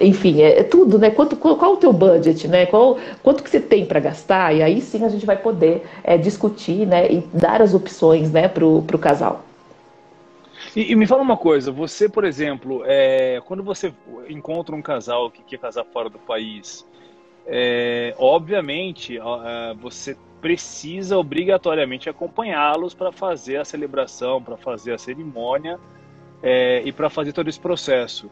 enfim, 0.00 0.40
é, 0.40 0.60
é, 0.60 0.62
tudo, 0.62 0.98
né? 0.98 1.10
Quanto, 1.10 1.36
qual, 1.36 1.56
qual, 1.56 1.74
o 1.74 1.76
teu 1.76 1.92
budget, 1.92 2.48
né? 2.48 2.66
Qual, 2.66 2.98
quanto 3.22 3.42
que 3.42 3.50
você 3.50 3.60
tem 3.60 3.84
para 3.84 4.00
gastar? 4.00 4.54
E 4.54 4.62
aí 4.62 4.80
sim 4.80 5.04
a 5.04 5.08
gente 5.08 5.26
vai 5.26 5.36
poder 5.36 5.86
é, 6.02 6.16
discutir, 6.16 6.86
né? 6.86 7.10
E 7.10 7.20
dar 7.32 7.60
as 7.60 7.74
opções, 7.74 8.30
né? 8.32 8.48
Para 8.48 8.66
o 8.66 8.98
casal. 8.98 9.44
E, 10.74 10.90
e, 10.90 10.96
me 10.96 11.06
fala 11.06 11.20
uma 11.20 11.36
coisa, 11.36 11.70
você, 11.70 12.08
por 12.08 12.24
exemplo, 12.24 12.82
é, 12.86 13.42
quando 13.44 13.62
você 13.62 13.92
encontra 14.28 14.74
um 14.74 14.80
casal 14.80 15.30
que 15.30 15.42
quer 15.42 15.58
casar 15.58 15.84
fora 15.84 16.08
do 16.08 16.18
país, 16.18 16.86
é, 17.46 18.14
obviamente 18.16 19.18
é, 19.18 19.74
você 19.74 20.16
precisa 20.40 21.18
obrigatoriamente 21.18 22.08
acompanhá-los 22.08 22.94
para 22.94 23.12
fazer 23.12 23.58
a 23.58 23.64
celebração, 23.64 24.42
para 24.42 24.56
fazer 24.56 24.94
a 24.94 24.98
cerimônia 24.98 25.78
é, 26.42 26.82
e 26.84 26.90
para 26.90 27.10
fazer 27.10 27.32
todo 27.32 27.48
esse 27.48 27.60
processo. 27.60 28.30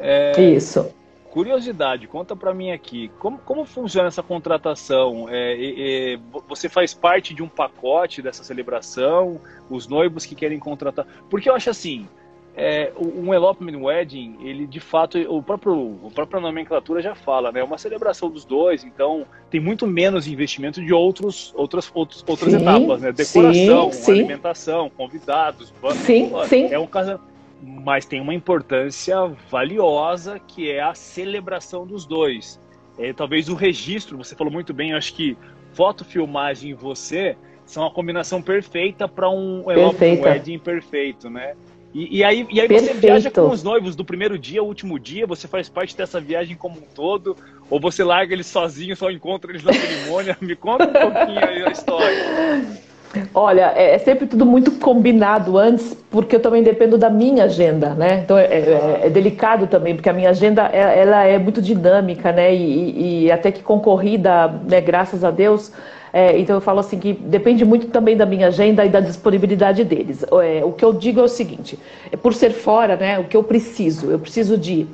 É, 0.00 0.40
Isso. 0.40 0.92
Curiosidade, 1.30 2.08
conta 2.08 2.34
para 2.34 2.52
mim 2.52 2.72
aqui, 2.72 3.08
como, 3.20 3.38
como 3.38 3.64
funciona 3.64 4.08
essa 4.08 4.22
contratação? 4.22 5.28
É, 5.30 6.14
é, 6.14 6.18
você 6.48 6.68
faz 6.68 6.92
parte 6.92 7.32
de 7.32 7.40
um 7.40 7.48
pacote 7.48 8.20
dessa 8.20 8.42
celebração? 8.42 9.40
Os 9.70 9.86
noivos 9.86 10.26
que 10.26 10.34
querem 10.34 10.58
contratar? 10.58 11.06
Porque 11.28 11.48
eu 11.48 11.54
acho 11.54 11.70
assim, 11.70 12.08
é, 12.56 12.92
um 12.98 13.32
elopement 13.32 13.80
wedding, 13.80 14.38
ele 14.42 14.66
de 14.66 14.80
fato, 14.80 15.18
o 15.18 15.40
próprio, 15.40 16.00
a 16.04 16.10
própria 16.10 16.40
nomenclatura 16.40 17.00
já 17.00 17.14
fala, 17.14 17.52
né? 17.52 17.60
É 17.60 17.64
uma 17.64 17.78
celebração 17.78 18.28
dos 18.28 18.44
dois, 18.44 18.82
então 18.82 19.24
tem 19.48 19.60
muito 19.60 19.86
menos 19.86 20.26
investimento 20.26 20.84
de 20.84 20.92
outros, 20.92 21.52
outras, 21.56 21.88
outros, 21.94 22.24
outras 22.26 22.52
sim, 22.52 22.60
etapas, 22.60 23.02
né? 23.02 23.12
Decoração, 23.12 23.92
sim, 23.92 24.02
sim. 24.02 24.12
alimentação, 24.12 24.90
convidados. 24.90 25.72
Sim, 26.04 26.32
sim. 26.48 26.66
É 26.72 26.78
um 26.78 26.88
casamento 26.88 27.29
mas 27.62 28.06
tem 28.06 28.20
uma 28.20 28.34
importância 28.34 29.16
valiosa 29.50 30.38
que 30.38 30.70
é 30.70 30.80
a 30.80 30.94
celebração 30.94 31.86
dos 31.86 32.06
dois. 32.06 32.60
É, 32.98 33.12
talvez 33.12 33.48
o 33.48 33.54
registro, 33.54 34.16
você 34.18 34.34
falou 34.34 34.52
muito 34.52 34.72
bem, 34.72 34.90
eu 34.90 34.96
acho 34.96 35.14
que 35.14 35.36
foto, 35.72 36.04
filmagem 36.04 36.70
e 36.70 36.74
você 36.74 37.36
são 37.64 37.86
a 37.86 37.90
combinação 37.90 38.42
perfeita 38.42 39.06
para 39.06 39.30
um, 39.30 39.64
um 39.66 40.22
wedding 40.22 40.58
perfeito, 40.58 41.30
né? 41.30 41.54
E, 41.92 42.18
e, 42.18 42.24
aí, 42.24 42.46
e 42.50 42.60
aí 42.60 42.68
você 42.68 42.94
viaja 42.94 43.30
com 43.30 43.50
os 43.50 43.62
noivos 43.62 43.96
do 43.96 44.04
primeiro 44.04 44.38
dia 44.38 44.60
ao 44.60 44.66
último 44.66 44.98
dia, 44.98 45.26
você 45.26 45.48
faz 45.48 45.68
parte 45.68 45.96
dessa 45.96 46.20
viagem 46.20 46.56
como 46.56 46.78
um 46.78 46.94
todo, 46.94 47.36
ou 47.68 47.80
você 47.80 48.04
larga 48.04 48.32
eles 48.32 48.46
sozinhos, 48.46 48.98
só 48.98 49.10
encontra 49.10 49.50
eles 49.50 49.62
na 49.62 49.72
cerimônia? 49.72 50.36
Me 50.40 50.54
conta 50.54 50.84
um 50.84 50.92
pouquinho 50.92 51.44
aí 51.44 51.64
a 51.64 51.70
história. 51.70 52.89
Olha, 53.34 53.72
é, 53.74 53.94
é, 53.94 53.98
sempre 53.98 54.26
tudo 54.26 54.46
muito 54.46 54.70
combinado 54.72 55.58
antes, 55.58 55.94
porque 56.10 56.36
eu 56.36 56.40
também 56.40 56.62
dependo 56.62 56.96
da 56.96 57.10
minha 57.10 57.44
agenda, 57.44 57.90
né? 57.94 58.20
Então 58.22 58.38
é, 58.38 58.44
é, 58.44 59.00
é 59.04 59.10
delicado 59.10 59.66
também, 59.66 59.94
porque 59.94 60.08
a 60.08 60.12
minha 60.12 60.30
agenda 60.30 60.70
é, 60.72 61.00
ela 61.00 61.24
é 61.24 61.36
muito 61.38 61.60
dinâmica, 61.60 62.30
né? 62.30 62.54
E, 62.54 63.24
e 63.24 63.32
até 63.32 63.50
que 63.50 63.62
concorrida, 63.62 64.48
né? 64.68 64.80
Graças 64.80 65.24
a 65.24 65.30
Deus. 65.30 65.72
É, 66.12 66.38
então 66.38 66.56
eu 66.56 66.60
falo 66.60 66.80
assim 66.80 66.98
que 66.98 67.12
depende 67.12 67.64
muito 67.64 67.88
também 67.88 68.16
da 68.16 68.26
minha 68.26 68.48
agenda 68.48 68.84
e 68.84 68.88
da 68.88 69.00
disponibilidade 69.00 69.84
deles. 69.84 70.24
É, 70.44 70.64
o 70.64 70.72
que 70.72 70.84
eu 70.84 70.92
digo 70.92 71.18
é 71.18 71.24
o 71.24 71.28
seguinte: 71.28 71.78
por 72.22 72.32
ser 72.32 72.50
fora, 72.50 72.96
né? 72.96 73.18
O 73.18 73.24
que 73.24 73.36
eu 73.36 73.42
preciso? 73.42 74.10
Eu 74.10 74.20
preciso 74.20 74.56
de, 74.56 74.86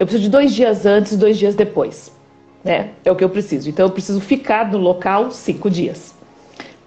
eu 0.00 0.06
preciso 0.06 0.24
de 0.24 0.30
dois 0.30 0.52
dias 0.52 0.84
antes, 0.84 1.16
dois 1.16 1.38
dias 1.38 1.54
depois, 1.54 2.12
né? 2.64 2.90
É 3.04 3.12
o 3.12 3.14
que 3.14 3.22
eu 3.22 3.30
preciso. 3.30 3.68
Então 3.70 3.86
eu 3.86 3.90
preciso 3.90 4.20
ficar 4.20 4.68
no 4.70 4.78
local 4.78 5.30
cinco 5.30 5.70
dias. 5.70 6.21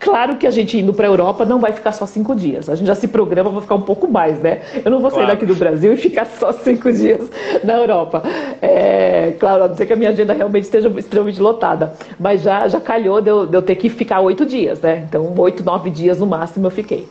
Claro 0.06 0.38
que 0.38 0.46
a 0.46 0.52
gente 0.52 0.78
indo 0.78 0.94
para 0.94 1.08
a 1.08 1.10
Europa 1.10 1.46
não 1.46 1.60
vai 1.60 1.72
ficar 1.72 1.92
só 1.92 2.06
cinco 2.06 2.36
dias. 2.36 2.70
A 2.70 2.76
gente 2.76 2.86
já 2.86 2.94
se 2.94 3.08
programa 3.08 3.52
para 3.52 3.62
ficar 3.62 3.74
um 3.74 3.82
pouco 3.82 4.08
mais, 4.08 4.40
né? 4.40 4.62
Eu 4.86 4.92
não 4.92 5.00
vou 5.00 5.10
sair 5.10 5.22
claro. 5.24 5.34
daqui 5.34 5.48
do 5.48 5.56
Brasil 5.56 5.94
e 5.94 5.98
ficar 5.98 6.28
só 6.28 6.54
cinco 6.54 6.94
dias 6.94 7.28
na 7.64 7.74
Europa. 7.74 8.22
É, 8.62 9.34
claro, 9.40 9.64
a 9.64 9.68
não 9.68 9.76
ser 9.76 9.88
que 9.88 9.94
a 9.94 9.96
minha 9.96 10.12
agenda 10.12 10.32
realmente 10.32 10.66
esteja 10.66 10.94
extremamente 10.96 11.42
lotada. 11.42 11.94
Mas 12.20 12.44
já, 12.44 12.68
já 12.68 12.80
calhou 12.80 13.20
de 13.20 13.32
eu, 13.32 13.48
de 13.48 13.58
eu 13.58 13.64
ter 13.64 13.76
que 13.78 13.90
ficar 13.90 14.20
oito 14.20 14.46
dias, 14.46 14.80
né? 14.80 15.06
Então, 15.10 15.34
oito, 15.38 15.66
nove 15.66 15.90
dias 15.90 16.20
no 16.20 16.28
máximo 16.28 16.68
eu 16.68 16.72
fiquei. 16.72 17.08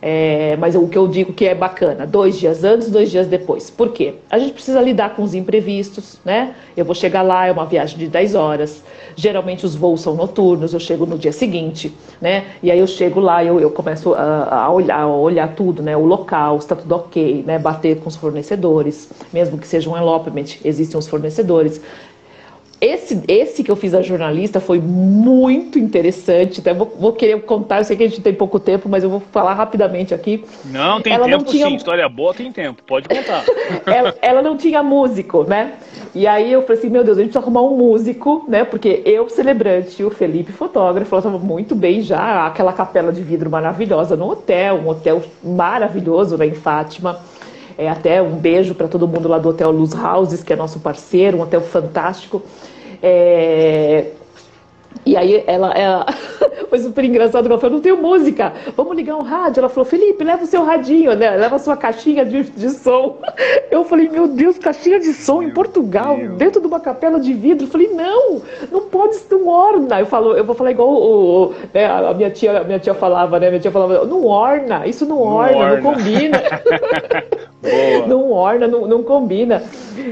É, 0.00 0.56
mas 0.56 0.74
o 0.76 0.86
que 0.86 0.96
eu 0.96 1.08
digo 1.08 1.32
que 1.32 1.44
é 1.44 1.54
bacana, 1.54 2.06
dois 2.06 2.38
dias 2.38 2.62
antes, 2.62 2.90
dois 2.90 3.10
dias 3.10 3.26
depois. 3.26 3.68
Por 3.68 3.92
quê? 3.92 4.14
A 4.30 4.38
gente 4.38 4.52
precisa 4.52 4.80
lidar 4.80 5.16
com 5.16 5.22
os 5.22 5.34
imprevistos, 5.34 6.18
né? 6.24 6.54
Eu 6.76 6.84
vou 6.84 6.94
chegar 6.94 7.22
lá, 7.22 7.46
é 7.46 7.52
uma 7.52 7.66
viagem 7.66 7.98
de 7.98 8.06
10 8.06 8.34
horas. 8.34 8.82
Geralmente 9.16 9.66
os 9.66 9.74
voos 9.74 10.00
são 10.00 10.14
noturnos, 10.14 10.72
eu 10.72 10.80
chego 10.80 11.04
no 11.04 11.18
dia 11.18 11.32
seguinte, 11.32 11.92
né? 12.20 12.44
E 12.62 12.70
aí 12.70 12.78
eu 12.78 12.86
chego 12.86 13.18
lá, 13.18 13.44
eu, 13.44 13.58
eu 13.58 13.70
começo 13.70 14.14
a, 14.14 14.64
a, 14.64 14.70
olhar, 14.70 15.00
a 15.00 15.08
olhar 15.08 15.54
tudo, 15.54 15.82
né? 15.82 15.96
O 15.96 16.04
local, 16.04 16.58
está 16.58 16.76
tudo 16.76 16.94
ok, 16.94 17.42
né? 17.44 17.58
Bater 17.58 17.98
com 17.98 18.08
os 18.08 18.16
fornecedores, 18.16 19.10
mesmo 19.32 19.58
que 19.58 19.66
seja 19.66 19.90
um 19.90 19.96
elopement, 19.96 20.46
existem 20.64 20.98
os 20.98 21.08
fornecedores. 21.08 21.80
Esse, 22.80 23.20
esse 23.26 23.64
que 23.64 23.70
eu 23.70 23.74
fiz 23.74 23.92
a 23.92 24.02
jornalista 24.02 24.60
foi 24.60 24.78
muito 24.78 25.78
interessante. 25.80 26.60
Até 26.60 26.72
vou, 26.72 26.94
vou, 26.98 27.12
querer 27.12 27.40
contar, 27.42 27.78
eu 27.78 27.84
sei 27.84 27.96
que 27.96 28.04
a 28.04 28.08
gente 28.08 28.20
tem 28.20 28.32
pouco 28.32 28.60
tempo, 28.60 28.88
mas 28.88 29.02
eu 29.02 29.10
vou 29.10 29.20
falar 29.32 29.54
rapidamente 29.54 30.14
aqui. 30.14 30.44
Não, 30.66 31.00
tem 31.00 31.12
ela 31.12 31.26
tempo 31.26 31.38
não 31.38 31.44
tinha... 31.44 31.66
sim. 31.66 31.74
História 31.74 32.08
boa 32.08 32.32
tem 32.32 32.52
tempo, 32.52 32.80
pode 32.84 33.08
contar. 33.08 33.44
ela, 33.84 34.14
ela, 34.22 34.42
não 34.42 34.56
tinha 34.56 34.80
músico, 34.80 35.42
né? 35.42 35.72
E 36.14 36.24
aí 36.24 36.52
eu 36.52 36.62
falei 36.62 36.78
assim, 36.78 36.88
meu 36.88 37.02
Deus, 37.02 37.18
a 37.18 37.20
gente 37.20 37.30
precisa 37.30 37.44
arrumar 37.44 37.62
um 37.62 37.76
músico, 37.76 38.44
né? 38.46 38.64
Porque 38.64 39.02
eu, 39.04 39.28
celebrante, 39.28 40.04
o 40.04 40.10
Felipe, 40.10 40.52
fotógrafo, 40.52 41.12
ela 41.12 41.20
estava 41.20 41.38
muito 41.38 41.74
bem 41.74 42.00
já, 42.00 42.46
aquela 42.46 42.72
capela 42.72 43.12
de 43.12 43.22
vidro 43.22 43.50
maravilhosa 43.50 44.16
no 44.16 44.30
hotel, 44.30 44.76
um 44.76 44.88
hotel 44.88 45.20
maravilhoso 45.42 46.36
né, 46.36 46.46
em 46.46 46.54
Fátima. 46.54 47.20
É, 47.78 47.88
até 47.88 48.20
um 48.20 48.36
beijo 48.36 48.74
para 48.74 48.88
todo 48.88 49.06
mundo 49.06 49.28
lá 49.28 49.38
do 49.38 49.50
Hotel 49.50 49.70
Luz 49.70 49.92
Houses, 49.94 50.42
que 50.42 50.52
é 50.52 50.56
nosso 50.56 50.80
parceiro, 50.80 51.38
um 51.38 51.42
hotel 51.42 51.60
fantástico. 51.60 52.42
É, 53.00 54.14
e 55.04 55.16
aí 55.16 55.42
ela, 55.46 55.72
ela 55.72 56.06
foi 56.68 56.78
super 56.80 57.04
engraçado, 57.04 57.46
ela 57.46 57.58
falou, 57.58 57.76
não 57.76 57.82
tenho 57.82 57.96
música, 57.96 58.52
vamos 58.76 58.96
ligar 58.96 59.16
um 59.16 59.22
rádio. 59.22 59.60
Ela 59.60 59.68
falou, 59.68 59.84
Felipe, 59.84 60.22
leva 60.24 60.44
o 60.44 60.46
seu 60.46 60.62
radinho, 60.64 61.14
né? 61.14 61.30
leva 61.30 61.56
a 61.56 61.58
sua 61.58 61.76
caixinha 61.76 62.24
de, 62.24 62.44
de 62.44 62.70
som. 62.70 63.18
Eu 63.70 63.84
falei, 63.84 64.08
meu 64.08 64.28
Deus, 64.28 64.58
caixinha 64.58 64.98
de 64.98 65.12
som 65.12 65.38
meu 65.40 65.48
em 65.48 65.52
Portugal, 65.52 66.16
Deus. 66.16 66.36
dentro 66.36 66.60
de 66.60 66.66
uma 66.66 66.80
capela 66.80 67.20
de 67.20 67.32
vidro. 67.32 67.66
Eu 67.66 67.70
falei, 67.70 67.88
não, 67.88 68.42
não 68.70 68.82
pode, 68.82 69.16
não 69.30 69.46
orna. 69.46 70.00
Eu, 70.00 70.06
falo, 70.06 70.36
eu 70.36 70.44
vou 70.44 70.54
falar 70.54 70.70
igual 70.70 70.88
o, 70.88 71.46
o 71.46 71.54
né, 71.72 71.86
a 71.86 72.12
minha 72.14 72.30
tia, 72.30 72.60
a 72.60 72.64
minha 72.64 72.78
tia 72.78 72.94
falava, 72.94 73.38
né? 73.38 73.48
Minha 73.48 73.60
tia 73.60 73.70
falava, 73.70 74.04
não 74.04 74.24
orna, 74.24 74.86
isso 74.86 75.06
não, 75.06 75.16
não 75.16 75.22
orna, 75.22 75.56
orna, 75.56 75.80
não 75.80 75.94
combina. 75.94 76.42
não 78.06 78.32
orna, 78.32 78.66
não, 78.66 78.86
não 78.86 79.02
combina. 79.02 79.62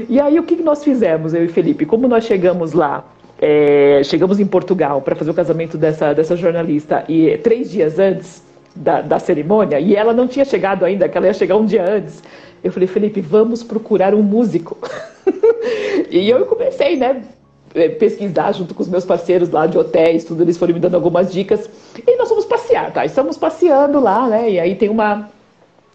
E 0.09 0.19
aí 0.19 0.39
o 0.39 0.43
que 0.43 0.55
nós 0.61 0.83
fizemos, 0.83 1.33
eu 1.33 1.45
e 1.45 1.47
Felipe? 1.47 1.85
Como 1.85 2.07
nós 2.07 2.25
chegamos 2.25 2.73
lá 2.73 3.03
é, 3.39 4.01
chegamos 4.03 4.39
em 4.39 4.45
Portugal 4.45 5.01
para 5.01 5.15
fazer 5.15 5.31
o 5.31 5.33
casamento 5.33 5.77
dessa, 5.77 6.13
dessa 6.13 6.35
jornalista 6.35 7.03
e 7.07 7.37
três 7.37 7.69
dias 7.69 7.99
antes 7.99 8.43
da, 8.75 9.01
da 9.01 9.19
cerimônia, 9.19 9.79
e 9.79 9.95
ela 9.95 10.13
não 10.13 10.27
tinha 10.27 10.45
chegado 10.45 10.85
ainda, 10.85 11.09
que 11.09 11.17
ela 11.17 11.27
ia 11.27 11.33
chegar 11.33 11.57
um 11.57 11.65
dia 11.65 11.83
antes. 11.83 12.23
Eu 12.63 12.71
falei, 12.71 12.87
Felipe, 12.87 13.21
vamos 13.21 13.63
procurar 13.63 14.13
um 14.13 14.21
músico. 14.21 14.77
e 16.09 16.29
eu 16.29 16.45
comecei, 16.45 16.95
né, 16.95 17.23
é, 17.73 17.89
pesquisar 17.89 18.51
junto 18.53 18.73
com 18.73 18.81
os 18.81 18.89
meus 18.89 19.05
parceiros 19.05 19.49
lá 19.49 19.67
de 19.67 19.77
hotéis, 19.77 20.23
tudo, 20.23 20.41
eles 20.43 20.57
foram 20.57 20.73
me 20.73 20.79
dando 20.79 20.95
algumas 20.95 21.31
dicas. 21.31 21.69
E 22.05 22.15
nós 22.17 22.29
fomos 22.29 22.45
passear, 22.45 22.91
tá? 22.91 23.05
Estamos 23.05 23.37
passeando 23.37 23.99
lá, 23.99 24.27
né? 24.27 24.49
E 24.51 24.59
aí 24.59 24.75
tem 24.75 24.89
uma 24.89 25.29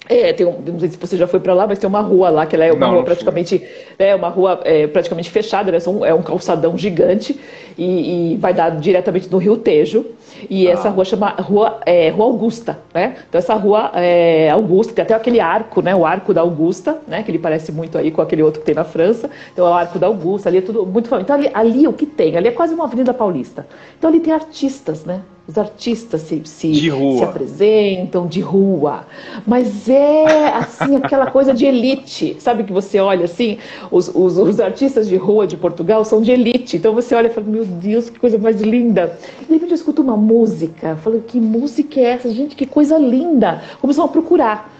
é, 0.08 0.32
tem 0.32 0.44
um, 0.44 0.60
não 0.60 0.80
sei 0.80 0.90
se 0.90 0.96
você 0.96 1.16
já 1.16 1.26
foi 1.26 1.38
para 1.38 1.54
lá, 1.54 1.66
mas 1.66 1.78
tem 1.78 1.88
uma 1.88 2.00
rua 2.00 2.28
lá 2.28 2.44
que 2.44 2.56
ela 2.56 2.64
é 2.64 2.72
uma 2.72 2.86
não, 2.86 2.94
rua 2.94 3.04
praticamente 3.04 3.62
é 3.98 4.14
uma 4.14 4.28
rua 4.28 4.60
é, 4.64 4.86
praticamente 4.86 5.30
fechada, 5.30 5.70
né? 5.70 5.78
é 6.04 6.14
um 6.14 6.22
calçadão 6.22 6.76
gigante 6.76 7.38
e, 7.78 8.32
e, 8.32 8.36
vai 8.36 8.52
dar 8.52 8.70
diretamente 8.70 9.30
no 9.30 9.38
Rio 9.38 9.56
Tejo. 9.56 10.04
E 10.50 10.66
ah. 10.66 10.72
essa 10.72 10.88
rua 10.88 11.04
chama 11.04 11.30
Rua, 11.30 11.80
é, 11.86 12.08
rua 12.08 12.26
Augusta, 12.26 12.78
né? 12.92 13.16
Então 13.28 13.38
essa 13.38 13.54
rua 13.54 13.92
é, 13.94 14.50
Augusta 14.50 14.92
tem 14.92 15.04
até 15.04 15.14
aquele 15.14 15.38
arco, 15.38 15.80
né? 15.80 15.94
O 15.94 16.04
arco 16.04 16.34
da 16.34 16.40
Augusta, 16.40 16.98
né? 17.06 17.22
Que 17.22 17.30
ele 17.30 17.38
parece 17.38 17.70
muito 17.70 17.96
aí 17.96 18.10
com 18.10 18.20
aquele 18.20 18.42
outro 18.42 18.60
que 18.60 18.66
tem 18.66 18.74
na 18.74 18.84
França. 18.84 19.30
Então 19.52 19.66
é 19.66 19.70
o 19.70 19.74
arco 19.74 19.98
da 20.00 20.08
Augusta, 20.08 20.48
ali 20.48 20.58
é 20.58 20.62
tudo 20.62 20.84
muito 20.84 21.08
famoso. 21.08 21.24
Então 21.24 21.36
ali, 21.36 21.50
ali 21.54 21.86
o 21.86 21.92
que 21.92 22.06
tem? 22.06 22.36
Ali 22.36 22.48
é 22.48 22.52
quase 22.52 22.74
uma 22.74 22.84
Avenida 22.84 23.14
Paulista. 23.14 23.66
Então 23.96 24.10
ali 24.10 24.18
tem 24.18 24.32
artistas, 24.32 25.04
né? 25.04 25.22
Os 25.52 25.58
artistas 25.58 26.22
se, 26.22 26.40
se, 26.46 26.74
se, 26.74 27.22
apresentam 27.22 28.26
de 28.26 28.40
rua, 28.40 29.04
mas 29.46 29.86
é 29.86 30.48
assim 30.48 30.96
aquela 31.04 31.26
coisa 31.26 31.52
de 31.52 31.66
elite, 31.66 32.38
sabe 32.40 32.64
que 32.64 32.72
você 32.72 32.98
olha 32.98 33.26
assim, 33.26 33.58
os, 33.90 34.08
os, 34.08 34.38
os, 34.38 34.58
artistas 34.58 35.06
de 35.06 35.16
rua 35.16 35.46
de 35.46 35.58
Portugal 35.58 36.06
são 36.06 36.22
de 36.22 36.32
elite, 36.32 36.78
então 36.78 36.94
você 36.94 37.14
olha 37.14 37.26
e 37.26 37.30
fala, 37.30 37.46
meu 37.46 37.66
Deus, 37.66 38.08
que 38.08 38.18
coisa 38.18 38.38
mais 38.38 38.62
linda. 38.62 39.18
E 39.42 39.44
de 39.44 39.52
repente 39.52 39.72
eu 39.72 39.74
escuto 39.74 40.00
uma 40.00 40.16
música, 40.16 40.96
falo, 40.96 41.20
que 41.20 41.38
música 41.38 42.00
é 42.00 42.04
essa? 42.04 42.30
Gente, 42.30 42.56
que 42.56 42.64
coisa 42.64 42.96
linda. 42.96 43.62
Começou 43.78 44.06
a 44.06 44.08
procurar. 44.08 44.72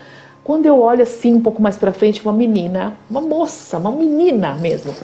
Quando 0.43 0.64
eu 0.64 0.81
olho 0.81 1.03
assim 1.03 1.35
um 1.35 1.43
pouco 1.43 1.61
mais 1.61 1.77
para 1.77 1.93
frente, 1.93 2.23
uma 2.25 2.33
menina, 2.33 2.97
uma 3.11 3.20
moça, 3.20 3.77
uma 3.77 3.91
menina 3.91 4.55
mesmo, 4.55 4.95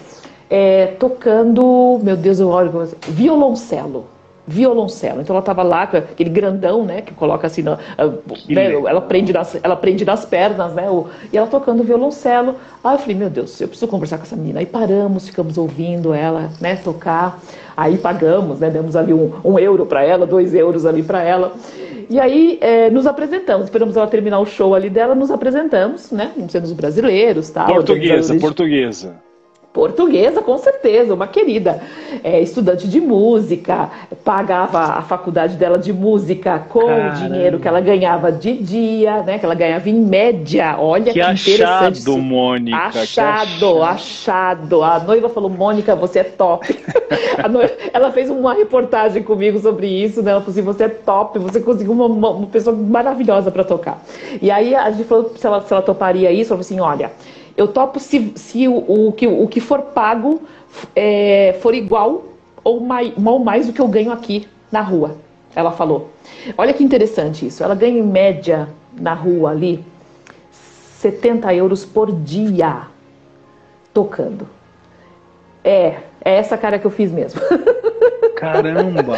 é, 0.48 0.86
tocando, 0.98 2.00
meu 2.02 2.16
Deus, 2.16 2.40
eu 2.40 2.48
olho, 2.48 2.88
violoncelo 3.06 4.06
violoncelo. 4.48 5.20
Então 5.20 5.36
ela 5.36 5.42
estava 5.42 5.62
lá 5.62 5.86
com 5.86 5.98
aquele 5.98 6.30
grandão, 6.30 6.84
né, 6.84 7.02
que 7.02 7.12
coloca 7.12 7.46
assim, 7.46 7.62
na, 7.62 7.76
né, 8.48 8.72
ela 8.72 9.00
prende 9.02 9.32
nas, 9.32 9.58
ela 9.62 9.76
prende 9.76 10.04
nas 10.06 10.24
pernas, 10.24 10.72
né, 10.72 10.88
o, 10.90 11.06
e 11.30 11.36
ela 11.36 11.46
tocando 11.46 11.84
violoncelo. 11.84 12.56
Aí 12.82 12.94
eu 12.94 12.98
falei, 12.98 13.14
meu 13.14 13.28
Deus, 13.28 13.60
eu 13.60 13.68
preciso 13.68 13.86
conversar 13.88 14.16
com 14.16 14.24
essa 14.24 14.34
menina. 14.34 14.60
Aí 14.60 14.66
paramos, 14.66 15.28
ficamos 15.28 15.58
ouvindo 15.58 16.14
ela, 16.14 16.50
né, 16.60 16.76
tocar. 16.76 17.38
Aí 17.76 17.98
pagamos, 17.98 18.58
né, 18.58 18.70
demos 18.70 18.96
ali 18.96 19.12
um, 19.12 19.32
um 19.44 19.58
euro 19.58 19.84
para 19.84 20.02
ela, 20.02 20.26
dois 20.26 20.54
euros 20.54 20.86
ali 20.86 21.02
para 21.02 21.22
ela. 21.22 21.52
E 22.08 22.18
aí 22.18 22.58
é, 22.62 22.88
nos 22.88 23.06
apresentamos, 23.06 23.64
esperamos 23.64 23.94
ela 23.96 24.06
terminar 24.06 24.40
o 24.40 24.46
show 24.46 24.74
ali 24.74 24.88
dela, 24.88 25.14
nos 25.14 25.30
apresentamos, 25.30 26.10
né, 26.10 26.32
sendo 26.48 26.64
os 26.64 26.72
brasileiros, 26.72 27.50
tal. 27.50 27.66
Portuguesa, 27.66 28.34
portuguesa. 28.36 29.27
Portuguesa, 29.72 30.40
com 30.40 30.56
certeza, 30.58 31.14
uma 31.14 31.26
querida. 31.26 31.80
É, 32.24 32.40
estudante 32.40 32.88
de 32.88 33.00
música, 33.00 33.90
pagava 34.24 34.78
a 34.78 35.02
faculdade 35.02 35.56
dela 35.56 35.78
de 35.78 35.92
música 35.92 36.58
com 36.58 36.86
Caramba. 36.86 37.10
o 37.10 37.28
dinheiro 37.28 37.58
que 37.60 37.68
ela 37.68 37.80
ganhava 37.80 38.32
de 38.32 38.54
dia, 38.54 39.22
né? 39.22 39.38
Que 39.38 39.44
ela 39.44 39.54
ganhava 39.54 39.88
em 39.88 39.94
média. 39.94 40.76
Olha 40.78 41.12
que, 41.12 41.20
que 41.20 41.20
interessante. 41.20 41.98
Achado, 41.98 42.18
Mônica. 42.18 42.76
Achado, 42.76 43.82
achado, 43.82 43.82
achado. 43.82 44.82
A 44.82 44.98
noiva 45.00 45.28
falou, 45.28 45.50
Mônica, 45.50 45.94
você 45.94 46.20
é 46.20 46.24
top. 46.24 46.66
noiva, 47.48 47.72
ela 47.92 48.10
fez 48.10 48.30
uma 48.30 48.54
reportagem 48.54 49.22
comigo 49.22 49.58
sobre 49.60 49.86
isso, 49.86 50.22
né? 50.22 50.30
Ela 50.30 50.40
falou 50.40 50.52
assim, 50.52 50.62
você 50.62 50.84
é 50.84 50.88
top, 50.88 51.38
você 51.38 51.60
conseguiu 51.60 51.92
uma, 51.92 52.06
uma 52.06 52.46
pessoa 52.46 52.74
maravilhosa 52.74 53.50
para 53.50 53.64
tocar. 53.64 54.02
E 54.40 54.50
aí 54.50 54.74
a 54.74 54.90
gente 54.90 55.04
falou 55.04 55.32
se 55.36 55.46
ela, 55.46 55.60
se 55.60 55.72
ela 55.72 55.82
toparia 55.82 56.32
isso, 56.32 56.52
ela 56.52 56.62
falou 56.62 56.80
assim, 56.80 56.80
olha 56.80 57.12
eu 57.58 57.66
topo 57.66 57.98
se, 57.98 58.32
se 58.36 58.68
o, 58.68 59.08
o, 59.08 59.12
que, 59.12 59.26
o 59.26 59.48
que 59.48 59.60
for 59.60 59.82
pago 59.82 60.40
é, 60.94 61.58
for 61.60 61.74
igual 61.74 62.26
ou 62.62 62.80
mais, 62.80 63.12
ou 63.16 63.40
mais 63.40 63.66
do 63.66 63.72
que 63.72 63.80
eu 63.80 63.88
ganho 63.88 64.12
aqui 64.12 64.46
na 64.70 64.80
rua. 64.80 65.16
Ela 65.56 65.72
falou. 65.72 66.10
Olha 66.56 66.72
que 66.72 66.84
interessante 66.84 67.46
isso. 67.46 67.64
Ela 67.64 67.74
ganha 67.74 67.98
em 67.98 68.02
média 68.02 68.68
na 68.92 69.12
rua 69.12 69.50
ali 69.50 69.84
70 70.52 71.52
euros 71.52 71.84
por 71.84 72.12
dia 72.12 72.82
tocando. 73.92 74.46
É, 75.64 75.96
é 76.24 76.36
essa 76.36 76.56
cara 76.56 76.78
que 76.78 76.86
eu 76.86 76.92
fiz 76.92 77.10
mesmo. 77.10 77.40
Caramba! 78.36 79.16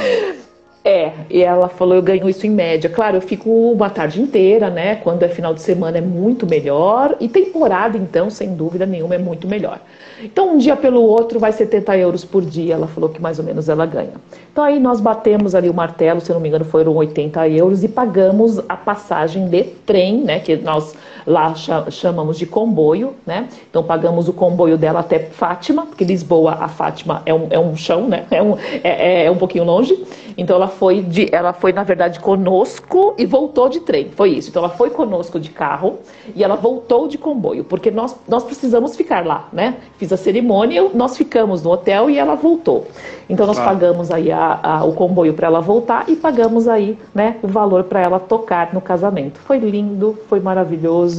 É, 0.82 1.12
e 1.28 1.42
ela 1.42 1.68
falou, 1.68 1.94
eu 1.94 2.02
ganho 2.02 2.28
isso 2.28 2.46
em 2.46 2.50
média. 2.50 2.88
Claro, 2.88 3.18
eu 3.18 3.20
fico 3.20 3.50
uma 3.50 3.90
tarde 3.90 4.20
inteira, 4.20 4.70
né? 4.70 4.96
Quando 4.96 5.22
é 5.22 5.28
final 5.28 5.52
de 5.52 5.60
semana 5.60 5.98
é 5.98 6.00
muito 6.00 6.46
melhor. 6.46 7.16
E 7.20 7.28
temporada, 7.28 7.98
então, 7.98 8.30
sem 8.30 8.54
dúvida 8.54 8.86
nenhuma, 8.86 9.14
é 9.14 9.18
muito 9.18 9.46
melhor. 9.46 9.78
Então, 10.22 10.54
um 10.54 10.58
dia 10.58 10.74
pelo 10.76 11.02
outro 11.02 11.38
vai 11.38 11.52
70 11.52 11.98
euros 11.98 12.24
por 12.24 12.42
dia, 12.42 12.74
ela 12.74 12.86
falou 12.86 13.10
que 13.10 13.20
mais 13.20 13.38
ou 13.38 13.44
menos 13.44 13.68
ela 13.68 13.84
ganha. 13.84 14.12
Então, 14.50 14.64
aí 14.64 14.80
nós 14.80 15.00
batemos 15.00 15.54
ali 15.54 15.68
o 15.68 15.74
martelo, 15.74 16.20
se 16.20 16.30
eu 16.30 16.34
não 16.34 16.40
me 16.40 16.48
engano, 16.48 16.64
foram 16.64 16.94
80 16.94 17.46
euros 17.48 17.84
e 17.84 17.88
pagamos 17.88 18.58
a 18.66 18.76
passagem 18.76 19.48
de 19.48 19.64
trem, 19.84 20.22
né? 20.22 20.40
Que 20.40 20.56
nós 20.56 20.94
lá 21.26 21.54
chamamos 21.90 22.38
de 22.38 22.46
comboio, 22.46 23.14
né? 23.26 23.48
Então, 23.68 23.82
pagamos 23.82 24.28
o 24.28 24.32
comboio 24.32 24.76
dela 24.76 25.00
até 25.00 25.18
Fátima, 25.18 25.86
porque 25.86 26.04
Lisboa 26.04 26.58
a 26.60 26.68
Fátima 26.68 27.22
é 27.26 27.34
um, 27.34 27.46
é 27.50 27.58
um 27.58 27.76
chão, 27.76 28.08
né? 28.08 28.26
É 28.30 28.42
um, 28.42 28.56
é, 28.82 29.24
é 29.24 29.30
um 29.30 29.36
pouquinho 29.36 29.64
longe. 29.64 30.04
Então, 30.36 30.56
ela 30.56 30.68
foi, 30.68 31.02
de, 31.02 31.28
ela 31.34 31.52
foi, 31.52 31.72
na 31.72 31.82
verdade, 31.82 32.20
conosco 32.20 33.14
e 33.18 33.26
voltou 33.26 33.68
de 33.68 33.80
trem. 33.80 34.10
Foi 34.10 34.30
isso. 34.30 34.48
Então, 34.48 34.64
ela 34.64 34.72
foi 34.72 34.90
conosco 34.90 35.38
de 35.38 35.50
carro 35.50 35.98
e 36.34 36.42
ela 36.42 36.56
voltou 36.56 37.08
de 37.08 37.18
comboio, 37.18 37.64
porque 37.64 37.90
nós, 37.90 38.16
nós 38.26 38.44
precisamos 38.44 38.96
ficar 38.96 39.26
lá, 39.26 39.48
né? 39.52 39.76
Fiz 39.98 40.12
a 40.12 40.16
cerimônia, 40.16 40.88
nós 40.94 41.16
ficamos 41.16 41.62
no 41.62 41.70
hotel 41.70 42.08
e 42.08 42.18
ela 42.18 42.34
voltou. 42.34 42.86
Então, 43.28 43.46
nós 43.46 43.58
ah. 43.58 43.64
pagamos 43.64 44.10
aí 44.10 44.32
a, 44.32 44.58
a, 44.62 44.84
o 44.84 44.92
comboio 44.92 45.34
para 45.34 45.46
ela 45.46 45.60
voltar 45.60 46.08
e 46.08 46.16
pagamos 46.16 46.66
aí, 46.66 46.98
né, 47.14 47.36
o 47.42 47.48
valor 47.48 47.84
para 47.84 48.00
ela 48.00 48.18
tocar 48.18 48.72
no 48.72 48.80
casamento. 48.80 49.38
Foi 49.40 49.58
lindo, 49.58 50.18
foi 50.28 50.40
maravilhoso. 50.40 51.09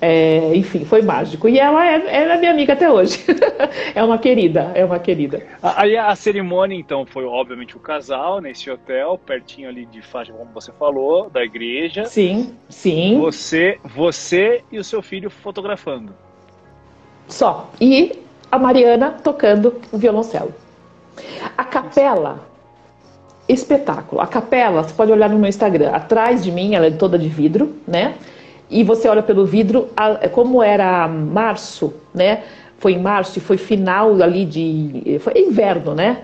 É, 0.00 0.54
enfim, 0.54 0.84
foi 0.84 1.02
mágico. 1.02 1.48
E 1.48 1.58
ela 1.58 1.84
é, 1.84 2.22
ela 2.22 2.34
é 2.34 2.38
minha 2.38 2.52
amiga 2.52 2.72
até 2.72 2.90
hoje. 2.90 3.24
é 3.94 4.02
uma 4.02 4.16
querida, 4.16 4.70
é 4.74 4.84
uma 4.84 4.98
querida. 4.98 5.42
Aí 5.62 5.96
a, 5.96 6.08
a, 6.08 6.16
cerimônia, 6.16 6.76
então, 6.76 7.04
foi 7.04 7.24
obviamente 7.24 7.76
o 7.76 7.80
casal 7.80 8.40
nesse 8.40 8.70
hotel, 8.70 9.18
pertinho 9.18 9.68
ali 9.68 9.86
de 9.86 10.00
Fátima, 10.00 10.38
como 10.38 10.52
você 10.52 10.70
falou, 10.78 11.28
da 11.28 11.42
igreja. 11.42 12.04
Sim, 12.04 12.54
sim. 12.68 13.18
Você, 13.20 13.78
você 13.84 14.62
e 14.70 14.78
o 14.78 14.84
seu 14.84 15.02
filho 15.02 15.30
fotografando. 15.30 16.14
Só. 17.26 17.68
E 17.80 18.12
a 18.50 18.58
Mariana 18.58 19.16
tocando 19.22 19.80
o 19.90 19.98
violoncelo. 19.98 20.54
A 21.56 21.64
capela 21.64 22.46
espetáculo. 23.48 24.20
A 24.20 24.26
capela, 24.26 24.82
você 24.82 24.94
pode 24.94 25.10
olhar 25.10 25.28
no 25.28 25.38
meu 25.38 25.48
Instagram, 25.48 25.90
atrás 25.90 26.44
de 26.44 26.52
mim, 26.52 26.74
ela 26.74 26.86
é 26.86 26.90
toda 26.90 27.18
de 27.18 27.28
vidro, 27.28 27.74
né? 27.86 28.14
E 28.70 28.84
você 28.84 29.08
olha 29.08 29.22
pelo 29.22 29.46
vidro, 29.46 29.88
como 30.32 30.62
era 30.62 31.08
março, 31.08 31.94
né? 32.14 32.42
Foi 32.78 32.92
em 32.92 32.98
março 33.00 33.38
e 33.38 33.40
foi 33.40 33.56
final 33.56 34.22
ali 34.22 34.44
de. 34.44 35.18
Foi 35.20 35.32
inverno, 35.36 35.94
né? 35.94 36.22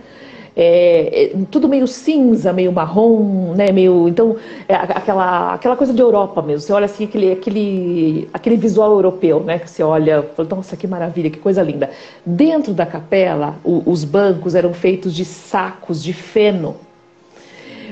É, 0.57 1.25
é, 1.25 1.33
tudo 1.51 1.69
meio 1.69 1.87
cinza, 1.89 2.53
meio 2.53 2.71
marrom, 2.71 3.55
né? 3.55 3.73
Meio, 3.73 4.09
então, 4.09 4.37
é, 4.69 4.75
aquela, 4.75 5.55
aquela 5.55 5.75
coisa 5.75 5.93
de 5.93 6.01
Europa 6.01 6.41
mesmo. 6.43 6.61
Você 6.61 6.73
olha 6.73 6.85
assim, 6.85 7.05
aquele, 7.05 7.33
aquele, 7.33 8.29
aquele 8.33 8.57
visual 8.57 8.93
europeu, 8.93 9.41
né? 9.41 9.59
Que 9.59 9.69
você 9.69 9.83
olha, 9.83 10.25
nossa, 10.49 10.77
que 10.77 10.87
maravilha, 10.87 11.31
que 11.31 11.39
coisa 11.39 11.61
linda. 11.63 11.91
Dentro 12.25 12.73
da 12.73 12.87
capela, 12.87 13.57
o, 13.65 13.83
os 13.85 14.05
bancos 14.05 14.55
eram 14.55 14.73
feitos 14.73 15.13
de 15.13 15.25
sacos 15.25 16.01
de 16.01 16.13
feno, 16.13 16.77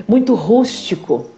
muito 0.06 0.34
rústico 0.34 1.31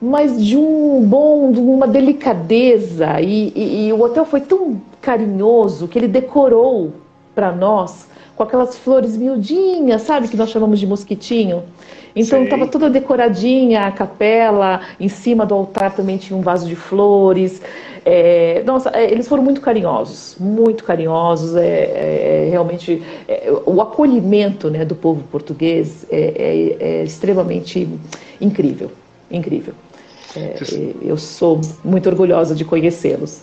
mas 0.00 0.44
de 0.44 0.56
um 0.56 1.02
bom, 1.02 1.50
de 1.52 1.60
uma 1.60 1.86
delicadeza. 1.86 3.20
E, 3.20 3.52
e, 3.54 3.88
e 3.88 3.92
o 3.92 4.00
hotel 4.02 4.24
foi 4.24 4.40
tão 4.40 4.80
carinhoso 5.00 5.88
que 5.88 5.98
ele 5.98 6.08
decorou 6.08 6.92
para 7.34 7.52
nós 7.52 8.06
com 8.34 8.42
aquelas 8.42 8.76
flores 8.76 9.16
miudinhas, 9.16 10.02
sabe, 10.02 10.28
que 10.28 10.36
nós 10.36 10.50
chamamos 10.50 10.78
de 10.78 10.86
mosquitinho. 10.86 11.62
Então 12.14 12.44
estava 12.44 12.66
toda 12.66 12.88
decoradinha 12.88 13.82
a 13.82 13.92
capela, 13.92 14.80
em 14.98 15.08
cima 15.08 15.44
do 15.44 15.54
altar 15.54 15.94
também 15.94 16.16
tinha 16.16 16.38
um 16.38 16.42
vaso 16.42 16.66
de 16.66 16.74
flores. 16.74 17.60
É, 18.04 18.62
nossa, 18.64 18.90
é, 18.90 19.10
eles 19.10 19.28
foram 19.28 19.42
muito 19.42 19.60
carinhosos, 19.60 20.36
muito 20.38 20.84
carinhosos. 20.84 21.56
É, 21.56 22.44
é 22.44 22.48
realmente 22.50 23.02
é, 23.28 23.52
o 23.66 23.82
acolhimento 23.82 24.70
né, 24.70 24.84
do 24.84 24.94
povo 24.94 25.22
português 25.30 26.06
é, 26.10 26.76
é, 26.80 27.00
é 27.00 27.04
extremamente 27.04 27.88
incrível, 28.40 28.90
incrível. 29.30 29.74
É, 30.36 30.54
eu 31.00 31.16
sou 31.16 31.60
muito 31.82 32.08
orgulhosa 32.08 32.54
de 32.54 32.64
conhecê-los. 32.64 33.42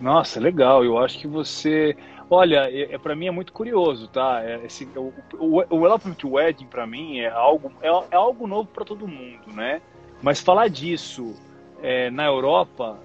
Nossa, 0.00 0.38
legal. 0.38 0.84
Eu 0.84 0.98
acho 0.98 1.18
que 1.18 1.26
você. 1.26 1.96
Olha, 2.28 2.70
é, 2.70 2.94
é 2.94 2.98
para 2.98 3.16
mim 3.16 3.28
é 3.28 3.30
muito 3.30 3.52
curioso, 3.52 4.08
tá? 4.08 4.42
É, 4.44 4.60
esse, 4.66 4.84
o, 4.96 5.12
o, 5.38 5.76
o 5.76 5.86
Elephant 5.86 6.22
Wedding 6.22 6.66
para 6.66 6.86
mim 6.86 7.20
é 7.20 7.28
algo 7.28 7.72
é, 7.80 7.88
é 7.88 8.16
algo 8.16 8.46
novo 8.46 8.68
para 8.72 8.84
todo 8.84 9.08
mundo, 9.08 9.52
né? 9.54 9.80
Mas 10.20 10.40
falar 10.40 10.68
disso 10.68 11.34
é, 11.82 12.10
na 12.10 12.26
Europa 12.26 12.98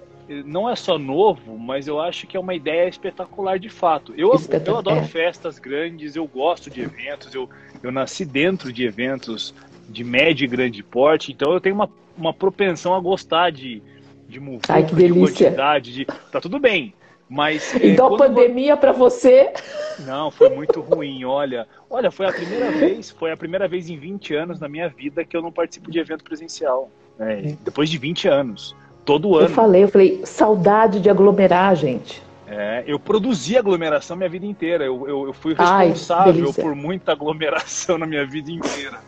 não 0.44 0.68
é 0.68 0.76
só 0.76 0.98
novo, 0.98 1.58
mas 1.58 1.86
eu 1.86 2.00
acho 2.00 2.26
que 2.26 2.36
é 2.36 2.40
uma 2.40 2.54
ideia 2.54 2.88
espetacular 2.88 3.58
de 3.58 3.68
fato. 3.68 4.14
Eu, 4.16 4.32
eu 4.66 4.78
adoro 4.78 5.00
é. 5.00 5.04
festas 5.04 5.58
grandes, 5.58 6.16
eu 6.16 6.26
gosto 6.26 6.70
de 6.70 6.80
eventos, 6.80 7.34
eu, 7.34 7.50
eu 7.82 7.92
nasci 7.92 8.24
dentro 8.24 8.72
de 8.72 8.84
eventos 8.84 9.54
de 9.92 10.02
médio 10.02 10.44
e 10.44 10.48
grande 10.48 10.82
porte, 10.82 11.30
então 11.32 11.52
eu 11.52 11.60
tenho 11.60 11.74
uma, 11.74 11.88
uma 12.16 12.32
propensão 12.32 12.94
a 12.94 13.00
gostar 13.00 13.52
de, 13.52 13.82
de 14.28 14.40
muvuca, 14.40 14.72
Ai, 14.72 14.84
que 14.84 14.94
delícia. 14.94 15.26
de 15.26 15.44
quantidade, 15.44 15.92
de... 15.92 16.04
tá 16.04 16.40
tudo 16.40 16.58
bem. 16.58 16.94
Mas, 17.28 17.74
é, 17.76 17.88
então 17.88 18.14
a 18.14 18.18
pandemia 18.18 18.76
para 18.76 18.92
você? 18.92 19.52
Não, 20.00 20.30
foi 20.30 20.50
muito 20.50 20.82
ruim. 20.82 21.24
Olha, 21.24 21.66
olha, 21.88 22.10
foi 22.10 22.26
a 22.26 22.32
primeira 22.32 22.70
vez, 22.70 23.10
foi 23.10 23.32
a 23.32 23.36
primeira 23.36 23.66
vez 23.66 23.88
em 23.88 23.96
20 23.96 24.34
anos 24.34 24.60
na 24.60 24.68
minha 24.68 24.88
vida 24.88 25.24
que 25.24 25.34
eu 25.34 25.40
não 25.40 25.50
participo 25.50 25.90
de 25.90 25.98
evento 25.98 26.24
presencial. 26.24 26.90
É, 27.18 27.54
depois 27.62 27.88
de 27.88 27.96
20 27.96 28.28
anos, 28.28 28.76
todo 29.04 29.34
ano. 29.36 29.46
Eu 29.46 29.50
falei, 29.50 29.84
eu 29.84 29.88
falei, 29.88 30.20
saudade 30.26 31.00
de 31.00 31.08
aglomerar, 31.08 31.74
gente. 31.74 32.22
É, 32.46 32.84
eu 32.86 32.98
produzi 32.98 33.56
aglomeração 33.56 34.14
minha 34.14 34.28
vida 34.28 34.44
inteira. 34.44 34.84
Eu, 34.84 35.08
eu, 35.08 35.26
eu 35.28 35.32
fui 35.32 35.54
responsável 35.54 36.52
Ai, 36.54 36.62
por 36.62 36.74
muita 36.74 37.12
aglomeração 37.12 37.96
na 37.98 38.04
minha 38.04 38.26
vida 38.26 38.50
inteira. 38.50 39.00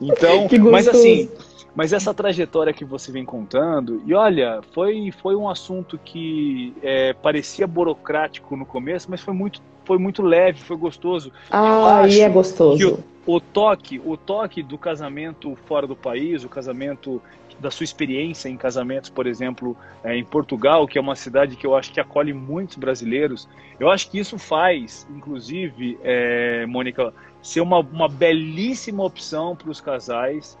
Então, 0.00 0.48
mas 0.70 0.88
assim, 0.88 1.28
mas 1.74 1.92
essa 1.92 2.14
trajetória 2.14 2.72
que 2.72 2.84
você 2.84 3.12
vem 3.12 3.24
contando, 3.24 4.02
e 4.06 4.14
olha, 4.14 4.60
foi, 4.72 5.12
foi 5.20 5.36
um 5.36 5.48
assunto 5.48 5.98
que 6.02 6.72
é, 6.82 7.12
parecia 7.12 7.66
burocrático 7.66 8.56
no 8.56 8.64
começo, 8.64 9.10
mas 9.10 9.20
foi 9.20 9.34
muito, 9.34 9.60
foi 9.84 9.98
muito 9.98 10.22
leve, 10.22 10.60
foi 10.62 10.76
gostoso. 10.76 11.30
Ah, 11.50 12.02
e 12.08 12.20
é 12.20 12.28
gostoso. 12.30 13.02
O, 13.26 13.36
o, 13.36 13.40
toque, 13.40 14.00
o 14.04 14.16
toque 14.16 14.62
do 14.62 14.78
casamento 14.78 15.54
fora 15.66 15.86
do 15.86 15.94
país, 15.94 16.44
o 16.44 16.48
casamento 16.48 17.20
da 17.58 17.70
sua 17.70 17.84
experiência 17.84 18.48
em 18.48 18.56
casamentos, 18.56 19.10
por 19.10 19.26
exemplo, 19.26 19.76
é, 20.04 20.16
em 20.16 20.24
Portugal, 20.24 20.86
que 20.86 20.98
é 20.98 21.00
uma 21.00 21.16
cidade 21.16 21.56
que 21.56 21.66
eu 21.66 21.74
acho 21.74 21.92
que 21.92 22.00
acolhe 22.00 22.32
muitos 22.32 22.76
brasileiros, 22.76 23.48
eu 23.78 23.90
acho 23.90 24.10
que 24.10 24.18
isso 24.18 24.38
faz, 24.38 25.06
inclusive, 25.14 25.98
é, 26.02 26.66
Mônica, 26.66 27.12
ser 27.46 27.60
uma, 27.60 27.78
uma 27.78 28.08
belíssima 28.08 29.04
opção 29.04 29.54
para 29.54 29.70
os 29.70 29.80
casais 29.80 30.58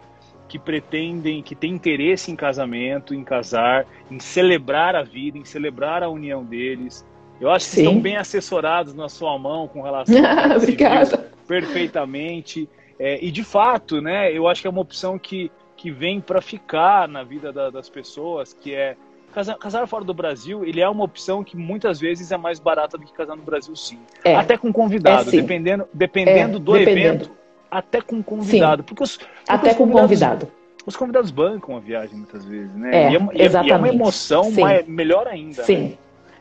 que 0.48 0.56
pretendem, 0.56 1.42
que 1.42 1.56
têm 1.56 1.72
interesse 1.72 2.30
em 2.30 2.36
casamento, 2.36 3.12
em 3.12 3.24
casar, 3.24 3.84
em 4.08 4.20
celebrar 4.20 4.94
a 4.94 5.02
vida, 5.02 5.36
em 5.36 5.44
celebrar 5.44 6.04
a 6.04 6.08
união 6.08 6.44
deles. 6.44 7.04
Eu 7.40 7.50
acho 7.50 7.66
que 7.66 7.72
Sim. 7.72 7.80
estão 7.82 8.00
bem 8.00 8.16
assessorados 8.16 8.94
na 8.94 9.08
sua 9.08 9.36
mão 9.36 9.66
com 9.66 9.82
relação 9.82 10.14
a 10.24 10.56
Obrigada. 10.56 11.32
perfeitamente. 11.48 12.68
É, 13.00 13.18
e 13.22 13.32
de 13.32 13.42
fato, 13.42 14.00
né, 14.00 14.32
eu 14.32 14.46
acho 14.46 14.62
que 14.62 14.68
é 14.68 14.70
uma 14.70 14.80
opção 14.80 15.18
que, 15.18 15.50
que 15.76 15.90
vem 15.90 16.20
para 16.20 16.40
ficar 16.40 17.08
na 17.08 17.24
vida 17.24 17.52
da, 17.52 17.68
das 17.68 17.90
pessoas, 17.90 18.52
que 18.52 18.72
é 18.72 18.96
Casar, 19.32 19.58
casar, 19.58 19.86
fora 19.86 20.04
do 20.04 20.14
Brasil, 20.14 20.64
ele 20.64 20.80
é 20.80 20.88
uma 20.88 21.04
opção 21.04 21.44
que 21.44 21.56
muitas 21.56 22.00
vezes 22.00 22.32
é 22.32 22.36
mais 22.36 22.58
barata 22.58 22.96
do 22.96 23.04
que 23.04 23.12
casar 23.12 23.36
no 23.36 23.42
Brasil, 23.42 23.76
sim. 23.76 23.98
É. 24.24 24.34
Até 24.34 24.56
com 24.56 24.72
convidado, 24.72 25.28
é, 25.28 25.32
dependendo, 25.32 25.86
dependendo 25.92 26.56
é, 26.56 26.60
do 26.60 26.72
dependendo. 26.72 27.24
evento, 27.24 27.30
até 27.70 28.00
com 28.00 28.22
convidado. 28.22 28.82
Porque 28.82 29.02
os, 29.02 29.16
porque 29.18 29.32
até 29.46 29.70
os 29.72 29.76
com 29.76 29.90
convidado. 29.90 30.48
Os 30.86 30.96
convidados 30.96 31.30
bancam 31.30 31.76
a 31.76 31.80
viagem 31.80 32.16
muitas 32.16 32.44
vezes, 32.44 32.72
né? 32.74 32.90
É, 32.94 33.12
e, 33.12 33.16
é, 33.16 33.44
exatamente. 33.44 33.68
e 33.68 33.72
é 33.72 33.76
uma 33.76 33.88
emoção 33.88 34.50
mais, 34.52 34.86
melhor 34.86 35.26
ainda. 35.26 35.64
Sim. 35.64 35.76
Né? 35.76 35.92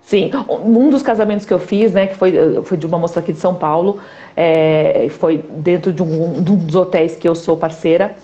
Sim, 0.06 0.30
um 0.48 0.92
dos 0.92 1.02
casamentos 1.02 1.48
que 1.48 1.54
eu 1.54 1.58
fiz, 1.58 1.92
né, 1.94 2.06
que 2.06 2.16
foi, 2.16 2.32
foi 2.64 2.78
de 2.78 2.86
uma 2.86 3.00
moça 3.00 3.20
aqui 3.20 3.34
de 3.34 3.40
São 3.40 3.56
Paulo, 3.56 4.00
é, 4.38 5.08
foi 5.10 5.40
dentro 5.40 5.92
de 5.92 6.04
um, 6.04 6.44
de 6.44 6.52
um 6.52 6.58
dos 6.58 6.76
hotéis 6.76 7.16
que 7.16 7.28
eu 7.28 7.34
sou 7.34 7.58
parceira, 7.58 8.16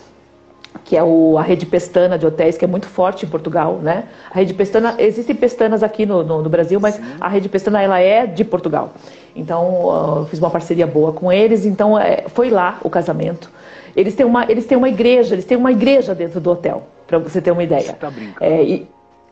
que 0.84 0.98
é 0.98 1.04
o, 1.04 1.38
a 1.38 1.42
rede 1.42 1.66
Pestana 1.66 2.18
de 2.18 2.26
hotéis, 2.26 2.58
que 2.58 2.66
é 2.66 2.68
muito 2.68 2.88
forte 2.88 3.26
em 3.26 3.30
Portugal, 3.30 3.80
né? 3.82 4.06
A 4.30 4.36
rede 4.36 4.54
Pestana, 4.54 4.96
existem 4.98 5.36
Pestanas 5.36 5.84
aqui 5.84 6.06
no, 6.06 6.24
no, 6.24 6.42
no 6.42 6.50
Brasil, 6.50 6.80
mas 6.80 6.96
Sim. 6.96 7.04
a 7.20 7.28
rede 7.28 7.50
Pestana, 7.50 7.82
ela 7.82 8.00
é 8.00 8.26
de 8.26 8.44
Portugal. 8.44 8.94
Então, 9.36 10.18
eu 10.20 10.26
fiz 10.26 10.40
uma 10.40 10.50
parceria 10.50 10.88
boa 10.88 11.14
com 11.14 11.32
eles, 11.32 11.66
então 11.66 11.98
é, 11.98 12.26
foi 12.28 12.50
lá 12.50 12.80
o 12.84 12.90
casamento. 12.90 13.50
Eles 13.96 14.16
têm, 14.16 14.26
uma, 14.26 14.50
eles 14.50 14.66
têm 14.66 14.78
uma 14.78 14.90
igreja, 14.90 15.36
eles 15.36 15.46
têm 15.46 15.58
uma 15.58 15.72
igreja 15.72 16.16
dentro 16.16 16.40
do 16.40 16.52
hotel, 16.52 16.84
para 17.08 17.18
você 17.20 17.42
ter 17.42 17.52
uma 17.52 17.64
ideia. 17.64 17.82
Você 17.82 17.94
tá 17.94 18.10
brincando. 18.10 18.38
É, 18.40 18.64
e, 18.64 18.88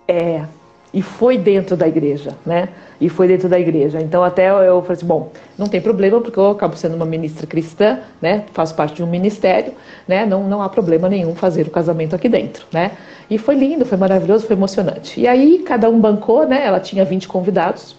é, 0.08 0.44
E 0.92 1.02
foi 1.02 1.38
dentro 1.38 1.78
da 1.78 1.88
igreja, 1.88 2.36
né? 2.46 2.70
E 3.00 3.10
foi 3.10 3.28
dentro 3.28 3.48
da 3.48 3.60
igreja. 3.60 4.02
Então 4.02 4.24
até 4.24 4.50
eu 4.50 4.82
falei 4.82 4.98
assim, 4.98 5.06
bom, 5.06 5.32
não 5.58 5.68
tem 5.68 5.80
problema, 5.80 6.20
porque 6.20 6.40
eu 6.40 6.50
acabo 6.50 6.76
sendo 6.76 6.96
uma 6.96 7.06
ministra 7.06 7.46
cristã, 7.46 8.00
né? 8.22 8.46
Faço 8.54 8.74
parte 8.74 8.96
de 8.96 9.04
um 9.04 9.08
ministério, 9.08 9.74
né? 10.08 10.26
Não, 10.26 10.48
não 10.48 10.62
há 10.62 10.70
problema 10.70 11.08
nenhum 11.08 11.36
fazer 11.36 11.68
o 11.68 11.70
casamento 11.70 12.16
aqui 12.16 12.28
dentro, 12.28 12.66
né? 12.72 12.92
E 13.30 13.38
foi 13.38 13.54
lindo, 13.56 13.86
foi 13.86 13.98
maravilhoso, 13.98 14.48
foi 14.48 14.56
emocionante. 14.56 15.20
E 15.20 15.28
aí 15.28 15.60
cada 15.60 15.88
um 15.90 16.00
bancou, 16.00 16.48
né? 16.48 16.66
Ela 16.66 16.80
tinha 16.80 17.06
20 17.06 17.28
convidados, 17.28 17.96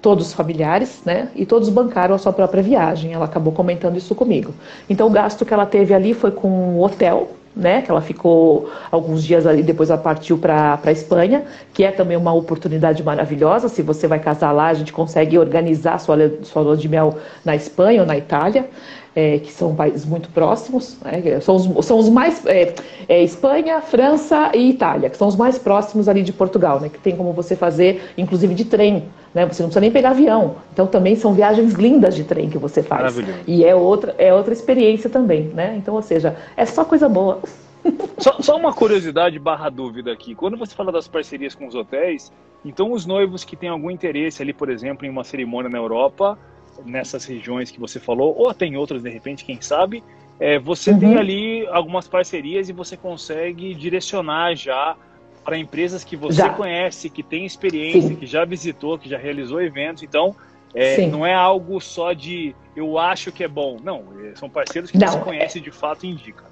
todos 0.00 0.32
familiares, 0.32 1.02
né? 1.04 1.28
E 1.34 1.44
todos 1.44 1.68
bancaram 1.68 2.14
a 2.14 2.18
sua 2.18 2.32
própria 2.32 2.62
viagem. 2.62 3.12
Ela 3.12 3.26
acabou 3.26 3.52
comentando 3.52 3.98
isso 3.98 4.14
comigo. 4.14 4.54
Então 4.88 5.06
o 5.08 5.10
gasto 5.10 5.44
que 5.44 5.52
ela 5.52 5.66
teve 5.66 5.92
ali 5.92 6.14
foi 6.14 6.30
com 6.30 6.48
o 6.48 6.82
hotel, 6.82 7.28
né, 7.56 7.82
que 7.82 7.90
ela 7.90 8.00
ficou 8.00 8.70
alguns 8.90 9.22
dias 9.22 9.46
ali, 9.46 9.62
depois 9.62 9.90
ela 9.90 10.00
partiu 10.00 10.36
para 10.36 10.78
a 10.82 10.92
Espanha, 10.92 11.44
que 11.72 11.84
é 11.84 11.92
também 11.92 12.16
uma 12.16 12.32
oportunidade 12.32 13.02
maravilhosa. 13.02 13.68
Se 13.68 13.82
você 13.82 14.06
vai 14.06 14.18
casar 14.18 14.50
lá, 14.52 14.68
a 14.68 14.74
gente 14.74 14.92
consegue 14.92 15.38
organizar 15.38 15.98
sua, 15.98 16.16
sua 16.42 16.62
lua 16.62 16.76
de 16.76 16.88
mel 16.88 17.18
na 17.44 17.54
Espanha 17.54 18.00
ou 18.00 18.06
na 18.06 18.16
Itália 18.16 18.68
é, 19.14 19.38
que 19.38 19.52
são 19.52 19.74
países 19.74 20.04
muito 20.04 20.28
próximos, 20.30 20.98
né, 21.02 21.40
são, 21.40 21.56
os, 21.56 21.86
são 21.86 21.98
os 21.98 22.08
mais. 22.08 22.44
É, 22.46 22.74
é, 23.08 23.22
Espanha, 23.22 23.80
França 23.80 24.50
e 24.54 24.70
Itália, 24.70 25.08
que 25.08 25.16
são 25.16 25.28
os 25.28 25.36
mais 25.36 25.58
próximos 25.58 26.08
ali 26.08 26.22
de 26.22 26.32
Portugal, 26.32 26.80
né, 26.80 26.88
que 26.88 26.98
tem 26.98 27.16
como 27.16 27.32
você 27.32 27.54
fazer, 27.54 28.12
inclusive 28.18 28.54
de 28.54 28.64
trem. 28.64 29.04
Né, 29.32 29.44
você 29.46 29.62
não 29.62 29.68
precisa 29.68 29.80
nem 29.80 29.90
pegar 29.90 30.10
avião. 30.10 30.56
Então 30.72 30.86
também 30.86 31.16
são 31.16 31.34
viagens 31.34 31.74
lindas 31.74 32.14
de 32.14 32.24
trem 32.24 32.48
que 32.48 32.58
você 32.58 32.82
faz. 32.82 33.16
E 33.46 33.64
é 33.64 33.74
outra, 33.74 34.14
é 34.16 34.32
outra 34.32 34.52
experiência 34.52 35.10
também. 35.10 35.48
Né? 35.48 35.74
Então, 35.76 35.94
ou 35.94 36.02
seja, 36.02 36.36
é 36.56 36.64
só 36.64 36.84
coisa 36.84 37.08
boa. 37.08 37.40
Só, 38.16 38.40
só, 38.40 38.56
uma 38.56 38.72
curiosidade 38.72 39.38
barra 39.38 39.68
dúvida 39.68 40.10
aqui. 40.10 40.34
Quando 40.34 40.56
você 40.56 40.74
fala 40.74 40.90
das 40.90 41.06
parcerias 41.06 41.54
com 41.54 41.66
os 41.66 41.74
hotéis, 41.74 42.32
então 42.64 42.92
os 42.92 43.04
noivos 43.04 43.44
que 43.44 43.56
têm 43.56 43.68
algum 43.68 43.90
interesse 43.90 44.40
ali, 44.40 44.54
por 44.54 44.70
exemplo, 44.70 45.04
em 45.04 45.10
uma 45.10 45.22
cerimônia 45.22 45.70
na 45.70 45.76
Europa, 45.76 46.38
nessas 46.84 47.24
regiões 47.24 47.70
que 47.70 47.78
você 47.78 48.00
falou, 48.00 48.34
ou 48.36 48.48
até 48.48 48.66
em 48.66 48.76
outras 48.76 49.02
de 49.02 49.10
repente, 49.10 49.44
quem 49.44 49.60
sabe, 49.60 50.02
é, 50.38 50.58
você 50.58 50.90
uhum. 50.90 50.98
tem 50.98 51.16
ali 51.16 51.66
algumas 51.68 52.08
parcerias 52.08 52.68
e 52.68 52.72
você 52.72 52.96
consegue 52.96 53.74
direcionar 53.74 54.54
já 54.56 54.96
para 55.44 55.58
empresas 55.58 56.02
que 56.02 56.16
você 56.16 56.38
já. 56.38 56.50
conhece, 56.50 57.10
que 57.10 57.22
tem 57.22 57.44
experiência, 57.44 58.08
Sim. 58.08 58.16
que 58.16 58.26
já 58.26 58.44
visitou, 58.44 58.98
que 58.98 59.08
já 59.08 59.18
realizou 59.18 59.60
eventos. 59.60 60.02
Então, 60.02 60.34
é, 60.74 61.06
não 61.06 61.24
é 61.24 61.34
algo 61.34 61.80
só 61.80 62.12
de 62.12 62.54
eu 62.74 62.98
acho 62.98 63.30
que 63.30 63.44
é 63.44 63.48
bom. 63.48 63.76
Não, 63.82 64.04
é, 64.24 64.34
são 64.34 64.48
parceiros 64.48 64.90
que 64.90 64.98
não. 64.98 65.06
você 65.06 65.20
conhece 65.20 65.60
de 65.60 65.70
fato 65.70 66.06
e 66.06 66.10
indica. 66.10 66.44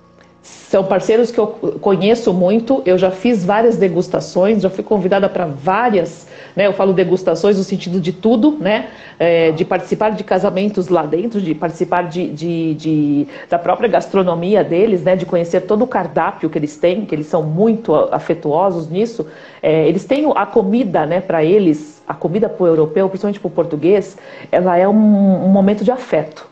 São 0.43 0.85
parceiros 0.85 1.31
que 1.31 1.39
eu 1.39 1.47
conheço 1.81 2.33
muito, 2.33 2.83
eu 2.85 2.99
já 2.99 3.11
fiz 3.11 3.45
várias 3.45 3.77
degustações, 3.77 4.63
já 4.63 4.69
fui 4.69 4.83
convidada 4.83 5.29
para 5.29 5.47
várias, 5.47 6.27
né, 6.55 6.67
eu 6.67 6.73
falo 6.73 6.93
degustações 6.93 7.57
no 7.57 7.65
sentido 7.65 8.01
de 8.01 8.13
tudo, 8.13 8.57
né, 8.59 8.89
é, 9.19 9.51
de 9.53 9.65
participar 9.65 10.11
de 10.11 10.23
casamentos 10.25 10.89
lá 10.89 11.05
dentro, 11.05 11.41
de 11.41 11.55
participar 11.55 12.09
de, 12.09 12.29
de, 12.29 12.75
de, 12.75 13.29
da 13.49 13.59
própria 13.59 13.89
gastronomia 13.89 14.63
deles, 14.63 15.03
né, 15.03 15.17
de 15.17 15.27
conhecer 15.27 15.63
todo 15.63 15.83
o 15.83 15.87
cardápio 15.87 16.51
que 16.51 16.59
eles 16.59 16.77
têm, 16.77 17.05
que 17.05 17.15
eles 17.15 17.27
são 17.27 17.43
muito 17.43 17.95
afetuosos 18.13 18.89
nisso. 18.89 19.27
É, 19.63 19.89
eles 19.89 20.05
têm 20.05 20.31
a 20.35 20.47
comida, 20.47 21.07
né, 21.07 21.21
para 21.21 21.45
eles, 21.45 22.03
a 22.07 22.15
comida 22.15 22.49
para 22.49 22.65
o 22.65 22.67
europeu, 22.67 23.09
principalmente 23.09 23.41
para 23.41 23.49
o 23.49 23.51
português, 23.51 24.17
ela 24.51 24.77
é 24.77 24.89
um, 24.89 25.45
um 25.45 25.49
momento 25.49 25.85
de 25.85 25.91
afeto. 25.91 26.52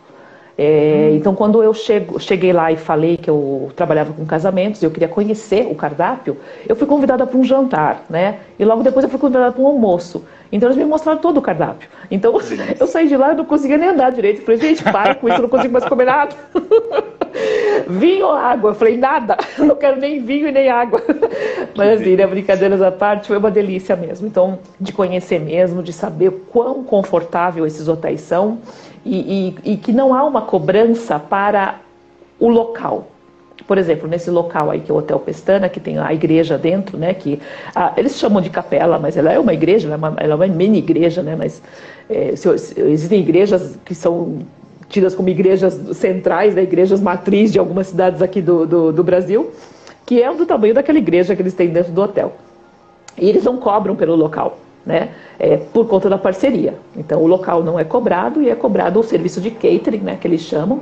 É. 0.62 1.12
Então, 1.14 1.34
quando 1.34 1.62
eu 1.62 1.72
chego, 1.72 2.20
cheguei 2.20 2.52
lá 2.52 2.70
e 2.70 2.76
falei 2.76 3.16
que 3.16 3.30
eu 3.30 3.72
trabalhava 3.74 4.12
com 4.12 4.26
casamentos, 4.26 4.82
eu 4.82 4.90
queria 4.90 5.08
conhecer 5.08 5.66
o 5.66 5.74
cardápio, 5.74 6.36
eu 6.68 6.76
fui 6.76 6.86
convidada 6.86 7.26
para 7.26 7.38
um 7.38 7.42
jantar, 7.42 8.04
né? 8.10 8.40
E 8.58 8.64
logo 8.66 8.82
depois 8.82 9.02
eu 9.02 9.08
fui 9.08 9.18
convidada 9.18 9.52
para 9.52 9.62
um 9.62 9.66
almoço. 9.66 10.22
Então, 10.52 10.68
eles 10.68 10.76
me 10.76 10.84
mostraram 10.84 11.18
todo 11.18 11.38
o 11.38 11.42
cardápio. 11.42 11.88
Então, 12.10 12.38
eu 12.78 12.86
saí 12.86 13.08
de 13.08 13.16
lá 13.16 13.32
e 13.32 13.36
não 13.36 13.46
conseguia 13.46 13.78
nem 13.78 13.88
andar 13.88 14.12
direito. 14.12 14.40
Eu 14.40 14.44
falei, 14.44 14.60
gente, 14.60 14.84
para 14.84 15.14
com 15.14 15.28
isso, 15.28 15.38
eu 15.38 15.42
não 15.42 15.48
consigo 15.48 15.72
mais 15.72 15.86
comer 15.86 16.04
nada. 16.04 16.36
vinho 17.88 18.26
ou 18.26 18.32
água? 18.32 18.72
Eu 18.72 18.74
falei, 18.74 18.98
nada, 18.98 19.38
não 19.56 19.76
quero 19.76 19.98
nem 19.98 20.22
vinho 20.22 20.46
e 20.46 20.52
nem 20.52 20.68
água. 20.68 21.02
Mas 21.74 22.00
assim, 22.00 22.16
né, 22.16 22.26
brincadeiras 22.26 22.82
à 22.82 22.92
parte, 22.92 23.28
foi 23.28 23.38
uma 23.38 23.50
delícia 23.50 23.96
mesmo. 23.96 24.26
Então, 24.26 24.58
de 24.78 24.92
conhecer 24.92 25.40
mesmo, 25.40 25.82
de 25.82 25.92
saber 25.94 26.30
quão 26.52 26.84
confortável 26.84 27.66
esses 27.66 27.88
hotéis 27.88 28.20
são 28.20 28.58
e, 29.04 29.54
e, 29.64 29.72
e 29.72 29.76
que 29.76 29.92
não 29.92 30.14
há 30.14 30.24
uma 30.24 30.42
cobrança 30.42 31.18
para 31.18 31.80
o 32.38 32.48
local. 32.48 33.08
Por 33.66 33.78
exemplo, 33.78 34.08
nesse 34.08 34.30
local 34.30 34.70
aí 34.70 34.80
que 34.80 34.90
é 34.90 34.94
o 34.94 34.98
Hotel 34.98 35.18
Pestana, 35.18 35.68
que 35.68 35.78
tem 35.78 35.98
a 35.98 36.12
igreja 36.12 36.58
dentro, 36.58 36.98
né? 36.98 37.14
Que 37.14 37.40
ah, 37.74 37.92
eles 37.96 38.16
chamam 38.16 38.40
de 38.40 38.50
capela, 38.50 38.98
mas 38.98 39.16
ela 39.16 39.32
é 39.32 39.38
uma 39.38 39.52
igreja, 39.52 39.86
ela 39.86 39.94
é 39.94 39.98
uma, 39.98 40.14
ela 40.18 40.32
é 40.32 40.34
uma 40.34 40.46
mini 40.46 40.78
igreja, 40.78 41.22
né? 41.22 41.36
Mas 41.36 41.62
é, 42.08 42.34
se, 42.34 42.58
se, 42.58 42.80
existem 42.80 43.20
igrejas 43.20 43.78
que 43.84 43.94
são 43.94 44.38
tidas 44.88 45.14
como 45.14 45.28
igrejas 45.28 45.74
centrais, 45.92 46.54
né, 46.54 46.64
igrejas 46.64 47.00
matriz 47.00 47.52
de 47.52 47.58
algumas 47.60 47.86
cidades 47.86 48.20
aqui 48.20 48.42
do, 48.42 48.66
do, 48.66 48.92
do 48.92 49.04
Brasil, 49.04 49.52
que 50.04 50.20
é 50.20 50.34
do 50.34 50.44
tamanho 50.44 50.74
daquela 50.74 50.98
igreja 50.98 51.36
que 51.36 51.42
eles 51.42 51.54
têm 51.54 51.68
dentro 51.68 51.92
do 51.92 52.02
hotel. 52.02 52.32
E 53.16 53.28
eles 53.28 53.44
não 53.44 53.56
cobram 53.58 53.94
pelo 53.94 54.16
local 54.16 54.58
né? 54.84 55.10
É, 55.38 55.56
por 55.56 55.86
conta 55.86 56.08
da 56.08 56.18
parceria. 56.18 56.74
Então, 56.96 57.22
o 57.22 57.26
local 57.26 57.62
não 57.62 57.78
é 57.78 57.84
cobrado 57.84 58.42
e 58.42 58.50
é 58.50 58.54
cobrado 58.54 59.00
o 59.00 59.02
serviço 59.02 59.40
de 59.40 59.50
catering, 59.50 59.98
né? 59.98 60.18
Que 60.20 60.26
eles 60.26 60.40
chamam, 60.42 60.80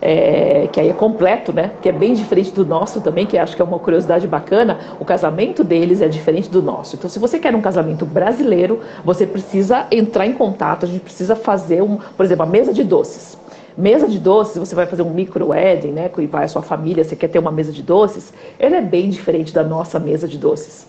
é, 0.00 0.68
que 0.72 0.80
aí 0.80 0.88
é 0.88 0.92
completo, 0.92 1.52
né? 1.52 1.72
Que 1.82 1.88
é 1.88 1.92
bem 1.92 2.14
diferente 2.14 2.52
do 2.52 2.64
nosso 2.64 3.00
também, 3.00 3.26
que 3.26 3.36
acho 3.36 3.54
que 3.54 3.62
é 3.62 3.64
uma 3.64 3.78
curiosidade 3.78 4.26
bacana. 4.26 4.78
O 4.98 5.04
casamento 5.04 5.62
deles 5.62 6.00
é 6.00 6.08
diferente 6.08 6.48
do 6.48 6.62
nosso. 6.62 6.96
Então, 6.96 7.10
se 7.10 7.18
você 7.18 7.38
quer 7.38 7.54
um 7.54 7.60
casamento 7.60 8.06
brasileiro, 8.06 8.80
você 9.04 9.26
precisa 9.26 9.86
entrar 9.90 10.26
em 10.26 10.32
contato. 10.32 10.84
A 10.84 10.88
gente 10.88 11.02
precisa 11.02 11.36
fazer 11.36 11.82
um, 11.82 11.98
por 12.16 12.24
exemplo, 12.24 12.44
a 12.44 12.48
mesa 12.48 12.72
de 12.72 12.84
doces. 12.84 13.38
Mesa 13.76 14.08
de 14.08 14.18
doces, 14.18 14.58
você 14.58 14.74
vai 14.74 14.86
fazer 14.86 15.02
um 15.02 15.10
micro 15.10 15.48
wedding, 15.48 15.92
né? 15.92 16.10
Vai 16.30 16.44
a 16.44 16.48
sua 16.48 16.62
família, 16.62 17.04
você 17.04 17.16
quer 17.16 17.28
ter 17.28 17.38
uma 17.38 17.52
mesa 17.52 17.72
de 17.72 17.82
doces, 17.82 18.32
ela 18.58 18.76
é 18.76 18.80
bem 18.80 19.08
diferente 19.08 19.54
da 19.54 19.62
nossa 19.62 19.98
mesa 19.98 20.26
de 20.26 20.36
doces. 20.36 20.86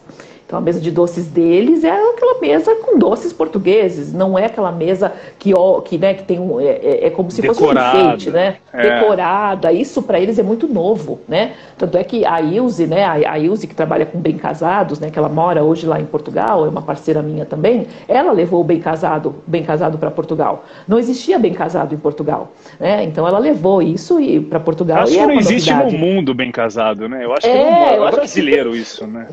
Então 0.52 0.60
a 0.60 0.62
mesa 0.62 0.82
de 0.82 0.92
doces 0.92 1.28
deles 1.28 1.86
é 1.86 1.92
aquela 1.92 2.42
mesa 2.42 2.76
com 2.76 3.00
doces 3.00 3.32
portugueses, 3.32 4.12
não 4.12 4.38
é 4.38 4.48
aquela 4.48 4.70
mesa 4.70 5.14
que, 5.40 5.54
que, 5.86 5.98
né, 5.98 6.14
que 6.14 6.24
tem 6.24 6.40
um, 6.40 6.60
é, 6.60 6.66
é, 6.66 7.08
é 7.08 7.10
como 7.10 7.32
se 7.32 7.42
Decorada. 7.42 7.92
fosse 7.92 8.04
um 8.04 8.08
enfeite, 8.08 8.30
né? 8.32 8.58
É. 8.74 8.82
Decorada. 8.82 9.72
Isso 9.72 10.04
para 10.04 10.20
eles 10.20 10.38
é 10.38 10.44
muito 10.44 10.68
novo, 10.68 11.22
né? 11.26 11.54
Tanto 11.78 11.98
é 11.98 12.04
que 12.04 12.26
a 12.26 12.42
Ilse, 12.42 12.86
né, 12.86 13.06
a, 13.06 13.32
a 13.32 13.40
Ilse 13.40 13.66
que 13.66 13.74
trabalha 13.74 14.06
com 14.06 14.20
bem 14.20 14.38
casados, 14.38 15.00
né, 15.00 15.10
que 15.10 15.18
ela 15.18 15.30
mora 15.30 15.64
hoje 15.64 15.86
lá 15.88 16.02
em 16.02 16.06
Portugal, 16.06 16.66
é 16.66 16.68
uma 16.68 16.82
parceira 16.82 17.22
minha 17.22 17.46
também, 17.46 17.88
ela 18.06 18.34
levou 18.34 18.60
o 18.60 18.64
bem 18.66 18.82
casado, 18.82 19.36
bem 19.48 19.64
casado 19.64 19.98
para 19.98 20.12
Portugal. 20.12 20.66
Não 20.86 21.00
existia 21.00 21.40
bem 21.40 21.54
casado 21.54 21.96
em 21.96 21.98
Portugal, 21.98 22.52
né? 22.78 23.06
Então 23.06 23.26
ela 23.26 23.40
levou 23.40 23.82
isso 23.82 24.20
e 24.20 24.42
para 24.42 24.60
Portugal. 24.60 25.04
Acho 25.04 25.14
que 25.14 25.18
é 25.18 25.28
não 25.28 25.40
existe 25.40 25.72
novidade. 25.72 25.98
no 25.98 26.06
mundo 26.06 26.34
bem 26.34 26.52
casado, 26.52 27.08
né? 27.08 27.24
Eu 27.24 27.32
acho 27.32 27.44
que 27.44 27.48
é, 27.48 27.96
é 27.96 28.12
brasileiro 28.12 28.72
que... 28.72 28.80
isso, 28.80 29.08
né? 29.08 29.30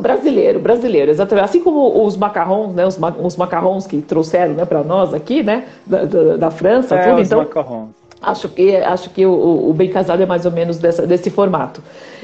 Brasileiro, 0.00 0.58
brasileiro, 0.60 1.10
exatamente. 1.10 1.44
Assim 1.44 1.60
como 1.60 2.04
os 2.04 2.16
macarrons, 2.16 2.74
né? 2.74 2.86
Os, 2.86 2.98
ma 2.98 3.10
os 3.10 3.36
macarrons 3.36 3.86
que 3.86 4.00
trouxeram 4.00 4.54
né, 4.54 4.64
para 4.64 4.82
nós 4.82 5.12
aqui, 5.14 5.42
né? 5.42 5.66
Da, 5.86 6.04
da, 6.04 6.36
da 6.36 6.50
França, 6.50 6.94
é, 6.94 7.10
tudo. 7.10 7.22
Então, 7.22 7.38
macarrons. 7.40 7.88
Acho 8.20 8.48
que, 8.48 8.74
acho 8.76 9.10
que 9.10 9.24
o, 9.24 9.68
o, 9.70 9.72
bem 9.72 9.90
casado 9.90 10.20
é 10.20 10.26
mais 10.26 10.44
ou 10.44 10.50
menos 10.50 10.78
dessa, 10.78 11.06
desse 11.06 11.30
formato. 11.30 11.80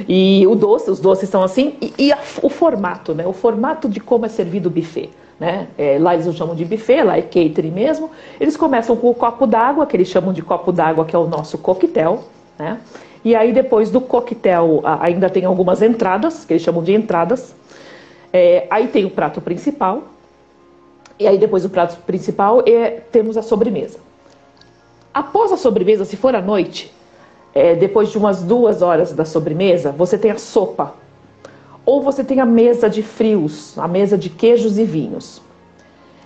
E 0.08 0.44
o 0.46 0.56
doce, 0.56 0.90
os 0.90 0.98
doces 0.98 1.28
são 1.28 1.42
assim, 1.42 1.74
e, 1.80 1.94
e 1.96 2.12
a, 2.12 2.18
o 2.42 2.48
formato, 2.48 3.14
né? 3.14 3.24
O 3.26 3.32
formato 3.32 3.88
de 3.88 4.00
como 4.00 4.26
é 4.26 4.28
servido 4.28 4.68
o 4.68 4.72
buffet. 4.72 5.10
Né? 5.38 5.66
É, 5.76 5.98
lá 5.98 6.14
eles 6.14 6.26
não 6.26 6.32
chamam 6.32 6.54
de 6.54 6.64
buffet, 6.64 7.02
lá 7.02 7.16
é 7.16 7.22
catering 7.22 7.70
mesmo. 7.70 8.10
Eles 8.40 8.56
começam 8.56 8.96
com 8.96 9.10
o 9.10 9.14
copo 9.14 9.46
d'água, 9.46 9.86
que 9.86 9.96
eles 9.96 10.08
chamam 10.08 10.32
de 10.32 10.42
copo 10.42 10.72
d'água, 10.72 11.04
que 11.04 11.14
é 11.14 11.18
o 11.18 11.26
nosso 11.26 11.58
coquetel. 11.58 12.24
Né? 12.58 12.78
E 13.24 13.34
aí 13.34 13.52
depois 13.52 13.90
do 13.90 14.00
coquetel 14.00 14.82
ainda 15.00 15.30
tem 15.30 15.44
algumas 15.44 15.80
entradas, 15.80 16.44
que 16.44 16.52
eles 16.52 16.62
chamam 16.62 16.82
de 16.82 16.92
entradas. 16.92 17.54
É, 18.36 18.66
aí 18.68 18.88
tem 18.88 19.04
o 19.04 19.10
prato 19.10 19.40
principal, 19.40 20.02
e 21.16 21.28
aí 21.28 21.38
depois 21.38 21.62
do 21.62 21.70
prato 21.70 21.96
principal 22.02 22.64
é, 22.66 22.90
temos 23.12 23.36
a 23.36 23.42
sobremesa. 23.42 24.00
Após 25.14 25.52
a 25.52 25.56
sobremesa, 25.56 26.04
se 26.04 26.16
for 26.16 26.34
à 26.34 26.42
noite, 26.42 26.92
é, 27.54 27.76
depois 27.76 28.10
de 28.10 28.18
umas 28.18 28.42
duas 28.42 28.82
horas 28.82 29.12
da 29.12 29.24
sobremesa, 29.24 29.92
você 29.92 30.18
tem 30.18 30.32
a 30.32 30.38
sopa. 30.38 30.94
Ou 31.86 32.02
você 32.02 32.24
tem 32.24 32.40
a 32.40 32.44
mesa 32.44 32.90
de 32.90 33.04
frios, 33.04 33.78
a 33.78 33.86
mesa 33.86 34.18
de 34.18 34.28
queijos 34.28 34.78
e 34.78 34.84
vinhos. 34.84 35.40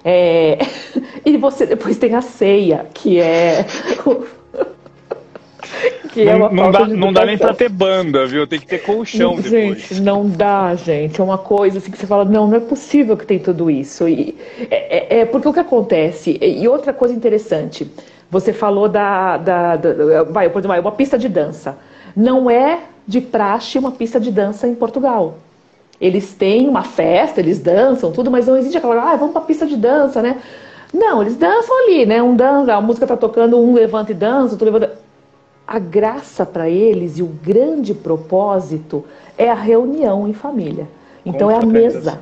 É... 0.03 0.57
e 1.27 1.37
você 1.37 1.67
depois 1.67 1.99
tem 1.99 2.15
a 2.15 2.23
ceia, 2.23 2.87
que 2.95 3.21
é 3.21 3.67
que 6.13 6.25
não, 6.25 6.33
é 6.33 6.37
uma 6.37 6.51
não 6.51 6.71
dá, 6.71 6.87
não 6.87 7.13
dá 7.13 7.27
nem 7.27 7.39
pra 7.39 7.55
ter 7.55 7.69
banda, 7.69 8.27
viu? 8.27 8.47
Tem 8.47 8.59
que 8.59 8.67
ter 8.67 8.79
colchão 8.79 9.37
não, 9.37 9.43
depois. 9.43 9.79
Gente, 9.79 10.01
não 10.01 10.29
dá, 10.29 10.75
gente. 10.75 11.21
É 11.21 11.25
uma 11.25 11.39
coisa 11.39 11.79
assim 11.79 11.91
que 11.91 11.99
você 11.99 12.07
fala, 12.07 12.25
não, 12.25 12.47
não 12.47 12.57
é 12.57 12.61
possível 12.61 13.17
que 13.17 13.27
tem 13.27 13.39
tudo 13.39 13.71
isso. 13.71 14.09
E, 14.09 14.37
é, 14.71 15.17
é, 15.17 15.21
é 15.21 15.25
porque 15.25 15.49
o 15.49 15.53
que 15.53 15.61
acontece, 15.61 16.39
e 16.41 16.67
outra 16.69 16.93
coisa 16.93 17.15
interessante, 17.15 17.91
você 18.31 18.53
falou 18.53 18.89
da, 18.89 19.37
da, 19.39 19.77
da 19.77 20.23
vai, 20.25 20.49
por 20.51 20.61
exemplo, 20.61 20.81
uma 20.81 20.93
pista 20.93 21.19
de 21.19 21.29
dança. 21.29 21.79
Não 22.17 22.51
é 22.51 22.81
de 23.07 23.21
praxe 23.21 23.79
uma 23.79 23.93
pista 23.93 24.21
de 24.21 24.31
dança 24.31 24.69
em 24.69 24.75
Portugal. 24.75 25.39
Eles 26.01 26.35
têm 26.35 26.69
uma 26.69 26.85
festa, 26.85 27.41
eles 27.41 27.59
dançam, 27.59 28.13
tudo, 28.13 28.31
mas 28.31 28.47
não 28.47 28.57
existe 28.57 28.77
aquela, 28.77 29.13
ah, 29.13 29.17
vamos 29.17 29.33
pra 29.33 29.41
pista 29.41 29.67
de 29.67 29.77
dança, 29.77 30.23
né? 30.23 30.41
Não, 30.93 31.21
eles 31.23 31.37
dançam 31.37 31.77
ali, 31.85 32.07
né? 32.07 32.23
Um 32.23 32.37
dança, 32.37 32.75
a 32.75 32.81
música 32.81 33.07
tá 33.07 33.17
tocando, 33.17 33.59
um 33.59 33.75
levanta 33.75 34.13
e 34.13 34.15
dança, 34.15 34.53
outro 34.53 34.65
levanta. 34.67 34.99
A 35.69 35.79
graça 35.79 36.47
para 36.47 36.71
eles 36.71 37.19
e 37.19 37.23
o 37.23 37.27
grande 37.27 37.93
propósito 37.93 39.05
é 39.37 39.51
a 39.51 39.55
reunião 39.55 40.27
em 40.27 40.33
família. 40.33 40.89
Então 41.27 41.51
é 41.51 41.57
a 41.57 41.67
mesa. 41.67 42.21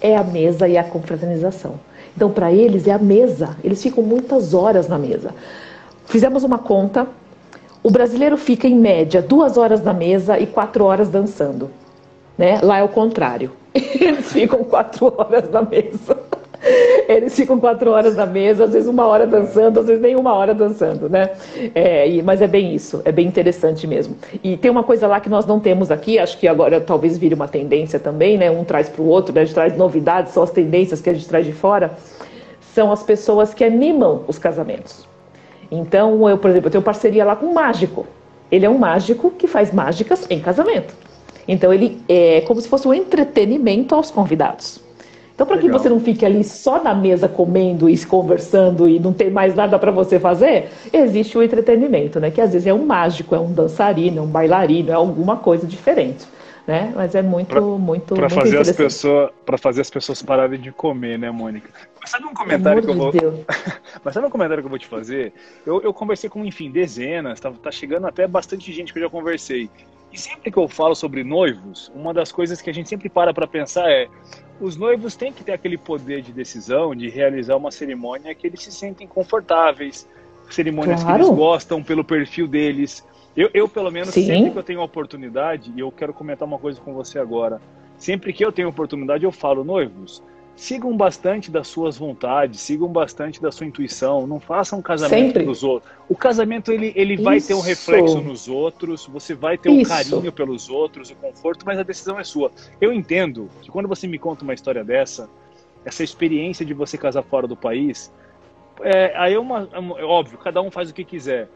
É 0.00 0.16
a 0.16 0.24
mesa 0.24 0.66
e 0.66 0.78
a 0.78 0.82
confraternização. 0.82 1.74
Então, 2.16 2.30
para 2.30 2.50
eles 2.50 2.86
é 2.88 2.92
a 2.92 2.98
mesa. 2.98 3.58
Eles 3.62 3.82
ficam 3.82 4.02
muitas 4.02 4.54
horas 4.54 4.88
na 4.88 4.98
mesa. 4.98 5.34
Fizemos 6.06 6.42
uma 6.42 6.56
conta. 6.56 7.06
O 7.82 7.90
brasileiro 7.90 8.38
fica, 8.38 8.66
em 8.66 8.74
média, 8.74 9.20
duas 9.20 9.58
horas 9.58 9.82
na 9.82 9.92
mesa 9.92 10.38
e 10.38 10.46
quatro 10.46 10.86
horas 10.86 11.10
dançando. 11.10 11.70
Né? 12.38 12.58
Lá 12.62 12.78
é 12.78 12.82
o 12.82 12.88
contrário. 12.88 13.52
Eles 13.74 14.32
ficam 14.32 14.64
quatro 14.64 15.14
horas 15.14 15.50
na 15.50 15.60
mesa. 15.60 16.18
Eles 17.08 17.34
ficam 17.34 17.58
quatro 17.58 17.90
horas 17.90 18.16
na 18.16 18.26
mesa, 18.26 18.64
às 18.64 18.72
vezes 18.72 18.88
uma 18.88 19.06
hora 19.06 19.26
dançando, 19.26 19.80
às 19.80 19.86
vezes 19.86 20.02
nem 20.02 20.16
uma 20.16 20.32
hora 20.32 20.54
dançando, 20.54 21.08
né? 21.08 21.30
É, 21.74 22.08
e, 22.08 22.22
mas 22.22 22.40
é 22.40 22.46
bem 22.46 22.74
isso, 22.74 23.02
é 23.04 23.12
bem 23.12 23.26
interessante 23.26 23.86
mesmo. 23.86 24.16
E 24.42 24.56
tem 24.56 24.70
uma 24.70 24.84
coisa 24.84 25.06
lá 25.06 25.20
que 25.20 25.28
nós 25.28 25.46
não 25.46 25.60
temos 25.60 25.90
aqui, 25.90 26.18
acho 26.18 26.38
que 26.38 26.46
agora 26.46 26.80
talvez 26.80 27.18
vire 27.18 27.34
uma 27.34 27.48
tendência 27.48 27.98
também, 27.98 28.38
né? 28.38 28.50
Um 28.50 28.64
traz 28.64 28.88
para 28.88 29.02
o 29.02 29.06
outro, 29.06 29.34
né? 29.34 29.42
a 29.42 29.44
gente 29.44 29.54
traz 29.54 29.76
novidades, 29.76 30.32
são 30.32 30.42
as 30.42 30.50
tendências 30.50 31.00
que 31.00 31.10
a 31.10 31.14
gente 31.14 31.28
traz 31.28 31.44
de 31.44 31.52
fora, 31.52 31.92
são 32.74 32.92
as 32.92 33.02
pessoas 33.02 33.52
que 33.52 33.64
animam 33.64 34.24
os 34.28 34.38
casamentos. 34.38 35.08
Então, 35.70 36.28
eu, 36.28 36.36
por 36.36 36.50
exemplo, 36.50 36.66
eu 36.68 36.72
tenho 36.72 36.82
parceria 36.82 37.24
lá 37.24 37.36
com 37.36 37.46
um 37.46 37.54
mágico. 37.54 38.06
Ele 38.50 38.66
é 38.66 38.70
um 38.70 38.78
mágico 38.78 39.30
que 39.30 39.46
faz 39.46 39.72
mágicas 39.72 40.26
em 40.28 40.40
casamento. 40.40 40.94
Então, 41.46 41.72
ele 41.72 42.02
é 42.08 42.40
como 42.42 42.60
se 42.60 42.68
fosse 42.68 42.86
um 42.86 42.94
entretenimento 42.94 43.94
aos 43.94 44.10
convidados. 44.10 44.80
Então, 45.40 45.48
para 45.48 45.56
que 45.56 45.70
você 45.70 45.88
não 45.88 45.98
fique 45.98 46.26
ali 46.26 46.44
só 46.44 46.84
na 46.84 46.94
mesa 46.94 47.26
comendo 47.26 47.88
e 47.88 48.04
conversando 48.04 48.86
e 48.86 49.00
não 49.00 49.10
tem 49.10 49.30
mais 49.30 49.54
nada 49.54 49.78
para 49.78 49.90
você 49.90 50.20
fazer, 50.20 50.68
existe 50.92 51.38
o 51.38 51.42
entretenimento, 51.42 52.20
né? 52.20 52.30
Que 52.30 52.42
às 52.42 52.52
vezes 52.52 52.66
é 52.66 52.74
um 52.74 52.84
mágico, 52.84 53.34
é 53.34 53.40
um 53.40 53.50
dançarino, 53.50 54.18
é 54.18 54.20
um 54.20 54.26
bailarino, 54.26 54.90
é 54.90 54.92
alguma 54.92 55.38
coisa 55.38 55.66
diferente. 55.66 56.26
Né? 56.66 56.92
Mas 56.94 57.14
é 57.14 57.22
muito, 57.22 57.48
pra, 57.48 57.60
muito, 57.62 58.14
para 58.14 58.28
fazer 58.28 58.58
as 58.58 58.70
pessoas, 58.70 59.30
para 59.46 59.56
fazer 59.56 59.80
as 59.80 59.88
pessoas 59.88 60.20
pararem 60.20 60.60
de 60.60 60.70
comer, 60.72 61.18
né, 61.18 61.30
Mônica? 61.30 61.70
Mas 61.98 62.10
sabe 62.10 62.26
um 62.26 62.34
comentário 62.34 62.82
que 62.82 62.90
eu 62.90 62.94
vou, 62.94 63.10
de 63.10 63.18
mas 64.04 64.12
sabe 64.12 64.26
um 64.26 64.30
comentário 64.30 64.62
que 64.62 64.66
eu 64.66 64.70
vou 64.70 64.78
te 64.78 64.86
fazer? 64.86 65.32
Eu, 65.64 65.80
eu 65.80 65.94
conversei 65.94 66.28
com, 66.28 66.44
enfim, 66.44 66.70
dezenas, 66.70 67.40
tá, 67.40 67.50
tá 67.50 67.70
chegando 67.72 68.06
até 68.06 68.28
bastante 68.28 68.70
gente 68.74 68.92
que 68.92 68.98
eu 68.98 69.04
já 69.04 69.08
conversei. 69.08 69.70
E 70.12 70.18
sempre 70.18 70.50
que 70.50 70.58
eu 70.58 70.68
falo 70.68 70.94
sobre 70.94 71.24
noivos, 71.24 71.90
uma 71.94 72.12
das 72.12 72.30
coisas 72.30 72.60
que 72.60 72.68
a 72.68 72.74
gente 72.74 72.90
sempre 72.90 73.08
para 73.08 73.32
para 73.32 73.46
pensar 73.46 73.90
é: 73.90 74.06
os 74.60 74.76
noivos 74.76 75.16
têm 75.16 75.32
que 75.32 75.42
ter 75.42 75.52
aquele 75.52 75.78
poder 75.78 76.20
de 76.20 76.32
decisão 76.32 76.94
de 76.94 77.08
realizar 77.08 77.56
uma 77.56 77.70
cerimônia 77.70 78.34
que 78.34 78.46
eles 78.46 78.62
se 78.62 78.70
sentem 78.70 79.06
confortáveis, 79.06 80.06
cerimônias 80.50 81.02
claro. 81.02 81.18
que 81.18 81.24
eles 81.24 81.36
gostam 81.36 81.82
pelo 81.82 82.04
perfil 82.04 82.46
deles. 82.46 83.06
Eu, 83.36 83.48
eu 83.54 83.68
pelo 83.68 83.90
menos, 83.90 84.10
Sim. 84.10 84.26
sempre 84.26 84.50
que 84.50 84.58
eu 84.58 84.62
tenho 84.62 84.82
oportunidade, 84.82 85.72
e 85.74 85.80
eu 85.80 85.90
quero 85.90 86.12
comentar 86.12 86.46
uma 86.46 86.58
coisa 86.58 86.80
com 86.80 86.92
você 86.92 87.18
agora, 87.18 87.60
sempre 87.96 88.32
que 88.32 88.44
eu 88.44 88.52
tenho 88.52 88.68
oportunidade, 88.68 89.24
eu 89.24 89.32
falo, 89.32 89.64
noivos, 89.64 90.22
sigam 90.56 90.96
bastante 90.96 91.50
das 91.50 91.68
suas 91.68 91.96
vontades, 91.96 92.60
sigam 92.60 92.88
bastante 92.88 93.40
da 93.40 93.50
sua 93.50 93.66
intuição, 93.66 94.26
não 94.26 94.38
façam 94.38 94.78
um 94.78 94.82
casamento 94.82 95.42
dos 95.42 95.64
outros. 95.64 95.90
O 96.08 96.14
casamento 96.14 96.70
ele, 96.70 96.92
ele 96.94 97.16
vai 97.16 97.40
ter 97.40 97.54
um 97.54 97.60
reflexo 97.60 98.20
nos 98.20 98.46
outros, 98.48 99.06
você 99.06 99.34
vai 99.34 99.56
ter 99.56 99.70
um 99.70 99.80
Isso. 99.80 99.90
carinho 99.90 100.30
pelos 100.30 100.68
outros, 100.68 101.10
o 101.10 101.14
conforto, 101.16 101.64
mas 101.64 101.78
a 101.78 101.82
decisão 101.82 102.18
é 102.18 102.24
sua. 102.24 102.50
Eu 102.80 102.92
entendo 102.92 103.48
que 103.62 103.70
quando 103.70 103.88
você 103.88 104.06
me 104.06 104.18
conta 104.18 104.44
uma 104.44 104.52
história 104.52 104.84
dessa, 104.84 105.30
essa 105.84 106.04
experiência 106.04 106.64
de 106.64 106.74
você 106.74 106.98
casar 106.98 107.22
fora 107.22 107.46
do 107.46 107.56
país, 107.56 108.12
é, 108.82 109.12
aí 109.16 109.34
é 109.34 109.38
uma, 109.38 109.68
é 109.72 110.04
óbvio, 110.04 110.38
cada 110.38 110.60
um 110.60 110.70
faz 110.70 110.90
o 110.90 110.94
que 110.94 111.04
quiser. 111.04 111.48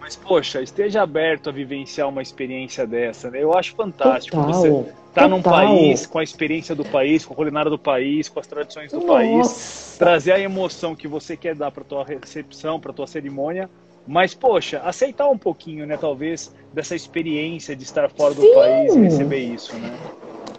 Mas, 0.00 0.14
poxa, 0.14 0.62
esteja 0.62 1.02
aberto 1.02 1.48
a 1.48 1.52
vivenciar 1.52 2.08
uma 2.08 2.22
experiência 2.22 2.86
dessa, 2.86 3.30
né? 3.30 3.42
Eu 3.42 3.56
acho 3.56 3.74
fantástico 3.74 4.36
Total. 4.36 4.52
você 4.52 4.92
estar 5.18 5.28
tá 5.28 5.28
num 5.28 5.42
país, 5.42 6.06
com 6.06 6.18
a 6.18 6.22
experiência 6.22 6.74
do 6.74 6.84
país, 6.84 7.24
com 7.24 7.34
a 7.34 7.36
culinária 7.36 7.70
do 7.70 7.78
país, 7.78 8.28
com 8.28 8.40
as 8.40 8.46
tradições 8.46 8.92
do 8.92 8.98
Nossa. 8.98 9.12
país, 9.12 9.96
trazer 9.98 10.32
a 10.32 10.40
emoção 10.40 10.94
que 10.94 11.08
você 11.08 11.36
quer 11.36 11.54
dar 11.54 11.70
para 11.70 11.84
tua 11.84 12.04
recepção, 12.04 12.80
para 12.80 12.92
tua 12.92 13.06
cerimônia, 13.06 13.68
mas, 14.06 14.32
poxa, 14.34 14.80
aceitar 14.84 15.28
um 15.28 15.36
pouquinho, 15.36 15.86
né, 15.86 15.96
talvez, 15.98 16.50
dessa 16.72 16.94
experiência 16.94 17.76
de 17.76 17.82
estar 17.82 18.08
fora 18.08 18.32
Sim. 18.32 18.40
do 18.40 18.54
país 18.54 18.94
e 18.94 19.00
receber 19.00 19.38
isso, 19.38 19.76
né? 19.76 19.92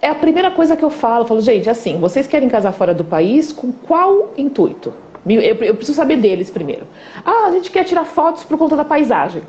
É 0.01 0.09
a 0.09 0.15
primeira 0.15 0.51
coisa 0.51 0.77
que 0.77 0.83
eu 0.83 0.89
falo. 0.89 1.23
Eu 1.23 1.27
falo, 1.27 1.41
gente, 1.41 1.69
assim, 1.69 1.99
vocês 1.99 2.27
querem 2.27 2.47
casar 2.47 2.71
fora 2.71 2.93
do 2.93 3.03
país 3.03 3.51
com 3.51 3.71
qual 3.71 4.33
intuito? 4.37 4.93
Eu, 5.27 5.41
eu 5.41 5.75
preciso 5.75 5.97
saber 5.97 6.17
deles 6.17 6.49
primeiro. 6.49 6.87
Ah, 7.25 7.47
a 7.47 7.51
gente 7.51 7.69
quer 7.69 7.83
tirar 7.83 8.05
fotos 8.05 8.43
por 8.43 8.57
conta 8.57 8.75
da 8.75 8.85
paisagem. 8.85 9.41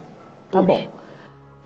Tá 0.50 0.60
Puxa. 0.60 0.66
bom. 0.66 0.99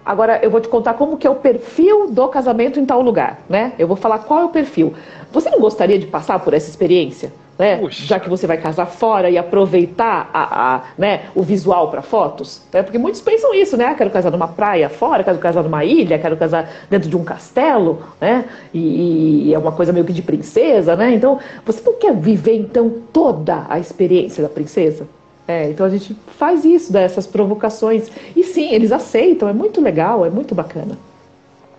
Agora 0.04 0.38
eu 0.42 0.50
vou 0.50 0.60
te 0.60 0.68
contar 0.68 0.94
como 0.94 1.16
que 1.16 1.26
é 1.26 1.30
o 1.30 1.36
perfil 1.36 2.10
do 2.10 2.28
casamento 2.28 2.78
em 2.78 2.84
tal 2.84 3.00
lugar, 3.00 3.40
né? 3.48 3.72
Eu 3.78 3.88
vou 3.88 3.96
falar 3.96 4.18
qual 4.18 4.40
é 4.40 4.44
o 4.44 4.50
perfil. 4.50 4.92
Você 5.32 5.48
não 5.48 5.58
gostaria 5.58 5.98
de 5.98 6.06
passar 6.06 6.38
por 6.40 6.52
essa 6.52 6.68
experiência? 6.68 7.32
Né? 7.58 7.80
Já 7.88 8.18
que 8.18 8.28
você 8.28 8.48
vai 8.48 8.58
casar 8.58 8.86
fora 8.86 9.30
e 9.30 9.38
aproveitar 9.38 10.28
a, 10.34 10.74
a 10.74 10.82
né, 10.98 11.26
o 11.36 11.42
visual 11.42 11.88
para 11.88 12.02
fotos, 12.02 12.60
né? 12.72 12.82
porque 12.82 12.98
muitos 12.98 13.20
pensam 13.20 13.54
isso, 13.54 13.76
né? 13.76 13.94
Quero 13.94 14.10
casar 14.10 14.32
numa 14.32 14.48
praia 14.48 14.88
fora, 14.88 15.22
quero 15.22 15.38
casar 15.38 15.62
numa 15.62 15.84
ilha, 15.84 16.18
quero 16.18 16.36
casar 16.36 16.68
dentro 16.90 17.08
de 17.08 17.16
um 17.16 17.22
castelo, 17.22 18.02
né? 18.20 18.44
E, 18.72 19.48
e, 19.48 19.54
é 19.54 19.58
uma 19.58 19.70
coisa 19.70 19.92
meio 19.92 20.04
que 20.04 20.12
de 20.12 20.22
princesa, 20.22 20.96
né? 20.96 21.14
Então, 21.14 21.38
você 21.64 21.80
não 21.84 21.94
quer 21.94 22.12
viver 22.12 22.56
então 22.56 22.92
toda 23.12 23.64
a 23.68 23.78
experiência 23.78 24.42
da 24.42 24.48
princesa? 24.48 25.06
É, 25.46 25.70
então 25.70 25.84
a 25.84 25.90
gente 25.90 26.16
faz 26.38 26.64
isso, 26.64 26.92
dessas 26.92 27.26
provocações. 27.26 28.10
E 28.34 28.42
sim, 28.44 28.72
eles 28.72 28.92
aceitam, 28.92 29.48
é 29.48 29.52
muito 29.52 29.80
legal, 29.80 30.24
é 30.24 30.30
muito 30.30 30.54
bacana. 30.54 30.98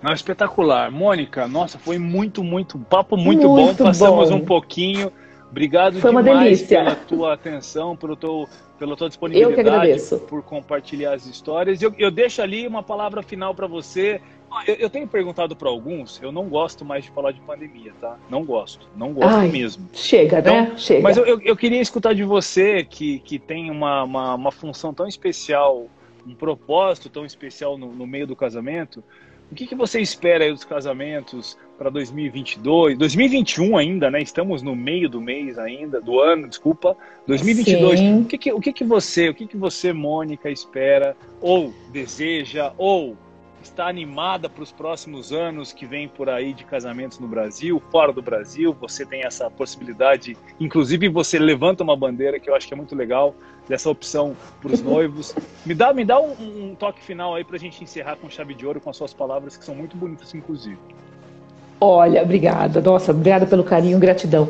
Não, 0.02 0.14
espetacular. 0.14 0.92
Mônica, 0.92 1.48
nossa, 1.48 1.80
foi 1.80 1.98
muito, 1.98 2.44
muito, 2.44 2.78
papo 2.78 3.18
muito, 3.18 3.50
muito 3.50 3.78
bom. 3.78 3.86
Passamos 3.86 4.30
bom. 4.30 4.36
um 4.38 4.46
pouquinho. 4.46 5.12
Obrigado 5.50 6.00
foi 6.00 6.12
demais 6.12 6.64
pela 6.64 6.96
tua 6.96 7.34
atenção, 7.34 7.96
pelo 7.96 8.16
teu, 8.16 8.48
pela 8.78 8.96
tua 8.96 9.08
disponibilidade, 9.08 10.02
por 10.28 10.44
compartilhar 10.44 11.14
as 11.14 11.26
histórias. 11.26 11.82
Eu, 11.82 11.94
eu 11.98 12.12
deixo 12.12 12.42
ali 12.42 12.68
uma 12.68 12.84
palavra 12.84 13.24
final 13.24 13.56
para 13.56 13.66
você. 13.66 14.22
Eu, 14.68 14.76
eu, 14.76 14.90
tenho 14.90 15.08
perguntado 15.08 15.56
para 15.56 15.70
alguns, 15.70 16.22
eu 16.22 16.32
não 16.32 16.48
gosto 16.48 16.86
mais 16.86 17.06
de 17.06 17.12
falar 17.12 17.32
de 17.32 17.42
pandemia, 17.42 17.94
tá? 18.00 18.18
Não 18.30 18.44
gosto, 18.44 18.88
não 18.96 19.14
gosto 19.14 19.36
Ai, 19.36 19.50
mesmo. 19.50 19.88
Chega, 19.94 20.40
então, 20.40 20.54
né? 20.54 20.74
Chega. 20.78 21.02
Mas 21.02 21.18
eu, 21.18 21.26
eu, 21.26 21.42
eu, 21.42 21.56
queria 21.56 21.82
escutar 21.82 22.14
de 22.14 22.24
você, 22.24 22.84
que, 22.84 23.20
que 23.20 23.38
tem 23.38 23.70
uma, 23.70 24.04
uma, 24.04 24.36
uma 24.36 24.52
função 24.52 24.94
tão 24.94 25.08
especial, 25.08 25.88
um 26.26 26.34
propósito 26.34 27.10
tão 27.10 27.26
especial 27.26 27.78
no, 27.78 27.92
no 27.92 28.08
meio 28.08 28.28
do 28.28 28.36
casamento. 28.36 29.04
O 29.52 29.56
que, 29.56 29.68
que 29.68 29.76
você 29.76 30.02
espera 30.02 30.44
aí 30.44 30.52
dos 30.52 30.64
casamentos 30.64 31.58
para 31.78 31.90
2022, 31.90 32.98
2021 32.98 33.78
ainda, 33.78 34.10
né? 34.10 34.22
Estamos 34.22 34.64
no 34.64 34.76
meio 34.76 35.08
do 35.08 35.22
mês 35.22 35.60
ainda, 35.60 36.02
do 36.02 36.20
ano, 36.20 36.48
desculpa. 36.48 36.98
2022. 37.28 38.00
Sim. 38.00 38.22
O 38.22 38.26
que, 38.26 38.38
que, 38.38 38.52
o 38.54 38.60
que, 38.60 38.74
que 38.74 38.84
você, 38.84 39.30
o 39.30 39.36
que, 39.36 39.46
que 39.46 39.58
você, 39.58 39.94
Mônica, 39.94 40.50
espera 40.50 41.16
ou 41.40 41.72
deseja 41.92 42.74
ou 42.78 43.16
está 43.66 43.88
animada 43.88 44.50
para 44.50 44.64
os 44.64 44.72
próximos 44.72 45.32
anos 45.32 45.74
que 45.74 45.86
vem 45.86 46.08
por 46.08 46.30
aí 46.30 46.54
de 46.54 46.64
casamentos 46.64 47.20
no 47.20 47.28
Brasil, 47.28 47.82
fora 47.92 48.14
do 48.14 48.22
Brasil. 48.22 48.76
Você 48.80 49.06
tem 49.06 49.24
essa 49.24 49.50
possibilidade, 49.50 50.38
inclusive 50.60 51.10
você 51.10 51.38
levanta 51.40 51.84
uma 51.84 51.96
bandeira 51.96 52.40
que 52.40 52.50
eu 52.50 52.56
acho 52.56 52.68
que 52.68 52.74
é 52.74 52.78
muito 52.78 52.96
legal 52.96 53.36
dessa 53.68 53.90
opção 53.90 54.36
para 54.62 54.72
os 54.72 54.82
noivos. 54.84 55.36
Me 55.66 55.74
dá, 55.74 55.94
me 55.94 56.06
dá 56.06 56.20
um, 56.20 56.34
um 56.40 56.76
toque 56.76 57.02
final 57.02 57.36
aí 57.36 57.44
para 57.44 57.56
a 57.56 57.60
gente 57.60 57.84
encerrar 57.84 58.16
com 58.18 58.30
chave 58.30 58.54
de 58.54 58.66
ouro 58.66 58.80
com 58.80 58.90
as 58.90 58.98
suas 58.98 59.14
palavras 59.14 59.58
que 59.58 59.66
são 59.66 59.76
muito 59.76 59.98
bonitas, 59.98 60.34
inclusive. 60.34 60.78
Olha, 61.82 62.22
obrigada. 62.24 62.80
Nossa, 62.82 63.12
obrigada 63.12 63.46
pelo 63.46 63.64
carinho, 63.64 64.00
gratidão. 64.00 64.50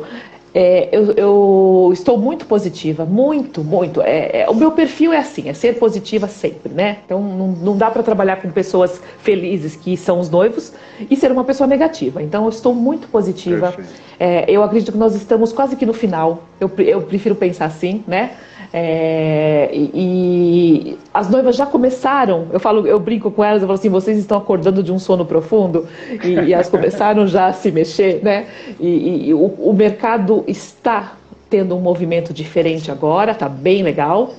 É, 0.58 0.88
eu, 0.90 1.12
eu, 1.12 1.90
estou 1.92 2.16
muito 2.16 2.46
positiva, 2.46 3.04
muito, 3.04 3.62
muito. 3.62 4.00
É, 4.00 4.40
é, 4.40 4.48
o 4.48 4.54
meu 4.54 4.70
perfil 4.70 5.12
é 5.12 5.18
assim, 5.18 5.50
é 5.50 5.52
ser 5.52 5.74
positiva 5.78 6.28
sempre, 6.28 6.72
né? 6.72 6.96
Então 7.04 7.20
não, 7.22 7.48
não 7.48 7.76
dá 7.76 7.90
para 7.90 8.02
trabalhar 8.02 8.36
com 8.36 8.50
pessoas 8.50 8.98
felizes 9.18 9.76
que 9.76 9.98
são 9.98 10.18
os 10.18 10.30
noivos 10.30 10.72
e 11.10 11.14
ser 11.14 11.30
uma 11.30 11.44
pessoa 11.44 11.66
negativa. 11.66 12.22
Então 12.22 12.44
eu 12.44 12.48
estou 12.48 12.74
muito 12.74 13.06
positiva. 13.08 13.74
É, 14.18 14.50
eu 14.50 14.62
acredito 14.62 14.92
que 14.92 14.96
nós 14.96 15.14
estamos 15.14 15.52
quase 15.52 15.76
que 15.76 15.84
no 15.84 15.92
final. 15.92 16.44
Eu, 16.58 16.70
eu 16.78 17.02
prefiro 17.02 17.34
pensar 17.34 17.66
assim, 17.66 18.02
né? 18.06 18.30
É, 18.72 19.70
e, 19.72 19.90
e, 19.94 20.98
as 21.12 21.30
noivas 21.30 21.56
já 21.56 21.66
começaram, 21.66 22.46
eu 22.52 22.60
falo, 22.60 22.86
eu 22.86 22.98
brinco 22.98 23.30
com 23.30 23.42
elas, 23.42 23.62
eu 23.62 23.68
falo 23.68 23.78
assim, 23.78 23.88
vocês 23.88 24.18
estão 24.18 24.38
acordando 24.38 24.82
de 24.82 24.92
um 24.92 24.98
sono 24.98 25.24
profundo 25.24 25.86
e, 26.22 26.28
e 26.28 26.52
elas 26.52 26.68
começaram 26.68 27.26
já 27.26 27.46
a 27.46 27.52
se 27.52 27.70
mexer, 27.70 28.22
né? 28.22 28.46
E, 28.78 29.28
e 29.28 29.34
o, 29.34 29.46
o, 29.58 29.72
mercado 29.72 30.44
está 30.46 31.14
tendo 31.48 31.76
um 31.76 31.80
movimento 31.80 32.32
diferente 32.32 32.90
agora, 32.90 33.34
tá 33.34 33.48
bem 33.48 33.82
legal 33.82 34.34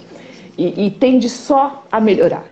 e, 0.58 0.90
tende 0.92 1.30
só 1.30 1.84
a 1.92 2.00
melhorar. 2.00 2.46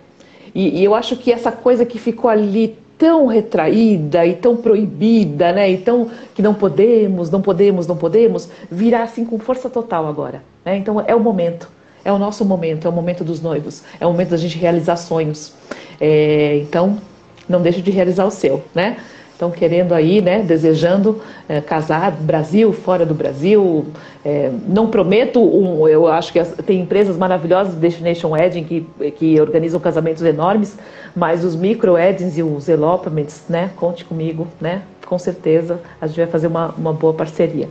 E, 0.53 0.83
eu 0.83 0.95
acho 0.95 1.17
que 1.17 1.31
essa 1.31 1.51
coisa 1.51 1.85
que 1.85 1.99
ficou 1.99 2.29
ali 2.29 2.77
tão 2.97 3.25
retraída 3.25 4.25
e 4.25 4.33
tão 4.35 4.55
proibida, 4.55 5.51
né? 5.51 5.69
E 5.69 5.77
tão 5.77 6.09
que 6.33 6.41
não 6.41 6.53
podemos, 6.53 7.29
não 7.29 7.41
podemos, 7.41 7.85
não 7.85 7.97
podemos, 7.97 8.49
virar 8.71 9.03
assim 9.03 9.25
com 9.25 9.37
força 9.37 9.69
total 9.69 10.07
agora. 10.07 10.41
Né? 10.65 10.77
Então 10.77 10.99
é 11.05 11.15
o 11.15 11.19
momento, 11.19 11.69
é 12.03 12.11
o 12.11 12.17
nosso 12.17 12.43
momento, 12.43 12.87
é 12.87 12.89
o 12.89 12.93
momento 12.93 13.23
dos 13.23 13.39
noivos, 13.39 13.83
é 13.99 14.05
o 14.05 14.11
momento 14.11 14.29
da 14.29 14.37
gente 14.37 14.57
realizar 14.57 14.97
sonhos. 14.97 15.53
É, 16.01 16.57
então 16.57 16.99
não 17.47 17.61
deixe 17.61 17.81
de 17.81 17.91
realizar 17.91 18.25
o 18.25 18.31
seu, 18.31 18.63
né? 18.73 18.97
estão 19.35 19.51
querendo 19.51 19.93
aí, 19.93 20.21
né, 20.21 20.41
desejando 20.41 21.21
é, 21.47 21.59
casar 21.59 22.11
Brasil, 22.11 22.71
fora 22.71 23.05
do 23.05 23.13
Brasil. 23.13 23.85
É, 24.23 24.49
não 24.67 24.87
prometo, 24.87 25.41
um, 25.41 25.87
eu 25.87 26.07
acho 26.07 26.31
que 26.31 26.41
tem 26.63 26.81
empresas 26.81 27.17
maravilhosas, 27.17 27.75
Destination 27.75 28.29
Wedding, 28.29 28.63
que, 28.63 29.11
que 29.11 29.39
organizam 29.39 29.79
casamentos 29.79 30.23
enormes, 30.23 30.77
mas 31.15 31.43
os 31.43 31.55
micro 31.55 31.93
weddings 31.93 32.37
e 32.37 32.43
os 32.43 32.67
elopements, 32.69 33.43
né, 33.49 33.71
conte 33.75 34.05
comigo, 34.05 34.47
né, 34.59 34.83
com 35.05 35.19
certeza 35.19 35.79
a 35.99 36.07
gente 36.07 36.17
vai 36.17 36.27
fazer 36.27 36.47
uma, 36.47 36.73
uma 36.77 36.93
boa 36.93 37.13
parceria. 37.13 37.67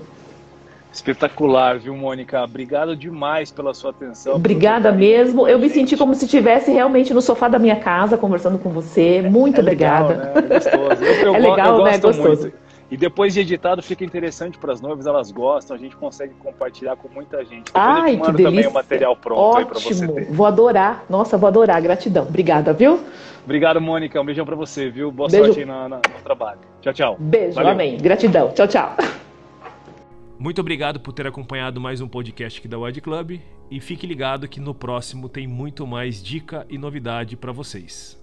Espetacular, 0.94 1.78
viu, 1.78 1.96
Mônica? 1.96 2.40
Obrigado 2.42 2.94
demais 2.94 3.50
pela 3.50 3.74
sua 3.74 3.90
atenção. 3.90 4.36
Obrigada 4.36 4.92
mesmo. 4.92 5.48
Eu 5.48 5.58
me 5.58 5.68
senti 5.68 5.96
como 5.96 6.14
se 6.14 6.24
estivesse 6.24 6.70
realmente 6.70 7.12
no 7.12 7.20
sofá 7.20 7.48
da 7.48 7.58
minha 7.58 7.76
casa 7.76 8.16
conversando 8.16 8.58
com 8.58 8.70
você. 8.70 9.20
Muito 9.20 9.58
é 9.58 9.60
obrigada. 9.60 10.14
Legal, 10.14 10.24
né? 10.24 10.32
É 10.36 10.42
gostoso. 10.42 11.04
Eu, 11.04 11.14
eu, 11.26 11.34
é 11.34 11.38
legal, 11.38 11.78
eu 11.78 11.84
né? 11.84 11.98
Gostoso. 11.98 12.42
Muito. 12.42 12.64
E 12.90 12.96
depois 12.96 13.34
de 13.34 13.40
editado 13.40 13.82
fica 13.82 14.04
interessante 14.04 14.56
para 14.56 14.72
as 14.72 14.80
noivas, 14.80 15.04
elas 15.04 15.32
gostam, 15.32 15.74
a 15.76 15.78
gente 15.80 15.96
consegue 15.96 16.32
compartilhar 16.34 16.94
com 16.94 17.08
muita 17.08 17.44
gente. 17.44 17.64
Depois 17.64 17.72
Ai, 17.74 18.12
eu 18.12 18.14
te 18.14 18.20
mando 18.20 18.42
também 18.42 18.66
o 18.68 18.72
material 18.72 19.16
pronto 19.16 19.40
Ótimo. 19.40 19.58
aí 19.58 19.66
para 19.66 19.80
você 19.80 20.06
ter. 20.06 20.24
Vou 20.30 20.46
adorar. 20.46 21.04
Nossa, 21.10 21.36
vou 21.36 21.48
adorar. 21.48 21.82
Gratidão. 21.82 22.22
Obrigada, 22.22 22.72
viu? 22.72 23.00
Obrigado, 23.42 23.80
Mônica. 23.80 24.20
Um 24.20 24.24
beijão 24.24 24.46
para 24.46 24.54
você, 24.54 24.90
viu? 24.90 25.10
Boa 25.10 25.28
Beijo. 25.28 25.46
sorte 25.46 25.60
aí 25.60 25.66
no 25.66 26.00
trabalho. 26.22 26.60
Tchau, 26.82 26.92
tchau. 26.92 27.16
Beijo, 27.18 27.54
Valeu. 27.54 27.72
amém. 27.72 27.98
Gratidão. 27.98 28.52
Tchau, 28.52 28.68
tchau. 28.68 28.94
Muito 30.38 30.60
obrigado 30.60 31.00
por 31.00 31.12
ter 31.12 31.26
acompanhado 31.26 31.80
mais 31.80 32.00
um 32.00 32.08
podcast 32.08 32.58
aqui 32.58 32.68
da 32.68 32.78
Wide 32.78 33.00
Club 33.00 33.40
e 33.70 33.80
fique 33.80 34.06
ligado 34.06 34.48
que 34.48 34.60
no 34.60 34.74
próximo 34.74 35.28
tem 35.28 35.46
muito 35.46 35.86
mais 35.86 36.22
dica 36.22 36.66
e 36.68 36.76
novidade 36.76 37.36
para 37.36 37.52
vocês. 37.52 38.20